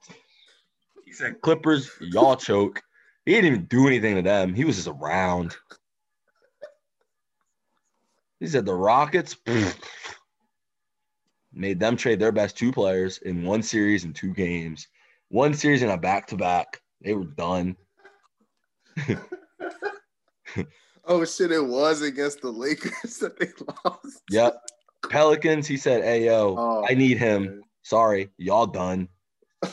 He 1.05 1.13
said, 1.13 1.41
Clippers, 1.41 1.91
y'all 2.01 2.37
choke. 2.37 2.83
He 3.25 3.33
didn't 3.33 3.53
even 3.53 3.65
do 3.67 3.87
anything 3.87 4.17
to 4.17 4.23
them. 4.23 4.55
He 4.55 4.65
was 4.65 4.77
just 4.77 4.89
around. 4.89 5.57
He 8.41 8.47
said 8.47 8.65
the 8.65 8.75
Rockets 8.75 9.35
pfft, 9.35 9.83
made 11.53 11.81
them 11.81 11.97
trade 11.97 12.19
their 12.21 12.33
best 12.33 12.57
two 12.57 12.73
players 12.73 13.19
in 13.19 13.45
one 13.45 13.63
series 13.63 14.05
and 14.05 14.15
two 14.15 14.33
games. 14.35 14.87
One 15.29 15.55
series 15.55 15.83
in 15.83 15.91
a 15.91 15.97
back 15.99 16.27
to 16.29 16.37
back. 16.37 16.81
They 17.03 17.15
were 17.15 17.25
done. 17.25 17.77
oh 21.05 21.25
shit! 21.25 21.53
It 21.53 21.65
was 21.65 22.03
against 22.03 22.41
the 22.43 22.51
Lakers 22.51 23.19
that 23.19 23.39
they 23.39 23.51
lost. 23.85 24.23
Yep. 24.31 24.61
Pelicans, 25.11 25.67
he 25.67 25.77
said, 25.77 26.03
Hey, 26.03 26.27
yo, 26.27 26.57
Oh, 26.59 26.85
I 26.89 26.95
need 26.95 27.19
him. 27.19 27.45
man. 27.45 27.61
Sorry, 27.83 28.31
y'all 28.37 28.67
done. 28.67 29.09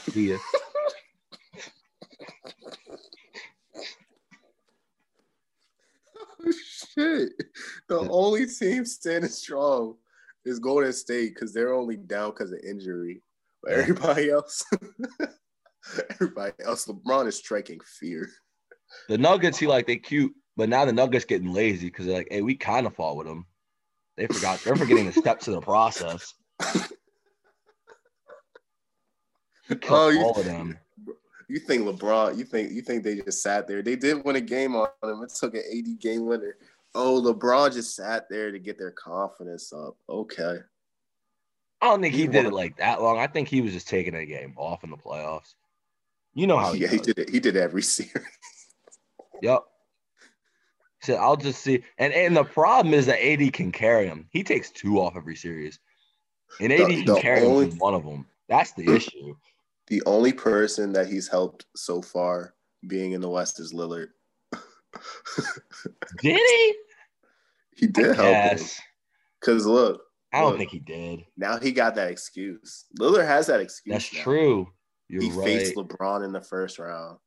See 0.10 0.32
ya. 0.32 0.38
Oh, 6.48 6.52
shit. 6.52 7.32
The 7.88 8.08
only 8.10 8.46
team 8.46 8.86
standing 8.86 9.30
strong 9.32 9.96
is 10.46 10.60
Golden 10.60 10.94
State 10.94 11.34
because 11.34 11.54
they're 11.54 11.74
only 11.74 11.98
down 11.98 12.32
because 12.32 12.52
of 12.52 12.60
injury. 12.68 13.22
But 13.64 13.74
everybody 13.74 14.30
else, 14.30 14.64
everybody 16.10 16.54
else, 16.64 16.86
LeBron 16.86 17.28
is 17.28 17.36
striking 17.36 17.80
fear. 18.00 18.30
The 19.10 19.18
Nuggets, 19.18 19.58
he 19.58 19.68
like 19.68 19.88
they 19.88 19.98
cute, 19.98 20.34
but 20.56 20.70
now 20.70 20.86
the 20.86 20.94
Nuggets 20.94 21.26
getting 21.26 21.52
lazy 21.52 21.88
because 21.88 22.06
they're 22.06 22.18
like, 22.18 22.28
hey, 22.30 22.42
we 22.42 22.56
kind 22.56 22.86
of 22.86 22.96
fought 22.96 23.18
with 23.18 23.28
them. 23.28 23.46
They 24.18 24.28
forgot 24.28 24.60
they're 24.64 24.76
forgetting 24.76 25.08
the 25.08 25.12
steps 25.12 25.48
of 25.48 25.56
the 25.56 25.62
process. 25.62 26.34
Oh, 29.90 30.10
you- 30.10 30.22
all 30.22 30.40
of 30.40 30.46
them. 30.46 30.78
You 31.48 31.60
think 31.60 31.84
LeBron? 31.84 32.38
You 32.38 32.44
think 32.44 32.72
you 32.72 32.82
think 32.82 33.04
they 33.04 33.16
just 33.22 33.44
sat 33.44 33.68
there? 33.68 33.84
They 33.84 33.96
did 33.96 34.24
win 34.26 34.36
a 34.36 34.42
game 34.42 34.76
on 34.76 34.88
them. 35.04 35.22
It 35.24 35.32
took 35.40 35.54
an 35.54 35.62
80 35.70 35.94
game 35.96 36.26
winner. 36.26 36.58
Oh, 36.96 37.22
LeBron 37.22 37.74
just 37.74 37.96
sat 37.96 38.28
there 38.30 38.52
to 38.52 38.58
get 38.60 38.78
their 38.78 38.92
confidence 38.92 39.72
up. 39.74 39.98
Okay. 40.10 40.58
I 41.82 41.86
don't 41.90 42.02
think 42.02 42.16
he 42.16 42.22
He 42.22 42.28
did 42.28 42.46
it 42.46 42.54
like 42.54 42.78
that 42.78 43.02
long. 43.02 43.20
I 43.20 43.28
think 43.28 43.48
he 43.50 43.62
was 43.62 43.74
just 43.74 43.88
taking 43.90 44.16
a 44.16 44.26
game 44.26 44.54
off 44.58 44.84
in 44.84 44.90
the 44.90 44.98
playoffs. 44.98 45.54
You 46.34 46.48
know 46.48 46.58
how 46.58 46.74
he 46.74 46.80
yeah, 46.82 46.88
he 46.88 46.98
did 46.98 47.20
it. 47.20 47.30
He 47.30 47.40
did 47.40 47.58
every 47.58 47.82
series. 47.84 48.14
Yep. 49.42 49.64
He 51.02 51.06
said, 51.06 51.18
I'll 51.20 51.36
just 51.38 51.62
see. 51.62 51.84
And 51.98 52.14
and 52.14 52.36
the 52.36 52.46
problem 52.46 52.94
is 52.94 53.06
that 53.08 53.24
AD 53.24 53.52
can 53.54 53.72
carry 53.72 54.08
him. 54.08 54.28
He 54.32 54.44
takes 54.44 54.72
two 54.72 55.00
off 55.02 55.16
every 55.18 55.36
series. 55.36 55.80
And 56.62 56.72
AD 56.72 56.80
The- 56.80 56.96
can 56.96 57.06
the 57.06 57.20
carry 57.20 57.42
only- 57.46 57.70
one 57.72 57.94
of 57.94 58.06
them. 58.06 58.26
That's 58.48 58.72
the 58.72 58.90
issue. 58.96 59.36
The 59.88 60.02
only 60.06 60.32
person 60.34 60.94
that 60.94 61.08
he's 61.08 61.28
helped 61.28 61.66
so 61.76 62.02
far 62.02 62.56
being 62.88 63.12
in 63.12 63.22
the 63.22 63.30
West 63.30 63.60
is 63.60 63.74
Lillard. 63.74 64.08
Did 66.22 66.38
he? 66.38 66.76
He 67.76 67.88
did 67.88 68.16
help 68.16 68.58
him. 68.60 68.68
Cause 69.44 69.66
look, 69.66 70.02
I 70.34 70.42
don't 70.42 70.52
Look. 70.52 70.58
think 70.60 70.72
he 70.72 70.80
did. 70.80 71.26
now 71.38 71.58
he 71.60 71.72
got 71.72 71.96
that 71.96 72.10
excuse. 72.12 72.86
Lillard 73.00 73.26
has 73.28 73.48
that 73.48 73.60
excuse. 73.62 73.94
That's 73.94 74.14
now. 74.14 74.22
true. 74.24 74.68
You're 75.08 75.22
He 75.22 75.30
right. 75.32 75.46
faced 75.46 75.76
LeBron 75.76 76.26
in 76.26 76.32
the 76.34 76.42
first 76.42 76.80
round. 76.80 77.20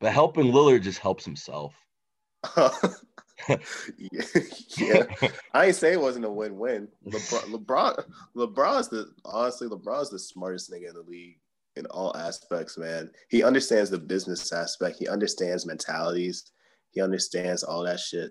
but 0.00 0.12
helping 0.12 0.46
Lillard 0.52 0.82
just 0.82 0.98
helps 0.98 1.24
himself. 1.24 1.74
yeah, 2.56 2.68
yeah. 4.78 5.04
I 5.52 5.66
ain't 5.66 5.76
say 5.76 5.92
it 5.92 6.00
wasn't 6.00 6.24
a 6.24 6.30
win-win. 6.30 6.88
LeBron, 7.06 7.44
LeBron, 7.52 8.04
LeBron's 8.36 8.88
the 8.88 9.12
honestly, 9.24 9.68
LeBron's 9.68 10.10
the 10.10 10.18
smartest 10.18 10.70
nigga 10.72 10.88
in 10.88 10.94
the 10.94 11.02
league 11.02 11.38
in 11.76 11.86
all 11.86 12.16
aspects, 12.16 12.78
man. 12.78 13.10
He 13.28 13.42
understands 13.42 13.90
the 13.90 13.98
business 13.98 14.52
aspect. 14.52 14.96
He 14.98 15.08
understands 15.08 15.66
mentalities. 15.66 16.50
He 16.90 17.00
understands 17.00 17.62
all 17.64 17.82
that 17.84 17.98
shit. 18.00 18.30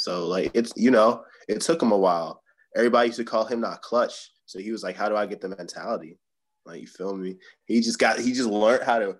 So 0.00 0.26
like, 0.26 0.50
it's 0.54 0.72
you 0.76 0.90
know, 0.90 1.24
it 1.48 1.60
took 1.60 1.82
him 1.82 1.92
a 1.92 1.96
while. 1.96 2.42
Everybody 2.76 3.08
used 3.08 3.18
to 3.18 3.24
call 3.24 3.44
him 3.44 3.60
not 3.60 3.82
clutch. 3.82 4.30
So 4.46 4.58
he 4.58 4.72
was 4.72 4.82
like, 4.82 4.96
"How 4.96 5.08
do 5.08 5.16
I 5.16 5.26
get 5.26 5.40
the 5.40 5.48
mentality?" 5.48 6.18
Like, 6.66 6.80
you 6.80 6.86
feel 6.86 7.16
me? 7.16 7.36
He 7.64 7.80
just 7.80 7.98
got. 7.98 8.18
He 8.18 8.32
just 8.32 8.48
learned 8.48 8.84
how 8.84 8.98
to. 8.98 9.16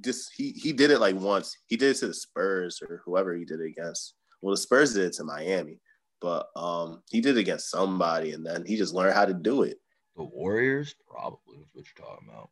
Just 0.00 0.32
he 0.36 0.50
he 0.52 0.72
did 0.72 0.90
it 0.90 0.98
like 0.98 1.16
once. 1.16 1.56
He 1.66 1.76
did 1.76 1.90
it 1.90 2.00
to 2.00 2.08
the 2.08 2.14
Spurs 2.14 2.80
or 2.82 3.02
whoever 3.04 3.34
he 3.34 3.44
did 3.44 3.60
it 3.60 3.66
against. 3.66 4.14
Well, 4.42 4.52
the 4.52 4.60
Spurs 4.60 4.94
did 4.94 5.04
it 5.04 5.12
to 5.14 5.24
Miami, 5.24 5.80
but 6.20 6.48
um, 6.56 7.02
he 7.10 7.20
did 7.20 7.36
it 7.36 7.40
against 7.40 7.70
somebody, 7.70 8.32
and 8.32 8.44
then 8.44 8.64
he 8.66 8.76
just 8.76 8.94
learned 8.94 9.14
how 9.14 9.24
to 9.24 9.34
do 9.34 9.62
it. 9.62 9.78
The 10.16 10.24
Warriors, 10.24 10.94
probably 11.08 11.58
is 11.58 11.68
what 11.72 11.84
you're 11.84 12.06
talking 12.06 12.28
about. 12.28 12.50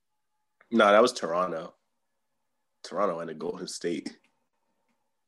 No, 0.71 0.91
that 0.91 1.03
was 1.03 1.13
Toronto. 1.13 1.75
Toronto 2.83 3.21
and 3.21 3.31
the 3.31 3.35
Golden 3.35 3.67
State. 3.67 4.17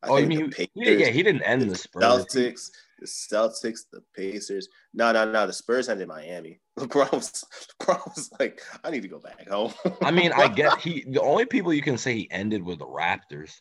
I 0.03 0.09
oh, 0.09 0.17
you 0.19 0.27
mean 0.27 0.51
the 0.51 0.69
yeah, 0.75 0.91
yeah, 0.91 1.09
he 1.09 1.23
didn't 1.23 1.43
end 1.43 1.63
the 1.63 1.77
Spurs. 1.77 2.03
Celtics, 2.03 2.71
the 2.99 3.07
Celtics, 3.07 3.81
the 3.91 4.03
Pacers. 4.15 4.69
No, 4.95 5.11
no, 5.13 5.31
no. 5.31 5.47
The 5.47 5.53
Spurs 5.53 5.89
ended 5.89 6.09
Miami. 6.09 6.61
LeBron 6.79 7.13
was, 7.13 7.45
LeBron 7.81 8.05
was 8.07 8.31
like, 8.39 8.61
I 8.85 8.91
need 8.91 9.03
to 9.03 9.09
go 9.09 9.19
back 9.19 9.49
home. 9.49 9.73
I 10.03 10.11
mean, 10.11 10.33
I 10.33 10.49
get 10.49 10.79
he 10.81 11.05
the 11.09 11.23
only 11.23 11.47
people 11.47 11.73
you 11.73 11.83
can 11.83 11.99
say 11.99 12.15
he 12.15 12.31
ended 12.31 12.65
were 12.65 12.77
the 12.77 12.87
Raptors. 12.87 13.53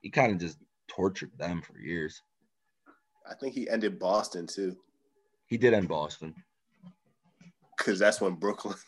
He 0.00 0.10
kind 0.10 0.32
of 0.32 0.38
just 0.38 0.58
tortured 0.88 1.32
them 1.38 1.62
for 1.62 1.78
years. 1.78 2.20
I 3.28 3.34
think 3.34 3.54
he 3.54 3.68
ended 3.68 3.98
Boston 3.98 4.46
too, 4.46 4.76
He 5.46 5.56
did 5.56 5.72
end 5.72 5.88
Boston. 5.88 6.34
because 7.76 7.98
that's 7.98 8.20
when 8.20 8.34
Brooklyn. 8.34 8.76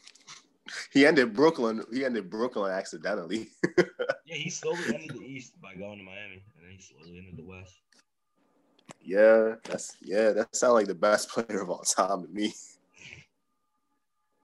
He 0.93 1.07
ended 1.07 1.33
Brooklyn. 1.33 1.85
He 1.93 2.05
ended 2.05 2.29
Brooklyn 2.29 2.73
accidentally. 2.73 3.51
Yeah, 4.27 4.37
he 4.37 4.51
slowly 4.51 4.81
ended 4.93 5.11
the 5.17 5.25
East 5.25 5.61
by 5.63 5.75
going 5.75 5.99
to 5.99 6.05
Miami, 6.05 6.43
and 6.57 6.65
then 6.65 6.73
he 6.77 6.83
slowly 6.83 7.17
ended 7.17 7.37
the 7.37 7.45
West. 7.45 7.77
yeah, 9.01 9.55
that's 9.63 9.97
yeah. 10.03 10.31
That 10.33 10.55
sounds 10.55 10.75
like 10.75 10.89
the 10.89 10.95
best 10.95 11.29
player 11.35 11.63
of 11.63 11.71
all 11.71 11.83
time 11.83 12.23
to 12.23 12.29
me. 12.29 12.53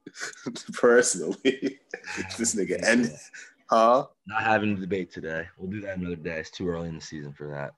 Personally, 0.74 1.80
this 2.39 2.55
nigga 2.55 2.80
ended, 2.87 3.12
huh? 3.68 4.07
Not 4.26 4.43
having 4.43 4.76
a 4.76 4.80
debate 4.80 5.12
today. 5.12 5.49
We'll 5.59 5.70
do 5.70 5.80
that 5.80 5.99
another 5.99 6.16
day. 6.16 6.39
It's 6.39 6.51
too 6.51 6.68
early 6.68 6.89
in 6.89 6.95
the 6.95 7.01
season 7.01 7.33
for 7.33 7.49
that. 7.49 7.74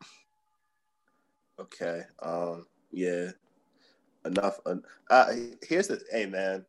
Okay. 1.58 2.02
Um. 2.22 2.66
Yeah. 2.92 3.30
Enough. 4.26 4.60
Uh, 5.08 5.32
here's 5.66 5.88
the. 5.88 6.02
Hey, 6.10 6.26
man. 6.26 6.66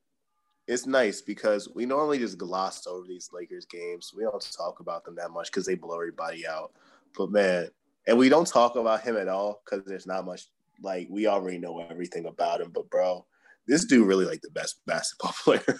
It's 0.67 0.87
nice 0.87 1.21
because 1.21 1.69
we 1.75 1.85
normally 1.85 2.17
just 2.17 2.37
gloss 2.37 2.87
over 2.87 3.05
these 3.07 3.29
Lakers 3.31 3.65
games. 3.65 4.11
We 4.15 4.23
don't 4.23 4.51
talk 4.57 4.79
about 4.79 5.05
them 5.05 5.15
that 5.15 5.31
much 5.31 5.51
because 5.51 5.65
they 5.65 5.75
blow 5.75 5.95
everybody 5.95 6.47
out. 6.47 6.71
But 7.15 7.31
man, 7.31 7.69
and 8.07 8.17
we 8.17 8.29
don't 8.29 8.47
talk 8.47 8.75
about 8.75 9.01
him 9.01 9.15
at 9.15 9.27
all 9.27 9.61
because 9.63 9.85
there's 9.85 10.07
not 10.07 10.25
much. 10.25 10.45
Like 10.81 11.07
we 11.09 11.27
already 11.27 11.59
know 11.59 11.79
everything 11.79 12.25
about 12.25 12.61
him. 12.61 12.71
But 12.73 12.89
bro, 12.89 13.25
this 13.67 13.85
dude 13.85 14.07
really 14.07 14.25
like 14.25 14.41
the 14.41 14.49
best 14.51 14.81
basketball 14.85 15.33
player. 15.43 15.79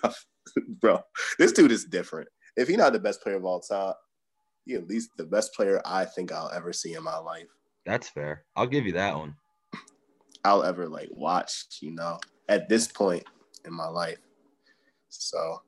bro, 0.80 1.00
this 1.40 1.52
dude 1.52 1.72
is 1.72 1.86
different. 1.86 2.30
If 2.56 2.68
he's 2.68 2.78
not 2.78 2.94
the 2.94 3.00
best 3.00 3.22
player 3.22 3.36
of 3.36 3.46
all 3.46 3.60
time, 3.60 3.94
he 4.66 4.76
at 4.76 4.88
least 4.88 5.12
the 5.18 5.26
best 5.26 5.54
player 5.54 5.82
I 5.86 6.06
think 6.06 6.32
I'll 6.32 6.52
ever 6.52 6.74
see 6.74 6.94
in 6.94 7.04
my 7.04 7.18
life. 7.18 7.48
That's 7.86 8.10
fair. 8.10 8.46
I'll 8.56 8.68
give 8.68 8.86
you 8.86 8.94
that 8.94 9.16
one. 9.16 9.36
I'll 10.44 10.64
ever 10.64 10.88
like 10.88 11.10
watch, 11.12 11.66
you 11.82 11.92
know, 11.92 12.20
at 12.50 12.70
this 12.70 12.88
point 12.88 13.24
in 13.66 13.74
my 13.74 13.88
life. 13.88 14.18
So 15.20 15.62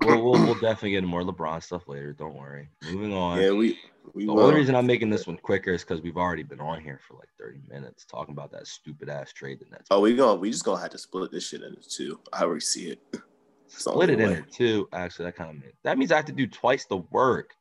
we'll, 0.00 0.22
we'll, 0.22 0.44
we'll 0.44 0.54
definitely 0.60 0.92
get 0.92 1.04
more 1.04 1.22
LeBron 1.22 1.62
stuff 1.62 1.88
later. 1.88 2.12
Don't 2.12 2.34
worry. 2.34 2.68
Moving 2.90 3.12
on. 3.12 3.40
Yeah, 3.40 3.50
we 3.52 3.78
we 4.14 4.26
the 4.26 4.32
will. 4.32 4.44
only 4.44 4.56
reason 4.56 4.74
I'm 4.74 4.86
making 4.86 5.10
this 5.10 5.26
one 5.26 5.36
quicker 5.36 5.72
is 5.72 5.82
because 5.82 6.00
we've 6.00 6.16
already 6.16 6.42
been 6.42 6.60
on 6.60 6.80
here 6.80 7.00
for 7.06 7.14
like 7.14 7.28
30 7.38 7.60
minutes 7.68 8.04
talking 8.04 8.32
about 8.32 8.50
that 8.52 8.66
stupid 8.66 9.08
ass 9.08 9.32
trade. 9.32 9.60
The 9.60 9.66
Nets 9.70 9.86
Oh, 9.90 10.00
we 10.00 10.14
going 10.14 10.40
we 10.40 10.50
just 10.50 10.64
gonna 10.64 10.80
have 10.80 10.90
to 10.90 10.98
split 10.98 11.30
this 11.30 11.46
shit 11.48 11.62
into 11.62 11.88
two. 11.88 12.20
I 12.32 12.42
already 12.42 12.60
see 12.60 12.90
it. 12.90 13.00
It's 13.72 13.84
split 13.84 14.10
it 14.10 14.20
only 14.20 14.24
in 14.24 14.30
way. 14.80 14.86
Actually, 14.92 15.26
that 15.26 15.36
kind 15.36 15.50
of 15.50 15.62
means 15.62 15.74
that 15.84 15.96
means 15.96 16.10
I 16.10 16.16
have 16.16 16.24
to 16.24 16.32
do 16.32 16.48
twice 16.48 16.86
the 16.86 16.96
work. 16.96 17.54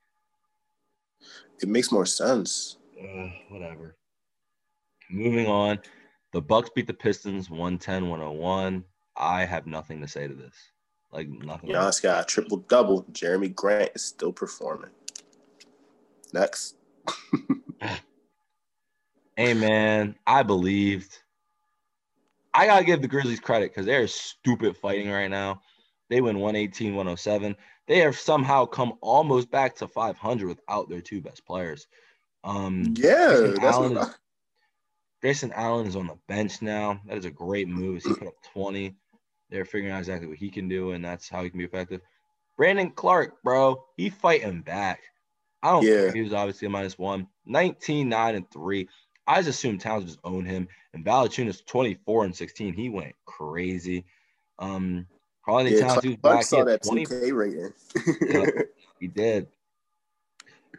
It 1.61 1.69
makes 1.69 1.91
more 1.91 2.07
sense. 2.07 2.77
Uh, 2.99 3.27
whatever. 3.49 3.95
Moving 5.11 5.45
on. 5.45 5.79
The 6.33 6.41
Bucks 6.41 6.69
beat 6.75 6.87
the 6.87 6.93
Pistons 6.93 7.49
110-101. 7.49 8.83
I 9.17 9.45
have 9.45 9.67
nothing 9.67 10.01
to 10.01 10.07
say 10.07 10.27
to 10.27 10.33
this. 10.33 10.55
Like 11.11 11.27
nothing. 11.27 11.69
Giannis 11.69 12.01
got 12.01 12.23
a 12.23 12.25
triple 12.25 12.57
double. 12.57 13.03
Jerami 13.11 13.53
Grant 13.53 13.91
is 13.95 14.03
still 14.03 14.31
performing. 14.31 14.91
Next. 16.33 16.75
Hey 19.37 19.53
man, 19.53 20.15
I 20.27 20.43
believed. 20.43 21.17
I 22.53 22.65
gotta 22.65 22.83
give 22.83 23.01
the 23.01 23.07
Grizzlies 23.07 23.39
credit 23.39 23.71
because 23.71 23.85
they're 23.85 24.05
stupid 24.05 24.75
fighting 24.75 25.09
right 25.09 25.29
now. 25.29 25.61
They 26.09 26.19
win 26.19 26.39
118, 26.39 26.93
107. 26.93 27.55
They 27.87 27.99
have 27.99 28.17
somehow 28.19 28.65
come 28.65 28.95
almost 28.99 29.49
back 29.49 29.77
to 29.77 29.87
500 29.87 30.45
without 30.45 30.89
their 30.89 30.99
two 30.99 31.21
best 31.21 31.45
players. 31.45 31.87
Um, 32.43 32.93
Yeah, 32.97 33.27
Grayson 33.29 33.53
that's 33.61 33.77
Allen 33.77 33.97
is- 33.97 34.15
Grayson 35.21 35.53
Allen 35.53 35.87
is 35.87 35.95
on 35.95 36.07
the 36.07 36.17
bench 36.27 36.61
now. 36.61 36.99
That 37.05 37.17
is 37.17 37.23
a 37.23 37.31
great 37.31 37.69
move. 37.69 38.03
He 38.03 38.13
put 38.13 38.27
up 38.27 38.41
20. 38.51 38.93
They're 39.49 39.65
figuring 39.65 39.93
out 39.93 39.99
exactly 39.99 40.27
what 40.27 40.37
he 40.37 40.49
can 40.49 40.67
do, 40.67 40.91
and 40.91 41.03
that's 41.03 41.29
how 41.29 41.43
he 41.43 41.49
can 41.49 41.59
be 41.59 41.65
effective. 41.65 42.01
Brandon 42.57 42.91
Clarke, 42.91 43.41
bro, 43.43 43.85
he 43.95 44.09
fighting 44.09 44.61
back. 44.61 45.01
I 45.63 45.71
don't 45.71 45.83
Yeah. 45.83 45.95
care. 45.95 46.11
He 46.11 46.21
was 46.21 46.33
obviously 46.33 46.67
a 46.67 46.69
minus 46.69 46.97
one. 46.97 47.27
19, 47.45 48.07
9, 48.09 48.35
and 48.35 48.49
3. 48.51 48.87
I 49.27 49.37
just 49.41 49.49
assumed 49.49 49.81
Towns 49.81 50.05
just 50.05 50.19
owned 50.23 50.47
him. 50.47 50.67
And 50.93 51.05
Valanciunas 51.05 51.65
24 51.65 52.25
and 52.25 52.35
16. 52.35 52.73
He 52.73 52.89
went 52.89 53.15
crazy. 53.25 54.05
Um 54.57 55.07
Karl-Anthony 55.45 55.77
yeah, 55.77 55.87
Towns, 55.87 56.03
he 56.03 56.09
was 56.09 56.17
Clark 56.17 56.35
back. 56.37 56.45
He 56.45 56.49
saw 56.49 56.63
that 56.65 56.83
20 56.83 57.05
2K 57.05 57.31
rating. 57.33 57.73
Yeah. 58.21 58.45
he 58.99 59.07
did. 59.07 59.47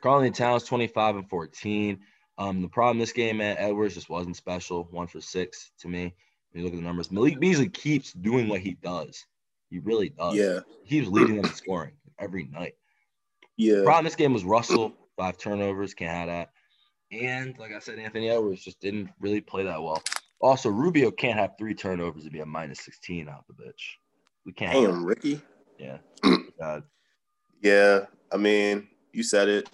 Karl-Anthony 0.00 0.32
Towns 0.32 0.64
25 0.64 1.16
and 1.16 1.28
14. 1.28 2.00
Um, 2.38 2.62
the 2.62 2.68
problem 2.68 2.98
this 2.98 3.12
game, 3.12 3.38
man, 3.38 3.56
Edwards 3.58 3.94
just 3.94 4.08
wasn't 4.08 4.36
special. 4.36 4.84
One 4.90 5.06
for 5.06 5.20
six 5.20 5.72
to 5.80 5.88
me. 5.88 6.14
You 6.52 6.64
look 6.64 6.72
at 6.72 6.76
the 6.76 6.82
numbers, 6.82 7.10
Malik 7.12 7.38
Beasley 7.38 7.68
keeps 7.68 8.12
doing 8.12 8.48
what 8.48 8.60
he 8.60 8.72
does. 8.82 9.24
He 9.70 9.78
really 9.78 10.08
does. 10.08 10.34
yeah, 10.34 10.60
He 10.84 11.00
was 11.00 11.08
leading 11.08 11.36
them 11.36 11.44
in 11.44 11.52
scoring 11.52 11.92
every 12.18 12.44
night. 12.46 12.74
yeah. 13.56 13.82
Problem 13.84 14.04
this 14.04 14.16
game 14.16 14.32
was 14.32 14.44
Russell, 14.44 14.92
five 15.16 15.38
turnovers, 15.38 15.94
can't 15.94 16.10
have 16.10 16.26
that. 16.28 16.50
And 17.12 17.56
like 17.58 17.72
I 17.72 17.78
said, 17.78 17.98
Anthony 17.98 18.30
Edwards 18.30 18.64
just 18.64 18.80
didn't 18.80 19.10
really 19.20 19.40
play 19.40 19.64
that 19.64 19.80
well. 19.82 20.02
Also, 20.40 20.70
Rubio 20.70 21.10
can't 21.10 21.38
have 21.38 21.52
three 21.58 21.74
turnovers 21.74 22.24
to 22.24 22.30
be 22.30 22.40
a 22.40 22.46
minus 22.46 22.80
16 22.84 23.28
out 23.28 23.44
the 23.46 23.54
bitch. 23.54 23.96
We 24.46 24.52
can't. 24.52 24.72
have 24.72 24.82
Damn, 24.84 25.04
Ricky. 25.04 25.40
Yeah. 25.78 25.98
God. 26.58 26.82
Yeah, 27.62 28.06
I 28.32 28.36
mean, 28.38 28.88
you 29.12 29.22
said 29.22 29.48
it. 29.48 29.68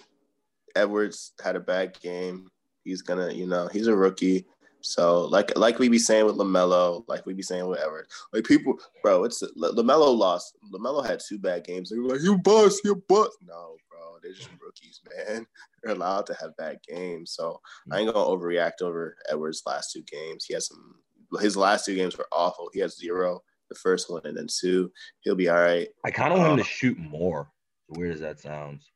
Edwards 0.75 1.33
had 1.43 1.55
a 1.55 1.59
bad 1.59 1.99
game. 2.01 2.49
He's 2.83 3.01
gonna, 3.01 3.31
you 3.31 3.47
know, 3.47 3.67
he's 3.71 3.87
a 3.87 3.95
rookie. 3.95 4.45
So 4.81 5.25
like 5.25 5.57
like 5.57 5.79
we 5.79 5.89
be 5.89 5.99
saying 5.99 6.25
with 6.25 6.35
LaMelo, 6.37 7.03
like 7.07 7.25
we 7.25 7.33
be 7.33 7.41
saying 7.43 7.67
with 7.67 7.79
Edwards, 7.79 8.07
like 8.33 8.43
people, 8.45 8.79
bro, 9.03 9.23
it's 9.23 9.43
LaMelo 9.57 10.15
lost. 10.17 10.57
LaMelo 10.73 11.05
had 11.05 11.19
two 11.19 11.37
bad 11.39 11.63
games. 11.65 11.89
They 11.89 11.97
were 11.99 12.09
like, 12.09 12.21
"You 12.21 12.37
bust, 12.37 12.81
you 12.85 12.95
bust." 13.09 13.37
No, 13.45 13.75
bro, 13.89 14.17
they're 14.21 14.33
just 14.33 14.49
rookies, 14.61 15.01
man. 15.15 15.45
They're 15.83 15.93
allowed 15.95 16.25
to 16.27 16.33
have 16.41 16.57
bad 16.57 16.77
games. 16.87 17.31
So 17.31 17.59
I 17.91 17.99
ain't 17.99 18.13
gonna 18.13 18.25
overreact 18.27 18.81
over 18.81 19.15
Edwards' 19.29 19.63
last 19.65 19.91
two 19.91 20.03
games. 20.03 20.45
He 20.45 20.53
has 20.53 20.67
some. 20.67 20.95
His 21.41 21.57
last 21.57 21.85
two 21.85 21.95
games 21.95 22.17
were 22.17 22.27
awful. 22.31 22.69
He 22.73 22.79
has 22.79 22.97
zero 22.97 23.41
the 23.69 23.75
first 23.75 24.09
one, 24.09 24.21
and 24.25 24.37
then 24.37 24.47
two. 24.49 24.91
He'll 25.21 25.35
be 25.35 25.49
all 25.49 25.59
right. 25.59 25.87
I 26.05 26.11
kind 26.11 26.31
of 26.33 26.39
want 26.39 26.53
him 26.53 26.59
Uh, 26.59 26.63
to 26.63 26.69
shoot 26.69 26.97
more. 26.97 27.51
Weird 27.89 28.13
as 28.15 28.19
that 28.21 28.39
sounds. 28.39 28.89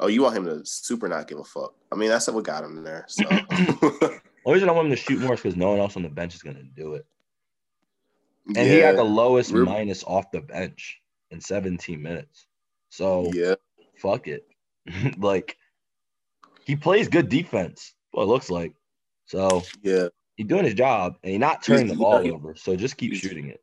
Oh, 0.00 0.06
you 0.06 0.22
want 0.22 0.36
him 0.36 0.46
to 0.46 0.64
super 0.64 1.08
not 1.08 1.28
give 1.28 1.38
a 1.38 1.44
fuck? 1.44 1.74
I 1.92 1.94
mean, 1.94 2.08
that's 2.08 2.26
what 2.26 2.42
got 2.42 2.64
him 2.64 2.82
there. 2.82 3.04
So 3.08 3.24
Only 4.44 4.54
reason 4.54 4.70
I 4.70 4.72
want 4.72 4.86
him 4.86 4.92
to 4.92 4.96
shoot 4.96 5.20
more 5.20 5.34
is 5.34 5.40
because 5.40 5.56
no 5.56 5.70
one 5.70 5.78
else 5.78 5.96
on 5.96 6.02
the 6.02 6.08
bench 6.08 6.34
is 6.34 6.42
going 6.42 6.56
to 6.56 6.62
do 6.62 6.94
it. 6.94 7.04
And 8.46 8.56
he 8.56 8.78
had 8.78 8.96
the 8.96 9.04
lowest 9.04 9.52
minus 9.52 10.02
off 10.04 10.30
the 10.32 10.40
bench 10.40 11.00
in 11.30 11.40
17 11.40 12.02
minutes. 12.02 12.46
So 12.88 13.30
yeah, 13.34 13.54
fuck 13.98 14.26
it. 14.26 14.46
like 15.18 15.56
he 16.64 16.74
plays 16.74 17.08
good 17.08 17.28
defense. 17.28 17.94
What 18.12 18.24
it 18.24 18.26
looks 18.26 18.50
like. 18.50 18.74
So 19.26 19.62
yeah. 19.82 20.08
he's 20.36 20.46
doing 20.46 20.64
his 20.64 20.74
job 20.74 21.16
and 21.22 21.32
he's 21.32 21.40
not 21.40 21.62
turning 21.62 21.86
the 21.86 21.94
ball 21.94 22.20
he- 22.20 22.30
over. 22.30 22.56
So 22.56 22.74
just 22.74 22.96
keep 22.96 23.14
shooting 23.14 23.48
it. 23.48 23.62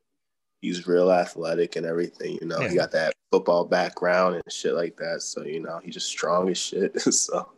He's 0.60 0.86
real 0.88 1.10
athletic 1.12 1.76
and 1.76 1.86
everything. 1.86 2.38
You 2.40 2.48
know, 2.48 2.60
Yeah. 2.60 2.68
he 2.70 2.74
got 2.76 2.90
that 2.92 3.14
football 3.30 3.64
background 3.64 4.34
and 4.36 4.44
shit 4.52 4.74
like 4.74 4.96
that. 4.96 5.22
So 5.22 5.44
you 5.44 5.60
know, 5.60 5.80
he's 5.84 5.94
just 5.94 6.08
strong 6.08 6.48
as 6.48 6.58
shit. 6.58 7.00
so 7.12 7.50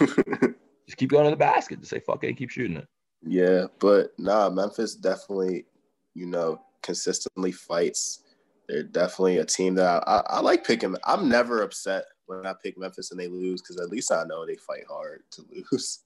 Just 0.86 0.98
keep 0.98 1.10
going 1.10 1.24
to 1.24 1.30
the 1.30 1.36
basket. 1.36 1.78
Just 1.80 1.90
say 1.90 2.00
fuck 2.00 2.24
it 2.24 2.28
and 2.28 2.36
keep 2.36 2.50
shooting 2.50 2.76
it. 2.76 2.86
yeah, 3.26 3.66
but 3.78 4.12
nah, 4.18 4.50
Memphis 4.50 4.94
definitely, 4.94 5.64
you 6.14 6.26
know, 6.26 6.60
consistently 6.82 7.52
fights. 7.52 8.20
They're 8.68 8.82
definitely 8.82 9.38
a 9.38 9.44
team 9.44 9.74
that 9.76 10.02
I, 10.06 10.16
I, 10.16 10.22
I 10.36 10.40
like 10.40 10.66
picking. 10.66 10.94
I'm 11.04 11.28
never 11.28 11.62
upset 11.62 12.04
when 12.26 12.46
I 12.46 12.54
pick 12.62 12.76
Memphis 12.78 13.10
and 13.10 13.20
they 13.20 13.28
lose 13.28 13.60
because 13.62 13.78
at 13.78 13.88
least 13.90 14.10
I 14.12 14.24
know 14.24 14.44
they 14.46 14.56
fight 14.56 14.84
hard 14.88 15.22
to 15.32 15.44
lose. 15.72 16.00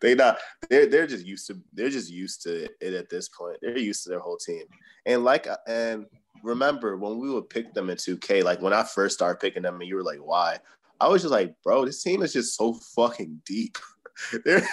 They 0.00 0.14
not 0.14 0.38
they're 0.68 0.86
they're 0.86 1.06
just 1.06 1.26
used 1.26 1.46
to 1.48 1.60
they're 1.72 1.90
just 1.90 2.10
used 2.10 2.42
to 2.42 2.68
it 2.80 2.94
at 2.94 3.10
this 3.10 3.28
point. 3.28 3.58
They're 3.60 3.78
used 3.78 4.02
to 4.04 4.10
their 4.10 4.20
whole 4.20 4.36
team. 4.36 4.64
And 5.06 5.24
like 5.24 5.46
and 5.66 6.06
remember 6.42 6.96
when 6.96 7.18
we 7.18 7.30
would 7.30 7.50
pick 7.50 7.74
them 7.74 7.90
in 7.90 7.96
2K, 7.96 8.42
like 8.42 8.62
when 8.62 8.72
I 8.72 8.82
first 8.82 9.14
started 9.14 9.40
picking 9.40 9.62
them 9.62 9.80
and 9.80 9.88
you 9.88 9.96
were 9.96 10.02
like, 10.02 10.20
why? 10.20 10.58
I 11.00 11.08
was 11.08 11.22
just 11.22 11.32
like, 11.32 11.54
bro, 11.62 11.84
this 11.84 12.02
team 12.02 12.22
is 12.22 12.32
just 12.32 12.56
so 12.56 12.74
fucking 12.74 13.40
deep. 13.46 13.78
They're 14.44 14.66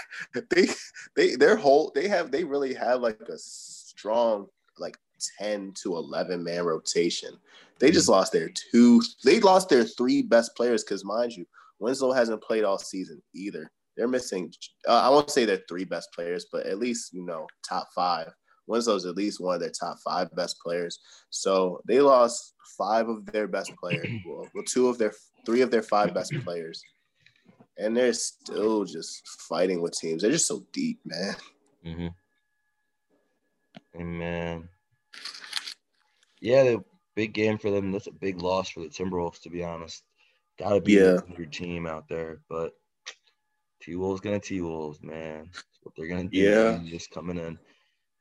they 0.49 0.67
they 1.15 1.35
their 1.35 1.55
whole 1.55 1.91
they 1.95 2.07
have 2.07 2.31
they 2.31 2.43
really 2.43 2.73
have 2.73 3.01
like 3.01 3.21
a 3.21 3.37
strong 3.37 4.47
like 4.77 4.97
10 5.39 5.73
to 5.83 5.95
11 5.95 6.43
man 6.43 6.63
rotation. 6.63 7.37
They 7.79 7.91
just 7.91 8.09
lost 8.09 8.33
their 8.33 8.49
two 8.49 9.01
they 9.23 9.39
lost 9.39 9.69
their 9.69 9.83
three 9.83 10.21
best 10.21 10.55
players 10.55 10.83
because 10.83 11.05
mind 11.05 11.33
you, 11.33 11.45
Winslow 11.79 12.11
hasn't 12.11 12.43
played 12.43 12.63
all 12.63 12.77
season 12.77 13.21
either. 13.33 13.71
They're 13.97 14.07
missing 14.07 14.53
uh, 14.87 15.01
I 15.01 15.09
won't 15.09 15.31
say 15.31 15.43
they're 15.43 15.61
three 15.67 15.83
best 15.85 16.09
players, 16.13 16.45
but 16.51 16.65
at 16.65 16.77
least 16.79 17.13
you 17.13 17.25
know 17.25 17.47
top 17.67 17.89
five. 17.95 18.31
Winslow's 18.67 19.05
at 19.05 19.15
least 19.15 19.39
one 19.39 19.55
of 19.55 19.61
their 19.61 19.71
top 19.71 19.97
five 20.03 20.33
best 20.35 20.57
players. 20.63 20.99
So 21.29 21.81
they 21.87 22.01
lost 22.01 22.53
five 22.77 23.07
of 23.09 23.25
their 23.27 23.47
best 23.47 23.71
players. 23.81 24.07
Well, 24.27 24.47
well, 24.53 24.63
two 24.65 24.87
of 24.89 24.97
their 24.97 25.13
three 25.45 25.61
of 25.61 25.71
their 25.71 25.81
five 25.81 26.13
best 26.13 26.33
players. 26.43 26.81
And 27.79 27.95
they're 27.95 28.13
still 28.13 28.83
just 28.85 29.21
fighting 29.47 29.81
with 29.81 29.93
teams. 29.93 30.21
They're 30.21 30.31
just 30.31 30.47
so 30.47 30.65
deep, 30.73 30.99
man. 31.05 31.35
Mm-hmm. 31.85 32.07
Amen. 34.01 34.69
Yeah, 36.41 36.63
the 36.63 36.83
big 37.15 37.33
game 37.33 37.57
for 37.57 37.71
them. 37.71 37.91
That's 37.91 38.07
a 38.07 38.11
big 38.11 38.41
loss 38.41 38.69
for 38.69 38.81
the 38.81 38.87
Timberwolves, 38.89 39.41
to 39.41 39.49
be 39.49 39.63
honest. 39.63 40.03
Got 40.59 40.73
to 40.73 40.81
be 40.81 40.93
Yeah. 40.93 41.19
your 41.37 41.47
team 41.47 41.85
out 41.87 42.09
there, 42.09 42.41
but 42.49 42.73
T 43.87 43.95
Wolves 43.95 44.19
gonna 44.19 44.39
T 44.39 44.59
Wolves, 44.59 45.01
man. 45.01 45.49
That's 45.53 45.79
what 45.81 45.95
they're 45.95 46.09
gonna 46.09 46.25
do. 46.25 46.37
Yeah. 46.37 46.77
just 46.85 47.09
coming 47.11 47.37
in. 47.37 47.57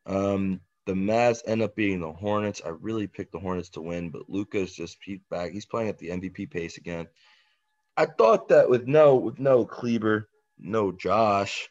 Um, 0.07 0.61
the 0.87 0.93
Mavs 0.93 1.43
end 1.45 1.61
up 1.61 1.75
beating 1.75 2.01
the 2.01 2.13
Hornets. 2.13 2.63
I 2.65 2.69
really 2.69 3.09
picked 3.09 3.33
the 3.33 3.41
Hornets 3.41 3.69
to 3.71 3.81
win, 3.81 4.11
but 4.11 4.31
Luka's 4.31 4.73
just 4.73 4.99
he's 5.03 5.19
back. 5.29 5.51
He's 5.51 5.67
playing 5.67 5.89
at 5.89 5.99
the 5.99 6.11
MVP 6.11 6.53
pace 6.53 6.77
again. 6.77 7.09
I 7.97 8.07
thought 8.07 8.49
that 8.51 8.71
with 8.71 8.87
no 8.87 9.17
with 9.17 9.41
no 9.41 9.65
Kleber, 9.65 10.29
no 10.57 10.93
Josh, 10.93 11.69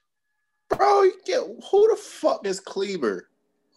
Bro, 0.68 1.04
you 1.04 1.14
get, 1.26 1.41
who 1.72 1.89
the 1.89 1.96
fuck 1.96 2.46
is 2.46 2.60
Kleber? 2.60 3.30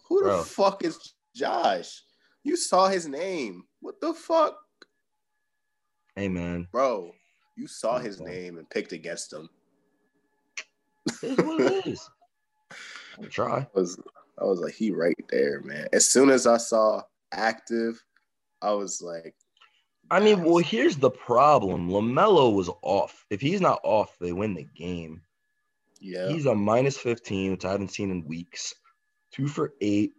Who 0.09 0.21
Bro. 0.21 0.37
the 0.37 0.43
fuck 0.43 0.83
is 0.83 1.13
Josh? 1.33 2.03
You 2.43 2.57
saw 2.57 2.89
his 2.89 3.07
name. 3.07 3.63
What 3.79 4.01
the 4.01 4.13
fuck? 4.13 4.57
hey 6.17 6.27
man, 6.27 6.67
Bro, 6.73 7.13
you 7.55 7.67
saw 7.67 7.99
his 7.99 8.19
name 8.19 8.57
and 8.57 8.69
picked 8.69 8.91
against 8.91 9.31
him. 9.31 9.47
It 11.05 11.23
is 11.23 11.37
what 11.37 11.61
it 11.61 11.87
is. 11.87 12.09
I'll 13.19 13.25
try. 13.29 13.59
I 13.59 13.67
was 13.73 13.99
I 14.39 14.45
was 14.45 14.59
like, 14.59 14.73
he 14.73 14.91
right 14.91 15.15
there, 15.29 15.61
man. 15.61 15.87
As 15.91 16.05
soon 16.05 16.29
as 16.29 16.47
I 16.47 16.57
saw 16.57 17.01
active, 17.33 18.01
I 18.61 18.71
was 18.71 19.01
like, 19.01 19.35
I 20.11 20.19
mean, 20.19 20.43
well, 20.43 20.57
here's 20.57 20.95
the 20.97 21.11
problem. 21.11 21.89
LaMelo 21.89 22.53
was 22.55 22.69
off. 22.81 23.25
If 23.29 23.41
he's 23.41 23.61
not 23.61 23.79
off, 23.83 24.15
they 24.19 24.31
win 24.31 24.53
the 24.55 24.67
game. 24.75 25.21
yeah, 25.99 26.29
He's 26.29 26.45
a 26.47 26.55
minus 26.55 26.97
15, 26.97 27.51
which 27.51 27.65
I 27.65 27.71
haven't 27.71 27.91
seen 27.91 28.09
in 28.09 28.25
weeks. 28.27 28.73
Two 29.31 29.47
for 29.47 29.73
eight. 29.81 30.13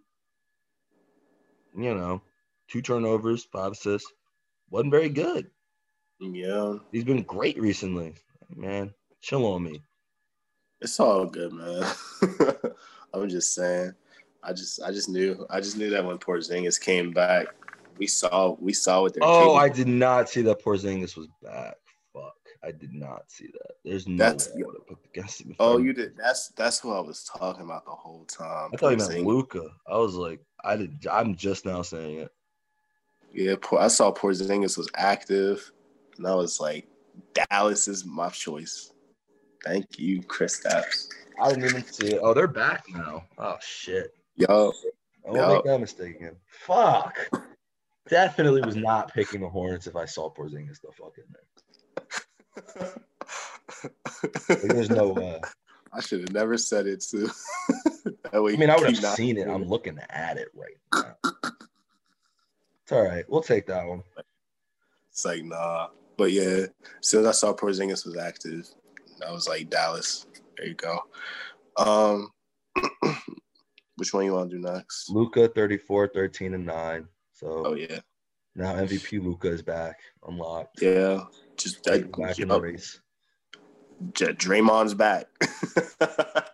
You 1.77 1.95
know, 1.95 2.23
two 2.69 2.83
turnovers, 2.83 3.45
five 3.45 3.73
assists. 3.73 4.13
Wasn't 4.71 4.93
very 4.93 5.09
good. 5.09 5.51
Yeah, 6.21 6.75
He's 6.93 7.05
been 7.05 7.23
great 7.23 7.59
recently. 7.59 8.15
Man, 8.55 8.93
chill 9.21 9.47
on 9.47 9.65
me. 9.65 9.83
It's 10.81 10.99
all 11.01 11.27
good, 11.27 11.53
man. 11.53 11.85
I'm 13.15 13.29
just 13.29 13.55
saying. 13.55 13.93
I 14.43 14.53
just, 14.55 14.83
I 14.83 14.91
just 14.91 15.09
knew, 15.11 15.47
I 15.51 15.61
just 15.61 15.77
knew 15.77 15.91
that 15.91 16.05
when 16.05 16.17
Porzingis 16.19 16.81
came 16.81 17.11
back, 17.13 17.47
we 17.99 18.07
saw, 18.07 18.57
we 18.59 18.73
saw 18.73 19.03
what 19.03 19.13
they're. 19.13 19.23
Oh, 19.23 19.55
I 19.57 19.69
did 19.69 19.89
not 19.89 20.29
see 20.31 20.41
that 20.43 20.63
Porzingis 20.65 21.17
was 21.17 21.29
back. 21.43 21.75
Fuck, 22.15 22.33
I 22.65 22.71
did 22.73 22.95
not 22.95 23.25
see 23.31 23.49
that. 23.53 23.73
There's 23.85 24.09
no 24.09 24.17
That's- 24.17 24.49
way 24.55 24.63
I 24.63 24.67
would 24.67 24.77
have 24.77 24.87
put 24.87 24.99
him. 25.41 25.51
if 25.51 25.57
Oh, 25.61 25.77
you 25.77 25.93
did. 25.93 26.17
That's 26.17 26.49
that's 26.57 26.79
who 26.81 26.93
I 26.93 27.01
was 27.01 27.25
talking 27.25 27.65
about 27.65 27.85
the 27.85 27.91
whole 27.91 28.25
time. 28.25 28.71
I 28.73 28.77
thought 28.79 28.91
you 28.93 28.97
meant 28.97 29.27
Luka. 29.27 29.69
I 29.87 29.99
was 29.99 30.15
like, 30.15 30.41
I 30.65 30.77
did. 30.77 31.07
I'm 31.11 31.35
just 31.37 31.67
now 31.67 31.83
saying 31.83 32.21
it. 32.21 32.31
Yeah, 33.33 33.55
I 33.79 33.89
saw 33.89 34.11
Porzingis 34.13 34.79
was 34.79 34.89
active, 34.97 35.71
and 36.17 36.27
I 36.27 36.35
was 36.35 36.59
like, 36.59 36.89
Dallas 37.51 37.87
is 37.87 38.05
my 38.07 38.31
choice. 38.31 38.93
Thank 39.65 39.99
you, 39.99 40.23
Chris 40.23 40.61
Stapps. 40.61 41.09
I 41.41 41.51
didn't 41.51 41.65
even 41.65 41.85
see 41.85 42.09
it. 42.09 42.21
Oh, 42.23 42.35
they're 42.35 42.47
back 42.47 42.85
now. 42.89 43.25
Oh 43.39 43.57
shit. 43.61 44.15
Yo, 44.37 44.73
I 45.27 45.31
won't 45.31 45.55
make 45.55 45.65
that 45.65 45.81
mistake 45.81 46.17
again. 46.17 46.37
Fuck. 46.47 47.19
Definitely 48.09 48.63
was 48.63 48.77
not 48.77 49.13
picking 49.13 49.41
the 49.41 49.49
Hornets 49.49 49.87
if 49.87 49.97
I 49.97 50.05
saw 50.05 50.33
Porzingis 50.33 50.81
the 50.81 50.91
fuck 50.93 51.15
in 51.19 51.25
there. 51.33 52.93
There's 54.75 54.91
no 54.91 55.09
way. 55.09 55.41
Uh, 55.43 55.47
I 55.93 56.01
should 56.01 56.21
have 56.21 56.33
never 56.33 56.57
said 56.57 56.87
it 56.87 57.01
too. 57.01 57.29
that 58.33 58.43
way 58.43 58.55
I 58.55 58.57
mean, 58.57 58.71
I 58.71 58.77
would 58.77 58.97
have 58.97 59.15
seen 59.17 59.37
it. 59.39 59.49
I'm 59.49 59.65
looking 59.65 59.99
at 60.09 60.37
it 60.37 60.49
right 60.55 60.77
now. 60.95 61.17
It's 62.83 62.93
all 62.93 63.03
right. 63.03 63.25
We'll 63.29 63.43
take 63.43 63.67
that 63.67 63.87
one. 63.87 64.03
It's 65.11 65.25
like 65.25 65.45
nah, 65.45 65.89
but 66.17 66.31
yeah. 66.33 66.43
As 66.43 66.71
soon 67.01 67.21
as 67.23 67.27
I 67.27 67.33
saw 67.33 67.53
Porzingis 67.53 68.07
was 68.07 68.17
active, 68.17 68.69
I 69.27 69.33
was 69.33 69.49
like 69.49 69.71
Dallas. 69.71 70.27
There 70.57 70.69
you 70.69 70.75
go. 70.75 70.99
Um, 71.77 72.31
which 73.97 74.13
one 74.13 74.25
you 74.25 74.33
want 74.33 74.51
to 74.51 74.57
do 74.57 74.63
next? 74.63 75.11
Luka 75.11 75.49
34, 75.49 76.09
13, 76.09 76.55
and 76.55 76.67
9. 76.67 77.07
So 77.33 77.63
Oh 77.65 77.75
yeah, 77.75 78.01
now 78.55 78.75
MVP 78.75 79.23
Luka 79.23 79.49
is 79.49 79.63
back, 79.63 79.99
unlocked. 80.27 80.83
yeah. 80.83 81.25
Just 81.57 81.89
I, 81.89 81.99
back 82.19 82.39
in 82.39 82.49
the 82.49 82.61
race. 82.61 83.01
J- 84.15 84.33
Draymond's 84.33 84.95
back. 84.95 85.27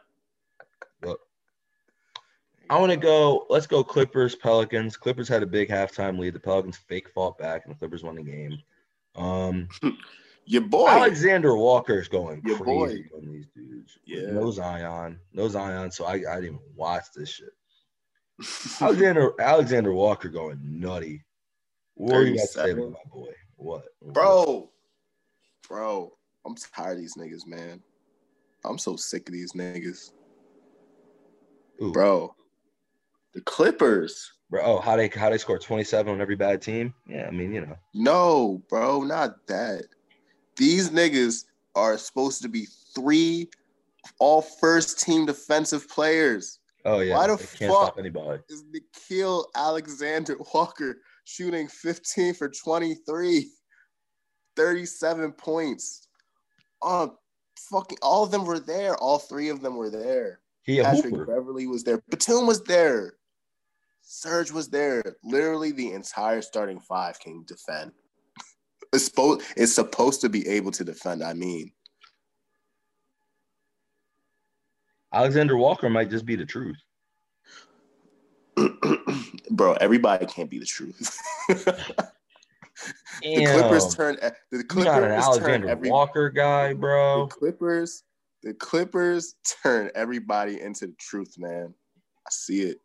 I 2.69 2.81
want 2.81 2.91
to 2.91 2.97
go. 2.97 3.47
Let's 3.49 3.67
go 3.67 3.85
Clippers, 3.85 4.35
Pelicans. 4.35 4.97
Clippers 4.97 5.29
had 5.29 5.43
a 5.43 5.47
big 5.47 5.69
halftime 5.69 6.19
lead. 6.19 6.35
The 6.35 6.41
Pelicans 6.41 6.77
fake 6.77 7.09
fought 7.11 7.39
back, 7.39 7.65
and 7.65 7.75
the 7.75 7.79
Clippers 7.79 8.03
won 8.03 8.17
the 8.17 8.23
game. 8.23 8.59
Um, 9.15 9.69
Your 10.47 10.63
boy. 10.63 10.89
Alexander 10.89 11.57
Walker 11.57 11.99
is 11.99 12.09
going 12.09 12.41
Your 12.45 12.59
crazy 12.59 13.11
on 13.15 13.27
these 13.27 13.47
dudes. 13.55 13.99
Yeah. 14.05 14.31
No 14.31 14.51
Zion, 14.53 15.19
no 15.33 15.49
Zion. 15.49 15.91
So 15.91 16.05
I, 16.05 16.13
I 16.13 16.17
didn't 16.17 16.45
even 16.45 16.61
watch 16.77 17.07
this 17.15 17.29
shit. 17.29 17.51
Alexander 18.81 19.33
Alexander 19.41 19.93
Walker 19.93 20.29
going 20.29 20.61
nutty. 20.63 21.25
What 21.95 22.15
are 22.15 22.23
you 22.23 22.37
got 22.37 22.43
to 22.43 22.47
say 22.47 22.61
37. 22.61 22.79
about 22.79 22.93
my 22.93 23.11
boy? 23.13 23.33
What, 23.57 23.85
bro, 24.03 24.71
bro, 25.67 26.13
I'm 26.47 26.55
tired 26.55 26.93
of 26.93 26.99
these 26.99 27.17
niggas, 27.17 27.47
man. 27.47 27.83
I'm 28.65 28.79
so 28.79 28.97
sick 28.97 29.29
of 29.29 29.33
these 29.33 29.53
niggas, 29.53 30.13
Ooh, 31.83 31.93
bro. 31.93 32.35
The 33.35 33.41
Clippers. 33.41 34.33
Bro, 34.51 34.63
oh, 34.63 34.81
how 34.81 34.97
they 34.97 35.09
how 35.09 35.31
they 35.31 35.39
score 35.39 35.59
twenty 35.59 35.85
seven 35.85 36.13
on 36.13 36.21
every 36.21 36.37
bad 36.37 36.63
team? 36.63 36.95
Yeah, 37.09 37.27
I 37.27 37.31
mean 37.31 37.53
you 37.53 37.63
know. 37.63 37.77
No, 37.95 38.63
bro, 38.69 39.03
not 39.03 39.47
that. 39.49 39.87
These 40.57 40.91
niggas 40.91 41.45
are 41.75 41.99
supposed 41.99 42.43
to 42.43 42.49
be 42.49 42.67
three 42.95 43.49
all 44.19 44.43
first 44.43 45.01
team 45.01 45.27
defensive 45.27 45.89
players. 45.89 46.61
Oh 46.85 47.01
yeah, 47.01 47.17
Why 47.17 47.27
the 47.27 47.37
can't 47.37 47.73
fuck- 47.73 47.89
stop 47.89 47.99
anybody. 47.99 48.41
Is 48.49 48.63
Nickeil 48.65 49.47
Alexander 49.55 50.37
Walker 50.55 50.99
shooting 51.25 51.67
15 51.67 52.35
for 52.35 52.49
23, 52.49 53.51
37 54.55 55.33
points. 55.33 56.09
Oh, 56.83 57.17
fucking 57.71 57.99
all 58.03 58.23
of 58.23 58.31
them 58.31 58.45
were 58.45 58.61
there. 58.61 58.97
All 58.97 59.19
three 59.19 59.49
of 59.49 59.61
them 59.61 59.77
were 59.77 59.91
there. 59.91 60.41
He 60.63 60.81
Patrick 60.81 61.13
hooper. 61.15 61.27
Beverley 61.27 61.67
was 61.67 61.83
there. 61.85 62.03
Batum 62.09 62.47
was 62.47 62.63
there. 62.63 63.15
Serge 64.03 64.53
was 64.53 64.69
there. 64.69 65.17
Literally, 65.25 65.73
the 65.73 65.93
entire 65.93 66.43
starting 66.43 66.79
five 66.79 67.19
can 67.19 67.45
defend. 67.47 67.91
It's 68.93 69.05
supposed, 69.05 69.43
it's 69.57 69.75
supposed 69.75 70.21
to 70.23 70.29
be 70.29 70.47
able 70.49 70.71
to 70.73 70.85
defend. 70.85 71.23
I 71.23 71.35
mean, 71.35 71.73
Alexander 75.13 75.57
Walker 75.57 75.89
might 75.89 76.11
just 76.11 76.27
be 76.27 76.37
the 76.37 76.47
truth. 76.47 76.77
bro, 79.51 79.75
everybody 79.75 80.27
can't 80.27 80.51
be 80.51 80.59
the 80.59 80.67
truth. 80.67 81.19
the 81.49 83.45
Clippers 83.47 83.95
turn. 83.95 84.17
The 84.51 84.65
Clippers 84.65 84.85
not 84.85 85.03
an 85.03 85.11
turn 85.11 85.13
Alexander 85.13 85.69
every, 85.69 85.91
Walker 85.91 86.29
guy, 86.29 86.73
bro. 86.75 87.27
The 87.27 87.35
Clippers, 87.35 88.05
the 88.43 88.55
Clippers 88.55 89.37
turn 89.63 89.91
everybody 89.95 90.61
into 90.61 90.89
the 90.89 90.97
truth, 90.99 91.35
man. 91.39 91.73
I 92.27 92.31
see 92.31 92.63
it. 92.63 92.79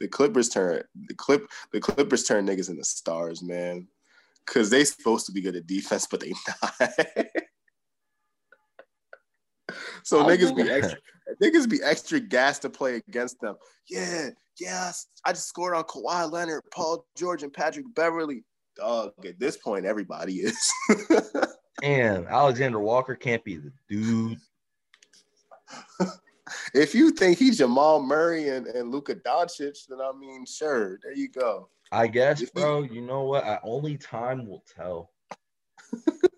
The 0.00 0.08
Clippers 0.08 0.48
turn 0.48 0.82
the 1.08 1.14
clip 1.14 1.46
the 1.72 1.80
Clippers 1.80 2.24
turn 2.24 2.46
niggas 2.46 2.68
into 2.68 2.84
stars, 2.84 3.42
man. 3.42 3.86
Cause 4.46 4.70
they 4.70 4.84
supposed 4.84 5.26
to 5.26 5.32
be 5.32 5.40
good 5.40 5.56
at 5.56 5.66
defense, 5.66 6.06
but 6.06 6.20
they 6.20 6.32
not. 6.62 6.74
so 10.02 10.20
I 10.20 10.36
niggas 10.36 10.54
be 10.54 10.62
extra 10.70 10.98
niggas 11.42 11.68
be 11.68 11.80
extra 11.82 12.20
gas 12.20 12.58
to 12.60 12.70
play 12.70 12.96
against 13.08 13.40
them. 13.40 13.56
Yeah, 13.88 14.30
yes. 14.60 15.06
I 15.24 15.32
just 15.32 15.48
scored 15.48 15.74
on 15.74 15.84
Kawhi 15.84 16.30
Leonard, 16.30 16.62
Paul 16.72 17.06
George, 17.16 17.42
and 17.42 17.52
Patrick 17.52 17.86
Beverley. 17.94 18.44
Dog, 18.76 19.12
at 19.24 19.38
this 19.38 19.56
point, 19.56 19.86
everybody 19.86 20.34
is. 20.34 20.72
Damn, 21.80 22.26
Alexander 22.26 22.80
Walker 22.80 23.14
can't 23.14 23.44
be 23.44 23.56
the 23.56 23.72
dude. 23.88 24.38
If 26.74 26.94
you 26.94 27.10
think 27.10 27.38
he's 27.38 27.58
Jamal 27.58 28.02
Murray 28.02 28.48
and, 28.48 28.66
and 28.66 28.90
Luka 28.90 29.14
Doncic, 29.14 29.86
then 29.88 29.98
I 30.00 30.12
mean, 30.12 30.44
sure, 30.44 30.98
there 31.02 31.14
you 31.14 31.28
go. 31.28 31.68
I 31.90 32.06
guess, 32.06 32.42
bro. 32.50 32.82
You 32.82 33.00
know 33.00 33.22
what? 33.22 33.44
I, 33.44 33.58
only 33.62 33.96
time 33.96 34.46
will 34.46 34.64
tell. 34.74 35.10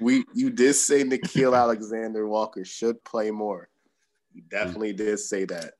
We 0.00 0.24
you 0.34 0.50
did 0.50 0.74
say 0.74 1.04
Nickeil 1.04 1.56
Alexander 1.58 2.26
Walker 2.26 2.64
should 2.64 3.02
play 3.04 3.30
more. 3.30 3.68
You 4.32 4.42
definitely 4.50 4.92
did 4.92 5.18
say 5.18 5.44
that. 5.46 5.74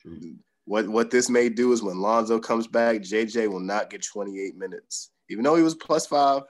True. 0.00 0.36
What 0.66 0.88
what 0.88 1.10
this 1.10 1.28
may 1.28 1.48
do 1.48 1.72
is 1.72 1.82
when 1.82 2.00
Lonzo 2.00 2.38
comes 2.38 2.66
back, 2.66 2.98
JJ 2.98 3.48
will 3.48 3.60
not 3.60 3.90
get 3.90 4.04
28 4.04 4.56
minutes, 4.56 5.10
even 5.28 5.44
though 5.44 5.56
he 5.56 5.62
was 5.62 5.74
plus 5.74 6.06
five, 6.06 6.42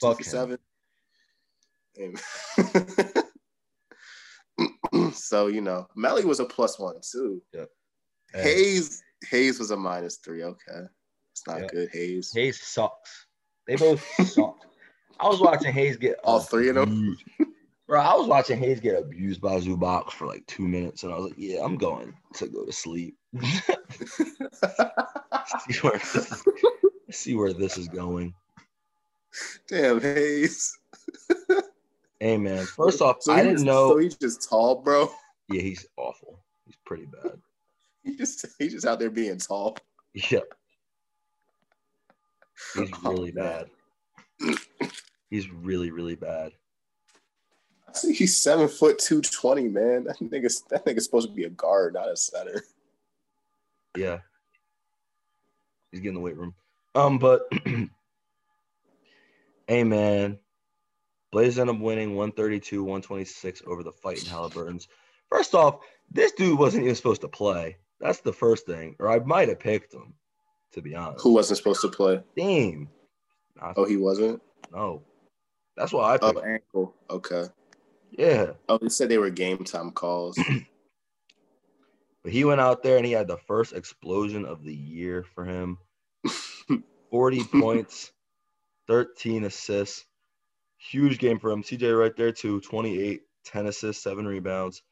Fuck 0.00 0.24
seven. 0.24 0.58
So 5.16 5.46
you 5.46 5.60
know, 5.60 5.86
Melli 5.96 6.24
was 6.24 6.40
a 6.40 6.44
plus 6.44 6.78
one 6.78 6.96
too. 7.02 7.42
Hey, 7.52 7.66
Hayes 8.42 9.02
Hayes 9.30 9.58
was 9.58 9.70
a 9.70 9.76
minus 9.76 10.16
three. 10.16 10.42
Okay, 10.42 10.86
it's 11.32 11.46
not 11.46 11.60
Yeah. 11.60 11.66
good. 11.68 11.88
Hayes. 11.92 12.32
Hayes 12.34 12.60
sucks. 12.62 13.26
They 13.66 13.76
both 13.76 14.04
suck. 14.26 14.56
I 15.20 15.28
was 15.28 15.40
watching 15.40 15.72
Hayes 15.72 15.96
get 15.96 16.18
All 16.24 16.40
three 16.40 16.68
of 16.68 16.74
them? 16.74 17.16
Bro, 17.86 18.00
I 18.00 18.14
was 18.14 18.26
watching 18.26 18.58
Hayes 18.58 18.80
get 18.80 18.98
abused 18.98 19.40
by 19.40 19.60
Zubac 19.60 20.10
for 20.10 20.26
like 20.26 20.46
two 20.46 20.66
minutes, 20.66 21.02
and 21.02 21.12
I 21.12 21.16
was 21.16 21.26
like, 21.26 21.34
"Yeah, 21.36 21.62
I'm 21.62 21.76
going 21.76 22.14
to 22.34 22.48
go 22.48 22.64
to 22.64 22.72
sleep." 22.72 23.16
see, 25.68 25.78
where 25.82 26.00
see 27.10 27.34
where 27.34 27.52
this 27.52 27.76
is 27.76 27.88
going. 27.88 28.34
Damn 29.68 30.00
Hayes. 30.00 30.76
Hey, 32.22 32.36
man. 32.36 32.64
First 32.66 33.02
off, 33.02 33.16
So 33.20 33.32
I 33.32 33.38
didn't 33.38 33.54
was- 33.54 33.64
know. 33.64 33.90
So 33.90 33.98
he's 33.98 34.16
just 34.16 34.48
tall, 34.48 34.76
bro. 34.76 35.10
yeah, 35.48 35.60
he's 35.60 35.84
awful. 35.96 36.38
He's 36.66 36.76
pretty 36.86 37.06
bad. 37.06 37.32
He 38.04 38.16
just 38.16 38.44
he's 38.58 38.72
just 38.72 38.84
out 38.86 38.98
there 39.00 39.10
being 39.10 39.38
tall. 39.38 39.76
Yep. 40.14 40.44
He's 42.74 42.90
Oh, 43.04 43.12
really 43.12 43.30
bad. 43.32 43.66
He's 45.30 45.48
really, 45.50 45.90
really 45.92 46.14
bad. 46.16 46.50
I 47.88 47.92
think 47.92 48.16
he's 48.16 48.36
seven 48.36 48.66
foot 48.68 48.98
two 48.98 49.20
twenty, 49.20 49.68
man. 49.68 50.02
That 50.04 50.18
nigga's 50.18 50.62
that 50.70 50.84
nigga's 50.84 51.04
supposed 51.04 51.28
to 51.28 51.34
be 51.34 51.44
a 51.44 51.50
guard, 51.50 51.94
not 51.94 52.10
a 52.10 52.16
center. 52.16 52.64
Yeah. 53.96 54.18
He's 55.92 56.00
getting 56.00 56.14
the 56.14 56.20
weight 56.20 56.36
room. 56.36 56.54
Um, 56.96 57.18
but 57.20 57.42
hey 59.68 59.84
man, 59.84 60.38
Blaze 61.32 61.58
ended 61.58 61.76
up 61.76 61.80
winning 61.82 62.10
132, 62.14 62.82
126 62.84 63.62
over 63.66 63.82
the 63.82 63.90
fighting 63.90 64.26
Halliburton's. 64.26 64.86
First 65.30 65.54
off, 65.54 65.78
this 66.10 66.32
dude 66.32 66.58
wasn't 66.58 66.84
even 66.84 66.94
supposed 66.94 67.22
to 67.22 67.28
play. 67.28 67.78
That's 68.00 68.20
the 68.20 68.34
first 68.34 68.66
thing. 68.66 68.96
Or 69.00 69.08
I 69.10 69.18
might 69.20 69.48
have 69.48 69.58
picked 69.58 69.94
him. 69.94 70.14
To 70.72 70.80
be 70.80 70.94
honest, 70.94 71.22
Who 71.22 71.34
wasn't 71.34 71.58
supposed 71.58 71.82
to 71.82 71.88
play? 71.88 72.22
Dame? 72.34 72.88
Not- 73.60 73.74
Oh, 73.76 73.84
he 73.84 73.98
wasn't. 73.98 74.40
no, 74.72 75.02
that's 75.76 75.92
why 75.92 76.14
I 76.14 76.18
Oh, 76.22 76.40
ankle. 76.40 76.94
Okay. 77.10 77.44
Yeah, 78.10 78.52
Oh, 78.70 78.78
they 78.78 78.88
said 78.88 79.08
they 79.10 79.18
were 79.18 79.28
game 79.28 79.64
time 79.64 79.90
calls. 79.90 80.38
but 82.22 82.32
he 82.32 82.44
went 82.44 82.60
out 82.62 82.82
there 82.82 82.96
and 82.96 83.04
he 83.04 83.12
had 83.12 83.28
the 83.28 83.36
first 83.36 83.74
explosion 83.74 84.46
of 84.46 84.64
the 84.64 84.74
year 84.74 85.24
for 85.34 85.44
him. 85.44 85.76
40 87.10 87.44
points, 87.44 88.12
13 88.88 89.44
assists. 89.44 90.06
Huge 90.90 91.18
game 91.18 91.38
for 91.38 91.50
him. 91.50 91.62
CJ 91.62 91.98
right 91.98 92.16
there 92.16 92.32
too, 92.32 92.60
28, 92.60 93.22
10 93.44 93.66
assists, 93.66 94.02
7 94.02 94.26
rebounds. 94.26 94.82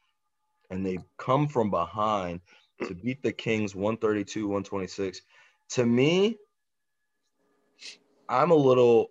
And 0.69 0.85
they 0.85 0.99
come 1.17 1.47
from 1.47 1.69
behind 1.69 2.39
to 2.87 2.95
beat 2.95 3.21
the 3.21 3.31
Kings 3.31 3.75
132, 3.75 4.47
126. 4.47 5.21
To 5.69 5.85
me, 5.85 6.37
I'm 8.29 8.51
a 8.51 8.55
little 8.55 9.09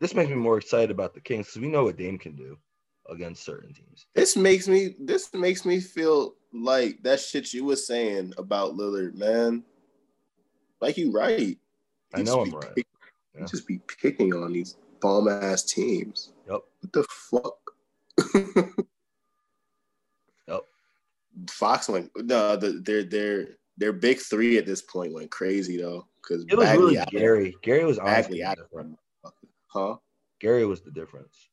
this 0.00 0.16
makes 0.16 0.30
me 0.30 0.34
more 0.34 0.58
excited 0.58 0.90
about 0.90 1.14
the 1.14 1.20
Kings 1.20 1.46
because 1.46 1.62
we 1.62 1.68
know 1.68 1.84
what 1.84 1.96
Dame 1.96 2.18
can 2.18 2.34
do 2.34 2.58
against 3.08 3.44
certain 3.44 3.72
teams. 3.72 4.06
this 4.16 4.36
makes 4.36 4.66
me. 4.66 4.96
This 4.98 5.32
makes 5.32 5.64
me 5.64 5.78
feel 5.78 6.34
like 6.52 7.00
that 7.04 7.20
shit 7.20 7.52
you 7.54 7.64
was 7.64 7.86
saying 7.86 8.34
about 8.36 8.72
Lillard, 8.74 9.14
man. 9.14 9.62
Like 10.80 10.96
you 10.96 11.12
right. 11.12 11.38
You 11.38 11.56
I 12.14 12.22
know 12.22 12.40
I'm 12.40 12.50
right. 12.50 12.74
pick- 12.74 12.86
Yeah. 13.34 13.42
You 13.42 13.46
just 13.46 13.68
be 13.68 13.78
picking 14.00 14.34
on 14.34 14.52
these 14.52 14.76
bomb 15.02 15.28
ass 15.28 15.64
teams. 15.64 16.32
Yep. 16.48 16.60
What 16.80 16.92
the 16.92 17.04
fuck? 17.10 18.74
Yep. 20.48 20.62
Fox 21.50 21.88
went 21.88 22.10
no. 22.16 22.56
The, 22.56 22.72
their 22.84 23.04
their 23.04 23.48
their 23.78 23.92
big 23.92 24.18
three 24.18 24.58
at 24.58 24.66
this 24.66 24.82
point 24.82 25.14
went 25.14 25.30
crazy 25.30 25.76
though 25.76 26.06
because 26.20 26.44
It 26.48 26.56
was 26.56 26.66
Bagley 26.66 26.84
really 26.84 26.98
out, 26.98 27.10
Gary. 27.10 27.54
Gary 27.62 27.84
was 27.84 27.98
Bagley 27.98 28.38
the 28.38 28.44
out, 28.44 28.56
difference. 28.56 28.96
huh? 29.68 29.96
Gary 30.40 30.66
was 30.66 30.80
the 30.82 30.90
difference. 30.90 31.48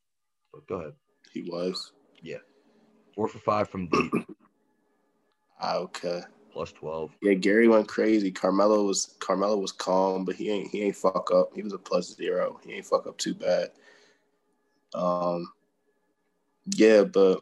But 0.51 0.65
go 0.67 0.75
ahead. 0.81 0.93
He 1.31 1.43
was 1.43 1.93
Yeah. 2.23 2.37
Four 3.15 3.27
for 3.27 3.39
five 3.39 3.69
from 3.69 3.87
deep, 3.89 4.11
Ah, 5.61 5.75
okay. 5.75 6.21
Plus 6.51 6.71
12. 6.71 7.11
Yeah, 7.21 7.33
Gary 7.33 7.67
went 7.67 7.87
crazy. 7.87 8.31
Carmelo 8.31 8.85
was 8.85 9.15
Carmelo 9.19 9.57
was 9.57 9.71
calm, 9.71 10.25
but 10.25 10.35
he 10.35 10.49
ain't 10.49 10.69
he 10.69 10.83
ain't 10.83 10.95
fuck 10.95 11.29
up. 11.33 11.51
He 11.55 11.61
was 11.61 11.73
a 11.73 11.77
plus 11.77 12.15
zero. 12.15 12.59
He 12.65 12.73
ain't 12.73 12.85
fuck 12.85 13.07
up 13.07 13.17
too 13.17 13.33
bad. 13.33 13.69
Um, 14.93 15.51
yeah, 16.75 17.03
but 17.03 17.41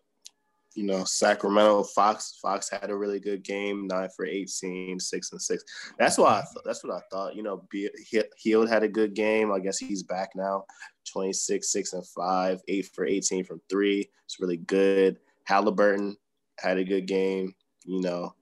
you 0.76 0.84
know, 0.84 1.04
Sacramento 1.06 1.84
Fox 1.84 2.38
Fox 2.40 2.70
had 2.70 2.92
a 2.92 2.96
really 2.96 3.20
good 3.20 3.44
game, 3.44 3.88
nine 3.88 4.10
for 4.16 4.26
18, 4.26 5.00
six 5.00 5.32
and 5.32 5.42
six. 5.42 5.64
That's 5.98 6.20
why 6.20 6.40
I 6.40 6.42
thought. 6.42 6.64
That's 6.64 6.84
what 6.84 6.94
I 6.96 7.02
thought. 7.12 7.36
You 7.36 7.42
know, 7.42 7.64
Be- 7.72 7.90
He- 8.08 8.22
Hield 8.38 8.70
had 8.70 8.84
a 8.84 8.88
good 8.88 9.16
game. 9.16 9.52
I 9.52 9.60
guess 9.60 9.80
he's 9.80 10.04
back 10.04 10.30
now. 10.36 10.66
26, 11.12 11.68
six 11.68 11.94
and 11.94 12.06
five, 12.06 12.62
eight 12.68 12.90
for 12.94 13.08
18 13.08 13.44
from 13.44 13.60
three. 13.70 14.08
It's 14.26 14.40
really 14.40 14.58
good. 14.58 15.18
Halliburton 15.46 16.16
had 16.60 16.78
a 16.78 16.84
good 16.84 17.08
game. 17.08 17.56
You 17.86 18.02
know, 18.02 18.36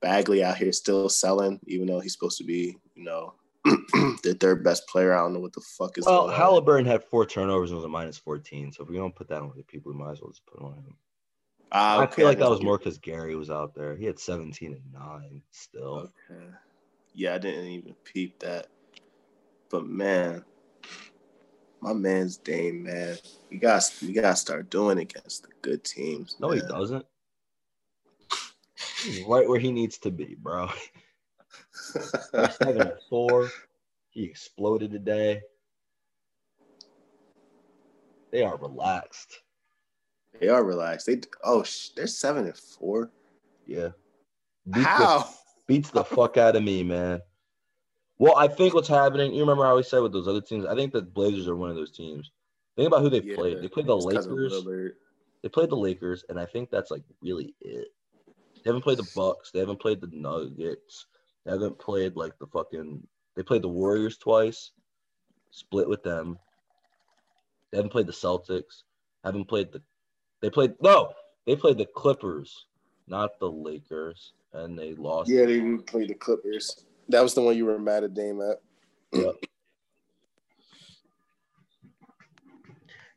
Bagley 0.00 0.42
out 0.42 0.56
here 0.56 0.72
still 0.72 1.08
selling, 1.08 1.60
even 1.66 1.86
though 1.86 2.00
he's 2.00 2.12
supposed 2.12 2.38
to 2.38 2.44
be, 2.44 2.76
you 2.94 3.04
know, 3.04 3.34
the 3.64 4.36
third 4.40 4.64
best 4.64 4.86
player. 4.88 5.14
I 5.14 5.18
don't 5.18 5.34
know 5.34 5.40
what 5.40 5.52
the 5.52 5.60
fuck 5.60 5.98
is 5.98 6.06
Well, 6.06 6.22
going 6.22 6.32
on. 6.32 6.36
Halliburton 6.36 6.86
had 6.86 7.04
four 7.04 7.26
turnovers 7.26 7.70
and 7.70 7.76
was 7.76 7.84
a 7.84 7.88
minus 7.88 8.18
14. 8.18 8.72
So 8.72 8.82
if 8.82 8.88
we 8.88 8.96
don't 8.96 9.14
put 9.14 9.28
that 9.28 9.42
on 9.42 9.52
the 9.54 9.62
people, 9.62 9.92
we 9.92 9.98
might 9.98 10.12
as 10.12 10.20
well 10.20 10.30
just 10.30 10.46
put 10.46 10.60
it 10.60 10.64
on 10.64 10.72
him. 10.74 10.96
Ah, 11.72 12.00
I 12.00 12.04
okay, 12.04 12.16
feel 12.16 12.26
like 12.26 12.38
that 12.38 12.50
was 12.50 12.62
more 12.62 12.78
because 12.78 12.98
Gary 12.98 13.36
was 13.36 13.50
out 13.50 13.74
there. 13.74 13.94
He 13.94 14.04
had 14.04 14.18
17 14.18 14.72
and 14.72 14.92
9 14.92 15.42
still. 15.52 16.10
Okay. 16.30 16.44
Yeah, 17.14 17.34
I 17.34 17.38
didn't 17.38 17.66
even 17.66 17.94
peep 18.04 18.40
that. 18.40 18.66
But 19.70 19.86
man, 19.86 20.44
my 21.80 21.92
man's 21.92 22.36
Dame, 22.38 22.82
man. 22.82 23.16
You 23.50 23.58
got 23.58 23.82
you 24.00 24.14
got 24.14 24.30
to 24.30 24.36
start 24.36 24.70
doing 24.70 24.98
against 24.98 25.42
the 25.42 25.48
good 25.62 25.84
teams. 25.84 26.36
No, 26.40 26.50
he 26.50 26.60
doesn't. 26.60 27.06
He's 29.02 29.22
right 29.26 29.48
where 29.48 29.58
he 29.58 29.72
needs 29.72 29.98
to 29.98 30.10
be, 30.10 30.36
bro. 30.40 30.68
Seven 31.80 32.80
and 32.80 32.92
four. 33.08 33.50
He 34.10 34.24
exploded 34.24 34.90
today. 34.90 35.40
They 38.30 38.42
are 38.42 38.56
relaxed. 38.56 39.40
they 40.40 40.48
are 40.48 40.64
relaxed. 40.64 41.06
They 41.06 41.20
oh, 41.44 41.62
sh- 41.62 41.90
they're 41.96 42.06
seven 42.06 42.46
and 42.46 42.56
four. 42.56 43.10
Yeah. 43.66 43.88
Beats 44.70 44.84
the, 44.84 44.84
How? 44.84 45.28
beats 45.66 45.90
the 45.90 46.04
fuck 46.04 46.36
out 46.36 46.56
of 46.56 46.62
me, 46.62 46.82
man. 46.82 47.20
Well, 48.18 48.36
I 48.36 48.48
think 48.48 48.74
what's 48.74 48.88
happening, 48.88 49.32
you 49.32 49.40
remember 49.40 49.64
how 49.64 49.76
we 49.76 49.82
said 49.82 50.00
with 50.00 50.12
those 50.12 50.28
other 50.28 50.42
teams? 50.42 50.66
I 50.66 50.74
think 50.74 50.92
the 50.92 51.02
Blazers 51.02 51.48
are 51.48 51.56
one 51.56 51.70
of 51.70 51.76
those 51.76 51.90
teams. 51.90 52.30
Think 52.76 52.86
about 52.86 53.00
who 53.02 53.08
they've 53.08 53.24
Yeah, 53.24 53.34
played. 53.34 53.62
They 53.62 53.68
played 53.68 53.86
the 53.86 53.96
it's 53.96 54.04
'cause 54.04 54.26
of 54.26 54.32
Lakers. 54.32 54.92
They 55.42 55.48
played 55.48 55.70
the 55.70 55.76
Lakers, 55.76 56.24
and 56.28 56.38
I 56.38 56.44
think 56.44 56.70
that's 56.70 56.90
like 56.90 57.02
really 57.22 57.54
it. 57.60 57.88
They 58.62 58.70
haven't 58.70 58.82
played 58.82 58.98
the 58.98 59.10
Bucks. 59.14 59.50
They 59.50 59.60
haven't 59.60 59.80
played 59.80 60.00
the 60.00 60.10
Nuggets. 60.12 61.06
They 61.44 61.52
haven't 61.52 61.78
played 61.78 62.16
like 62.16 62.38
the 62.38 62.46
fucking. 62.46 63.06
They 63.36 63.42
played 63.42 63.62
the 63.62 63.68
Warriors 63.68 64.18
twice, 64.18 64.72
split 65.50 65.88
with 65.88 66.02
them. 66.02 66.38
They 67.70 67.78
haven't 67.78 67.90
played 67.90 68.06
the 68.06 68.12
Celtics. 68.12 68.82
Haven't 69.24 69.46
played 69.46 69.72
the. 69.72 69.82
They 70.42 70.50
played 70.50 70.74
no. 70.80 71.12
They 71.46 71.56
played 71.56 71.78
the 71.78 71.86
Clippers, 71.86 72.66
not 73.06 73.38
the 73.40 73.50
Lakers, 73.50 74.32
and 74.52 74.78
they 74.78 74.94
lost. 74.94 75.30
Yeah, 75.30 75.46
they 75.46 75.54
didn't 75.54 75.86
play 75.86 76.06
the 76.06 76.14
Clippers. 76.14 76.84
That 77.08 77.22
was 77.22 77.34
the 77.34 77.42
one 77.42 77.56
you 77.56 77.64
were 77.64 77.78
mad 77.78 78.04
at 78.04 78.14
Dame 78.14 78.40
at. 78.42 78.60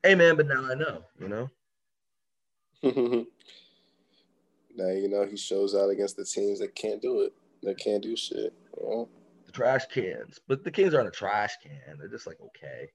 Hey 0.03 0.15
man, 0.15 0.35
but 0.35 0.47
now 0.47 0.65
I 0.69 0.73
know. 0.73 1.03
You 1.19 1.49
know. 2.83 3.25
now 4.76 4.89
you 4.89 5.09
know 5.09 5.26
he 5.26 5.38
shows 5.38 5.76
out 5.76 5.89
against 5.89 6.17
the 6.17 6.26
teams 6.26 6.59
that 6.59 6.76
can't 6.76 7.01
do 7.01 7.21
it. 7.21 7.34
That 7.63 7.78
can't 7.78 8.03
do 8.03 8.15
shit. 8.15 8.53
You 8.78 8.84
know? 8.84 9.09
the 9.45 9.51
trash 9.51 9.86
cans. 9.86 10.39
But 10.47 10.63
the 10.63 10.71
Kings 10.71 10.93
aren't 10.93 11.07
a 11.07 11.11
trash 11.11 11.57
can. 11.61 11.97
They're 11.97 12.07
just 12.09 12.28
like 12.28 12.39
okay. 12.41 12.89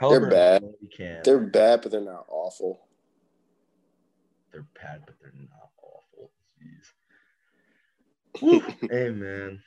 They're 0.00 0.30
bad. 0.30 0.64
Can. 0.96 1.20
They're 1.24 1.38
bad, 1.38 1.82
but 1.82 1.92
they're 1.92 2.00
not 2.00 2.26
awful. 2.28 2.86
They're 4.52 4.66
bad, 4.80 5.02
but 5.06 5.14
they're 5.20 5.32
not 5.34 5.70
awful. 5.82 6.30
Jeez. 6.60 6.92
Hey 8.90 9.10
man. 9.10 9.62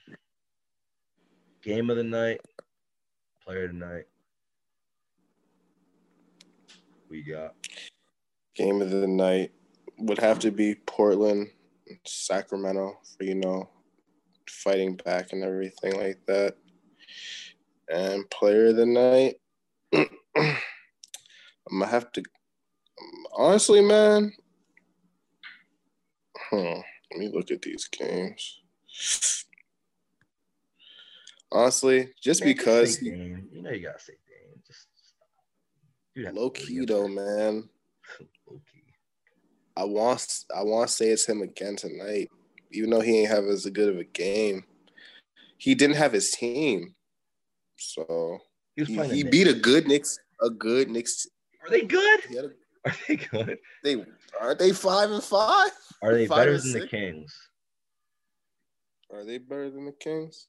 Game 1.62 1.90
of 1.90 1.98
the 1.98 2.04
night. 2.04 2.42
Player 3.44 3.68
tonight. 3.68 4.06
We 7.10 7.22
got 7.22 7.56
Game 8.56 8.82
of 8.82 8.90
the 8.90 9.08
night 9.08 9.52
would 9.98 10.20
have 10.20 10.40
to 10.40 10.52
be 10.52 10.76
Portland, 10.76 11.50
Sacramento 12.06 12.98
for 13.18 13.24
you 13.24 13.36
know 13.36 13.70
fighting 14.50 14.96
back 15.06 15.34
and 15.34 15.44
everything 15.44 15.98
like 15.98 16.20
that. 16.28 16.56
And 17.90 18.30
player 18.30 18.68
of 18.68 18.78
the 18.78 18.86
night, 18.86 19.36
I'm 19.94 21.80
gonna 21.80 21.88
have 21.88 22.12
to. 22.14 22.24
Honestly, 23.34 23.82
man. 23.82 24.34
Hmm. 26.50 26.80
Let 27.12 27.20
me 27.20 27.30
look 27.34 27.52
at 27.52 27.62
these 27.62 27.88
games. 27.88 28.62
Honestly, 31.52 32.10
just 32.22 32.42
Man, 32.42 32.54
because 32.54 33.02
you 33.02 33.16
know 33.62 33.72
you 33.72 33.86
gotta 33.86 34.00
say 34.00 34.14
Dame. 34.28 34.62
Just 34.66 34.88
stop. 34.96 36.34
Low 36.36 36.50
key 36.50 36.86
though, 36.86 37.08
man. 37.08 37.70
Low 38.50 38.62
key. 38.72 38.85
I 39.78 39.84
want 39.84 40.44
I 40.56 40.64
want 40.64 40.90
to 40.90 40.94
say 40.96 41.10
it's 41.10 41.28
him 41.28 41.42
again 41.42 41.76
tonight, 41.76 42.30
even 42.72 42.90
though 42.90 43.02
he 43.02 43.20
ain't 43.20 43.30
have 43.30 43.46
as 43.46 43.66
good 43.66 43.90
of 43.90 43.98
a 44.00 44.04
game. 44.06 44.64
He 45.58 45.76
didn't 45.76 45.96
have 45.98 46.14
his 46.14 46.32
team, 46.32 46.96
so 47.78 48.40
He 48.76 48.82
was 48.82 48.90
he, 48.90 48.96
playing. 48.96 49.12
he 49.14 49.24
the 49.24 49.30
beat 49.30 49.48
a 49.48 49.54
good 49.54 49.88
Knicks, 49.88 50.20
a 50.42 50.50
good 50.50 50.90
Knicks. 50.90 51.28
Are 51.64 51.70
they 51.70 51.82
good? 51.82 52.22
He 52.30 52.38
a, 52.38 52.44
Are 52.86 52.96
they 53.08 53.16
good? 53.16 53.58
they 53.84 54.06
aren't 54.40 54.60
they 54.60 54.72
five 54.72 55.12
and 55.12 55.24
five? 55.24 55.72
Are 56.02 56.14
they 56.14 56.28
Five 56.28 56.38
better 56.38 56.54
and 56.54 56.64
than 56.64 56.74
the? 56.82 56.88
Kings? 56.88 57.36
Are 59.12 59.24
they 59.24 59.38
better 59.38 59.70
than 59.70 59.86
the 59.86 59.92
Kings? 59.94 60.48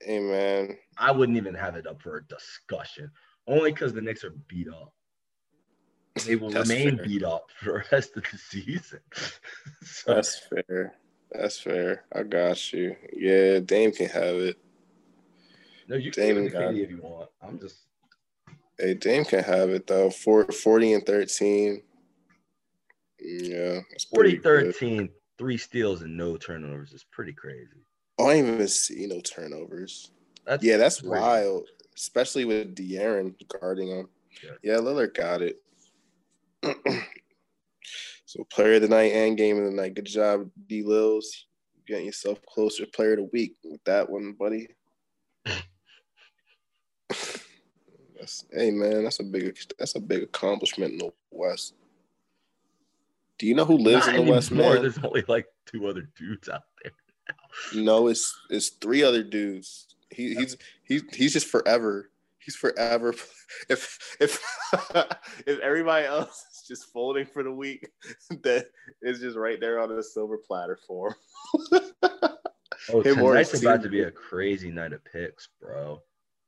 Hey 0.00 0.18
man, 0.20 0.76
I 0.96 1.10
wouldn't 1.10 1.36
even 1.36 1.54
have 1.54 1.76
it 1.76 1.86
up 1.86 2.00
for 2.00 2.16
a 2.16 2.26
discussion, 2.26 3.10
only 3.46 3.72
because 3.72 3.92
the 3.92 4.00
Knicks 4.00 4.24
are 4.24 4.34
beat 4.48 4.68
up. 4.68 4.92
They 6.26 6.36
will 6.36 6.50
That's 6.50 6.68
remain 6.68 6.96
fair. 6.96 7.06
beat 7.06 7.22
up 7.24 7.46
for 7.58 7.64
the 7.90 7.96
rest 7.96 8.16
of 8.16 8.24
the 8.30 8.38
season. 8.38 9.00
so, 9.82 10.14
that's 10.14 10.38
fair. 10.38 10.94
That's 11.32 11.58
fair. 11.60 12.04
I 12.12 12.24
got 12.24 12.72
you. 12.72 12.96
Yeah, 13.12 13.60
Dame 13.60 13.92
can 13.92 14.08
have 14.08 14.34
it. 14.36 14.58
no, 15.88 15.96
you 15.96 16.10
can 16.10 16.22
Dame 16.22 16.34
give 16.36 16.44
it 16.44 16.48
to 16.50 16.52
got 16.52 16.62
KD 16.74 16.76
it. 16.76 16.82
if 16.82 16.90
you 16.90 17.00
want. 17.02 17.30
I'm 17.42 17.58
just 17.60 17.76
Hey, 18.78 18.94
Dame 18.94 19.24
can 19.24 19.44
have 19.44 19.70
it 19.70 19.86
though. 19.86 20.10
Four, 20.10 20.46
40 20.46 20.94
and 20.94 21.06
thirteen. 21.06 21.82
Yeah, 23.20 23.80
that's 23.90 24.04
40 24.04 24.38
pretty 24.38 24.64
good. 24.64 24.74
13, 24.74 25.10
three 25.38 25.58
steals 25.58 26.00
and 26.02 26.16
no 26.16 26.36
turnovers 26.38 26.92
is 26.92 27.04
pretty 27.04 27.34
crazy. 27.34 27.84
Oh, 28.18 28.28
I 28.28 28.40
don't 28.40 28.54
even 28.54 28.68
see 28.68 29.06
no 29.06 29.20
turnovers. 29.20 30.10
That's 30.46 30.64
yeah, 30.64 30.78
that's 30.78 31.00
crazy. 31.02 31.10
wild, 31.10 31.68
especially 31.94 32.46
with 32.46 32.74
De'Aaron 32.74 33.34
guarding 33.60 33.88
him. 33.88 34.08
Yeah. 34.42 34.50
Yeah, 34.62 34.74
Lillard 34.78 35.14
got 35.14 35.42
it. 35.42 35.60
so, 38.26 38.44
player 38.50 38.74
of 38.74 38.82
the 38.82 38.88
night 38.88 39.12
and 39.12 39.36
game 39.36 39.58
of 39.58 39.64
the 39.64 39.70
night. 39.70 39.94
Good 39.94 40.06
job, 40.06 40.50
D. 40.68 40.82
Lils. 40.82 41.24
Getting 41.86 42.06
yourself 42.06 42.40
closer. 42.46 42.86
Player 42.86 43.12
of 43.12 43.18
the 43.18 43.30
week 43.32 43.56
with 43.64 43.82
that 43.84 44.08
one, 44.08 44.34
buddy. 44.38 44.68
that's, 48.20 48.44
hey 48.52 48.70
man, 48.70 49.04
that's 49.04 49.20
a 49.20 49.24
big 49.24 49.58
that's 49.78 49.96
a 49.96 50.00
big 50.00 50.22
accomplishment 50.22 50.92
in 50.92 50.98
the 50.98 51.12
West. 51.30 51.74
Do 53.38 53.46
you 53.46 53.54
know 53.54 53.64
who 53.64 53.78
lives 53.78 54.06
Not 54.06 54.16
in 54.16 54.26
the 54.26 54.32
West, 54.32 54.52
More. 54.52 54.78
There's 54.78 54.98
only 54.98 55.24
like 55.26 55.46
two 55.66 55.86
other 55.86 56.08
dudes 56.16 56.48
out 56.48 56.62
there. 56.82 56.92
No, 57.74 58.08
it's 58.08 58.36
it's 58.50 58.68
three 58.68 59.02
other 59.02 59.22
dudes. 59.22 59.86
He, 60.10 60.34
he's 60.34 60.56
he's 60.84 61.02
he's 61.14 61.32
just 61.32 61.46
forever. 61.46 62.10
He's 62.38 62.56
forever. 62.56 63.14
If 63.68 64.16
if 64.20 64.40
if 65.44 65.58
everybody 65.58 66.06
else 66.06 66.46
just 66.70 66.92
folding 66.92 67.26
for 67.26 67.42
the 67.42 67.50
week, 67.52 67.90
that 68.42 68.66
is 69.02 69.18
just 69.20 69.36
right 69.36 69.58
there 69.60 69.80
on 69.80 69.90
a 69.90 70.02
silver 70.02 70.38
platter 70.38 70.78
for 70.86 71.16
him. 71.72 71.80
Oh, 72.92 73.02
Him 73.02 73.16
tonight's 73.16 73.60
about 73.62 73.82
to 73.82 73.88
be 73.90 74.00
a 74.02 74.10
crazy 74.10 74.70
night 74.70 74.92
of 74.94 75.04
picks, 75.04 75.48
bro. 75.60 76.00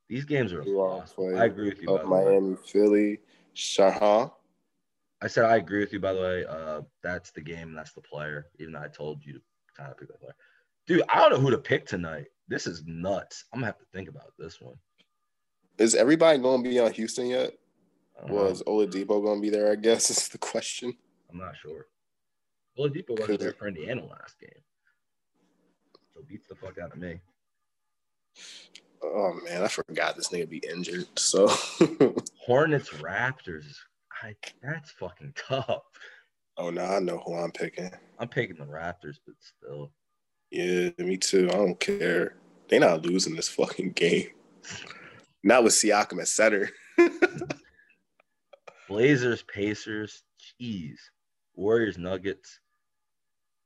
These 0.09 0.25
games 0.25 0.53
are 0.53 0.63
Who 0.63 0.81
all 0.81 0.95
impossible. 0.95 1.31
play? 1.31 1.41
I 1.41 1.45
agree 1.45 1.69
with 1.69 1.83
you. 1.83 1.89
By 1.89 1.95
Of 1.95 2.01
the 2.03 2.09
way. 2.09 2.25
Miami, 2.25 2.57
Philly, 2.57 3.19
Shah. 3.53 4.31
I 5.21 5.27
said 5.27 5.45
I 5.45 5.57
agree 5.57 5.81
with 5.81 5.93
you. 5.93 6.01
By 6.01 6.15
the 6.15 6.21
way, 6.21 6.45
uh, 6.49 6.81
that's 7.03 7.33
the 7.33 7.43
game. 7.43 7.69
and 7.69 7.77
That's 7.79 7.93
the 7.93 8.01
player. 8.01 8.47
Even 8.59 8.73
though 8.73 8.81
I 8.81 8.89
told 8.89 9.25
you 9.25 9.35
to 9.35 9.41
kind 9.77 9.91
of 9.91 9.99
pick 9.99 10.09
that 10.09 10.21
player, 10.21 10.35
dude. 10.87 11.03
I 11.11 11.21
don't 11.21 11.33
know 11.33 11.39
who 11.39 11.51
to 11.51 11.59
pick 11.59 11.87
tonight. 11.87 12.27
This 12.49 12.67
is 12.67 12.83
nuts. 12.87 13.45
I'm 13.53 13.59
gonna 13.61 13.67
have 13.67 13.79
to 13.79 13.85
think 13.93 14.09
about 14.09 14.33
this 14.39 14.59
one. 14.61 14.77
Is 15.79 15.95
everybody 15.95 16.39
going 16.39 16.65
to 16.65 16.69
be 16.71 16.79
on 16.81 16.93
Houston 16.93 17.27
yet? 17.27 17.53
I 18.17 18.27
don't 18.27 18.37
know. 18.37 18.45
Was 18.45 18.63
Oladipo 18.63 19.23
going 19.23 19.39
to 19.39 19.43
be 19.43 19.51
there? 19.51 19.73
I 19.73 19.77
guess 19.77 20.11
is 20.11 20.29
the 20.29 20.39
question. 20.39 20.95
I'm 21.31 21.39
not 21.39 21.57
sure. 21.57 21.87
Oladipo 22.79 23.19
wasn't 23.19 23.41
there 23.41 23.53
for 23.53 23.69
Indiana 23.69 24.05
last 24.05 24.39
game, 24.41 24.51
so 26.15 26.23
beats 26.27 26.49
the 26.49 26.55
fuck 26.55 26.79
out 26.79 26.93
of 26.93 26.99
me. 26.99 27.21
Oh 29.03 29.39
man, 29.45 29.63
I 29.63 29.69
forgot 29.69 30.17
this 30.17 30.29
nigga 30.29 30.49
be 30.49 30.63
injured. 30.69 31.07
So 31.19 31.49
Hornets 32.47 32.89
Raptors. 32.91 33.75
I 34.23 34.35
that's 34.63 34.93
fucking 34.93 35.35
tough. 35.37 35.83
oh 36.57 36.71
no, 36.71 36.85
I 36.85 37.01
know 37.01 37.23
who 37.27 37.35
I'm 37.35 37.53
picking. 37.53 37.91
I'm 38.19 38.29
picking 38.29 38.57
the 38.57 38.65
Raptors, 38.65 39.17
but 39.27 39.35
still. 39.41 39.91
Yeah, 40.51 40.91
me 40.99 41.17
too. 41.17 41.49
I 41.51 41.57
don't 41.57 41.81
care. 41.81 42.37
They 42.69 42.79
not 42.79 43.05
losing 43.05 43.35
this 43.35 43.49
fucking 43.49 43.93
game. 43.93 44.29
Not 45.43 45.65
with 45.65 45.73
Siakam 45.73 46.21
at 46.21 46.29
center. 46.29 46.71
Blazers, 48.93 49.43
Pacers, 49.43 50.23
jeez. 50.61 50.97
Warriors, 51.55 51.97
Nuggets. 51.97 52.61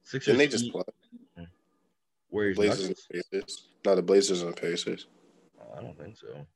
Sixers, 0.05 0.27
Didn't 0.27 0.39
they 0.39 0.47
just 0.47 0.71
play? 0.71 0.85
Warriors, 2.31 2.57
Blazers 2.57 2.87
and 2.87 2.97
Pacers. 3.33 3.69
No, 3.85 3.97
the 3.97 4.03
Blazers 4.03 4.43
and 4.43 4.53
the 4.53 4.61
Pacers. 4.61 5.09
Oh, 5.61 5.77
I 5.77 5.83
don't 5.83 5.99
think 5.99 6.17
so. 6.17 6.47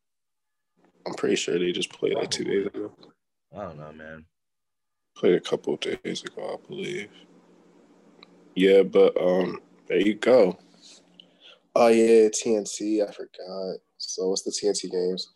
I'm 1.05 1.15
pretty 1.15 1.35
sure 1.35 1.59
they 1.59 1.73
just 1.73 1.93
played 1.93 2.15
like 2.15 2.31
two 2.31 2.45
days 2.45 2.67
ago. 2.67 2.93
I 3.57 3.63
don't 3.63 3.77
know, 3.77 3.93
man. 3.93 4.25
Played 5.17 5.35
a 5.35 5.41
couple 5.41 5.75
of 5.75 5.81
days 5.81 6.23
ago, 6.23 6.61
I 6.63 6.69
believe. 6.69 7.11
Yeah, 8.55 8.83
but 8.85 9.21
um, 9.21 9.61
there 9.89 9.99
you 10.01 10.15
go. 10.15 10.57
Oh 11.75 11.89
yeah, 11.89 12.29
TNT. 12.29 13.03
I 13.03 13.11
forgot. 13.11 13.81
So 13.99 14.29
what's 14.29 14.43
the 14.43 14.53
TNT 14.53 14.93
games? 14.93 15.29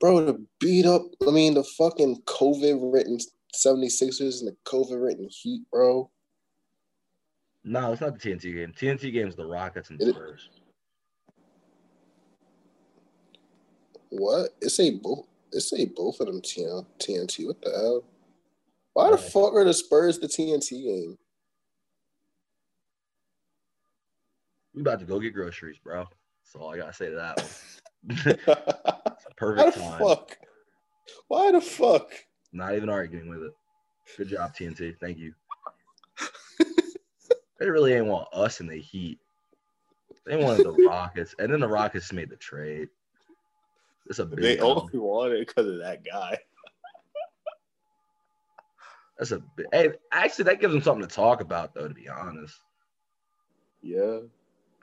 Bro, 0.00 0.24
the 0.26 0.46
beat 0.60 0.86
up, 0.86 1.02
I 1.26 1.30
mean 1.30 1.54
the 1.54 1.64
fucking 1.64 2.22
COVID 2.26 2.92
written 2.92 3.18
76ers 3.54 4.40
and 4.40 4.48
the 4.48 4.56
COVID 4.64 5.02
written 5.02 5.28
Heat, 5.30 5.62
bro. 5.70 6.10
No, 7.64 7.92
it's 7.92 8.00
not 8.00 8.18
the 8.18 8.30
TNT 8.30 8.54
game. 8.54 8.72
TNT 8.72 9.12
game's 9.12 9.36
the 9.36 9.46
Rockets 9.46 9.90
and 9.90 10.00
It- 10.02 10.10
Spurs. 10.10 10.50
What? 14.10 14.50
It's 14.60 14.76
say 14.76 14.90
both 14.90 15.26
it 15.52 15.60
say 15.60 15.86
both 15.86 16.20
of 16.20 16.26
them 16.26 16.40
TNT. 16.40 17.46
What 17.46 17.60
the 17.62 17.70
hell? 17.70 18.04
Why 18.92 19.10
the 19.10 19.18
fuck 19.18 19.54
are 19.54 19.64
the 19.64 19.74
Spurs 19.74 20.18
the 20.18 20.28
TNT 20.28 20.82
game? 20.84 21.18
We 24.72 24.82
about 24.82 25.00
to 25.00 25.04
go 25.04 25.18
get 25.20 25.34
groceries, 25.34 25.78
bro. 25.78 26.04
That's 26.04 26.56
all 26.62 26.72
I 26.72 26.76
gotta 26.76 26.92
say 26.92 27.08
to 27.10 27.16
that 27.16 27.38
one. 28.24 28.36
Why 28.44 29.16
Perfect 29.36 29.74
the 29.74 29.80
fuck? 29.80 30.38
Why 31.28 31.52
the 31.52 31.60
fuck? 31.60 32.12
Not 32.52 32.74
even 32.74 32.88
arguing 32.88 33.28
with 33.28 33.42
it. 33.42 33.52
Good 34.16 34.28
job, 34.28 34.54
TNT. 34.54 34.96
Thank 34.98 35.18
you. 35.18 35.34
they 37.58 37.68
really 37.68 37.94
ain't 37.94 38.06
want 38.06 38.28
us 38.32 38.60
in 38.60 38.66
the 38.66 38.78
heat. 38.78 39.18
They 40.24 40.36
wanted 40.36 40.64
the 40.64 40.72
Rockets, 40.88 41.34
and 41.38 41.52
then 41.52 41.60
the 41.60 41.68
Rockets 41.68 42.12
made 42.12 42.30
the 42.30 42.36
trade. 42.36 42.88
It's 44.06 44.18
a 44.18 44.26
big. 44.26 44.40
They 44.40 44.58
only 44.58 44.98
wanted 44.98 45.40
it 45.40 45.48
because 45.48 45.66
of 45.66 45.78
that 45.78 46.04
guy. 46.04 46.38
That's 49.18 49.30
a 49.30 49.40
big. 49.56 49.66
Hey, 49.72 49.90
actually, 50.12 50.44
that 50.44 50.60
gives 50.60 50.72
them 50.72 50.82
something 50.82 51.06
to 51.06 51.14
talk 51.14 51.40
about, 51.40 51.74
though. 51.74 51.88
To 51.88 51.94
be 51.94 52.08
honest, 52.08 52.60
Yeah. 53.82 54.20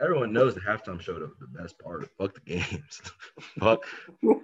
Everyone 0.02 0.34
knows 0.34 0.56
the 0.56 0.62
halftime 0.62 1.00
show 1.00 1.14
the, 1.14 1.32
the 1.40 1.48
best 1.48 1.78
part. 1.80 2.10
Fuck 2.18 2.34
the 2.34 2.42
games. 2.42 3.02
Fuck. 3.60 3.86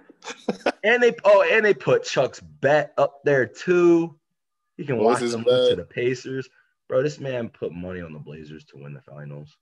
And 0.82 1.00
they 1.02 1.14
oh, 1.24 1.42
and 1.48 1.64
they 1.64 1.74
put 1.74 2.02
Chuck's 2.02 2.40
bet 2.40 2.92
up 2.98 3.20
there 3.24 3.46
too. 3.46 4.16
He 4.76 4.84
can 4.84 4.96
What 4.96 5.20
watch 5.20 5.30
them 5.30 5.44
lose 5.44 5.70
to 5.70 5.76
the 5.76 5.84
Pacers. 5.84 6.48
Bro, 6.88 7.02
this 7.02 7.20
man 7.20 7.48
put 7.48 7.72
money 7.72 8.00
on 8.00 8.12
the 8.12 8.18
Blazers 8.18 8.64
to 8.66 8.78
win 8.78 8.94
the 8.94 9.00
finals. 9.00 9.56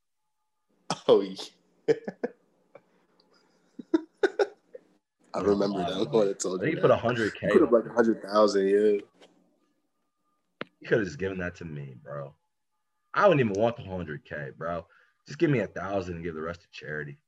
Oh 1.09 1.21
yeah. 1.21 1.95
I 5.35 5.41
remember 5.41 5.79
that 5.81 6.11
one. 6.11 6.29
I 6.29 6.33
told 6.33 6.63
you. 6.63 6.69
he 6.69 6.77
put 6.77 6.91
hundred 6.91 7.35
K. 7.35 7.49
He 7.53 7.59
put 7.59 7.73
like 7.73 7.95
hundred 7.95 8.23
thousand. 8.23 8.69
Yeah. 8.69 9.01
He 10.81 10.87
could 10.87 10.99
have 10.99 11.07
just 11.07 11.19
given 11.19 11.39
that 11.39 11.57
to 11.57 11.65
me, 11.67 11.97
bro. 12.03 12.33
I 13.13 13.29
wouldn't 13.29 13.47
even 13.47 13.61
want 13.61 13.77
the 13.77 13.83
hundred 13.83 14.25
K, 14.25 14.51
bro. 14.57 14.87
Just 15.27 15.39
give 15.39 15.51
me 15.51 15.61
a 15.61 15.67
thousand 15.67 16.17
and 16.17 16.25
give 16.25 16.35
the 16.35 16.43
rest 16.43 16.63
to 16.63 16.69
charity. 16.71 17.19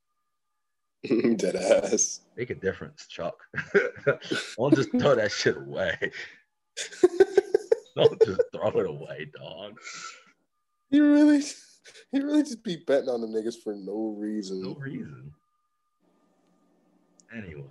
Dead 1.35 1.55
ass. 1.55 2.21
Make 2.35 2.49
a 2.49 2.55
difference, 2.55 3.07
Chuck. 3.07 3.37
Don't 4.57 4.75
just 4.75 4.91
throw 4.91 5.15
that 5.15 5.31
shit 5.31 5.57
away. 5.57 5.97
Don't 7.95 8.21
just 8.25 8.41
throw 8.53 8.69
it 8.79 8.85
away, 8.85 9.29
dog. 9.37 9.79
He 10.89 10.99
really, 10.99 11.41
he 12.11 12.19
really 12.19 12.43
just 12.43 12.63
be 12.63 12.77
betting 12.87 13.09
on 13.09 13.21
the 13.21 13.27
niggas 13.27 13.61
for 13.61 13.75
no 13.75 14.15
reason. 14.17 14.63
No 14.63 14.75
reason. 14.75 15.33
Anyway, 17.35 17.63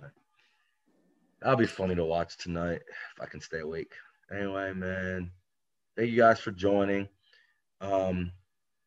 that'll 1.41 1.57
be 1.57 1.65
funny 1.65 1.95
to 1.95 2.05
watch 2.05 2.37
tonight 2.37 2.81
if 2.87 3.21
I 3.21 3.25
can 3.25 3.41
stay 3.41 3.59
awake. 3.59 3.93
Anyway, 4.31 4.73
man, 4.73 5.31
thank 5.97 6.11
you 6.11 6.17
guys 6.17 6.39
for 6.39 6.51
joining. 6.51 7.07
Um, 7.81 8.31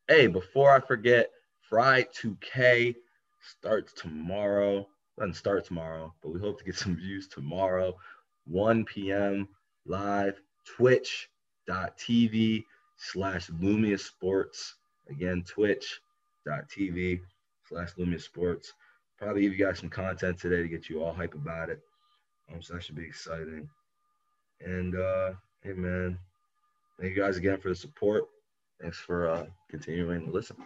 hey, 0.08 0.26
before 0.26 0.70
I 0.70 0.80
forget, 0.80 1.30
Fry 1.68 2.06
2K 2.14 2.94
starts 3.40 3.92
tomorrow. 3.92 4.86
Doesn't 5.18 5.34
start 5.34 5.64
tomorrow, 5.64 6.12
but 6.22 6.32
we 6.32 6.40
hope 6.40 6.58
to 6.58 6.64
get 6.64 6.76
some 6.76 6.96
views 6.96 7.28
tomorrow, 7.28 7.94
1 8.46 8.84
p.m. 8.84 9.48
live, 9.86 10.40
twitch.tv 10.76 12.64
slash 12.96 13.50
Lumia 13.50 13.98
Sports. 13.98 14.76
Again, 15.08 15.44
twitch.tv 15.46 17.20
slash 17.68 17.94
Lumia 17.94 18.20
Sports. 18.20 18.72
Probably 19.18 19.42
give 19.42 19.52
you 19.52 19.64
guys 19.64 19.78
some 19.78 19.90
content 19.90 20.38
today 20.38 20.62
to 20.62 20.68
get 20.68 20.88
you 20.88 21.02
all 21.02 21.12
hype 21.12 21.34
about 21.34 21.68
it. 21.68 21.80
Um, 22.52 22.60
so 22.60 22.74
that 22.74 22.82
should 22.82 22.96
be 22.96 23.04
exciting. 23.04 23.68
And 24.60 24.96
uh, 24.96 25.32
hey 25.62 25.72
man, 25.72 26.18
thank 27.00 27.14
you 27.14 27.22
guys 27.22 27.36
again 27.36 27.58
for 27.58 27.68
the 27.68 27.74
support. 27.74 28.24
Thanks 28.82 28.98
for 28.98 29.28
uh, 29.28 29.46
continuing 29.70 30.26
to 30.26 30.32
listen. 30.32 30.56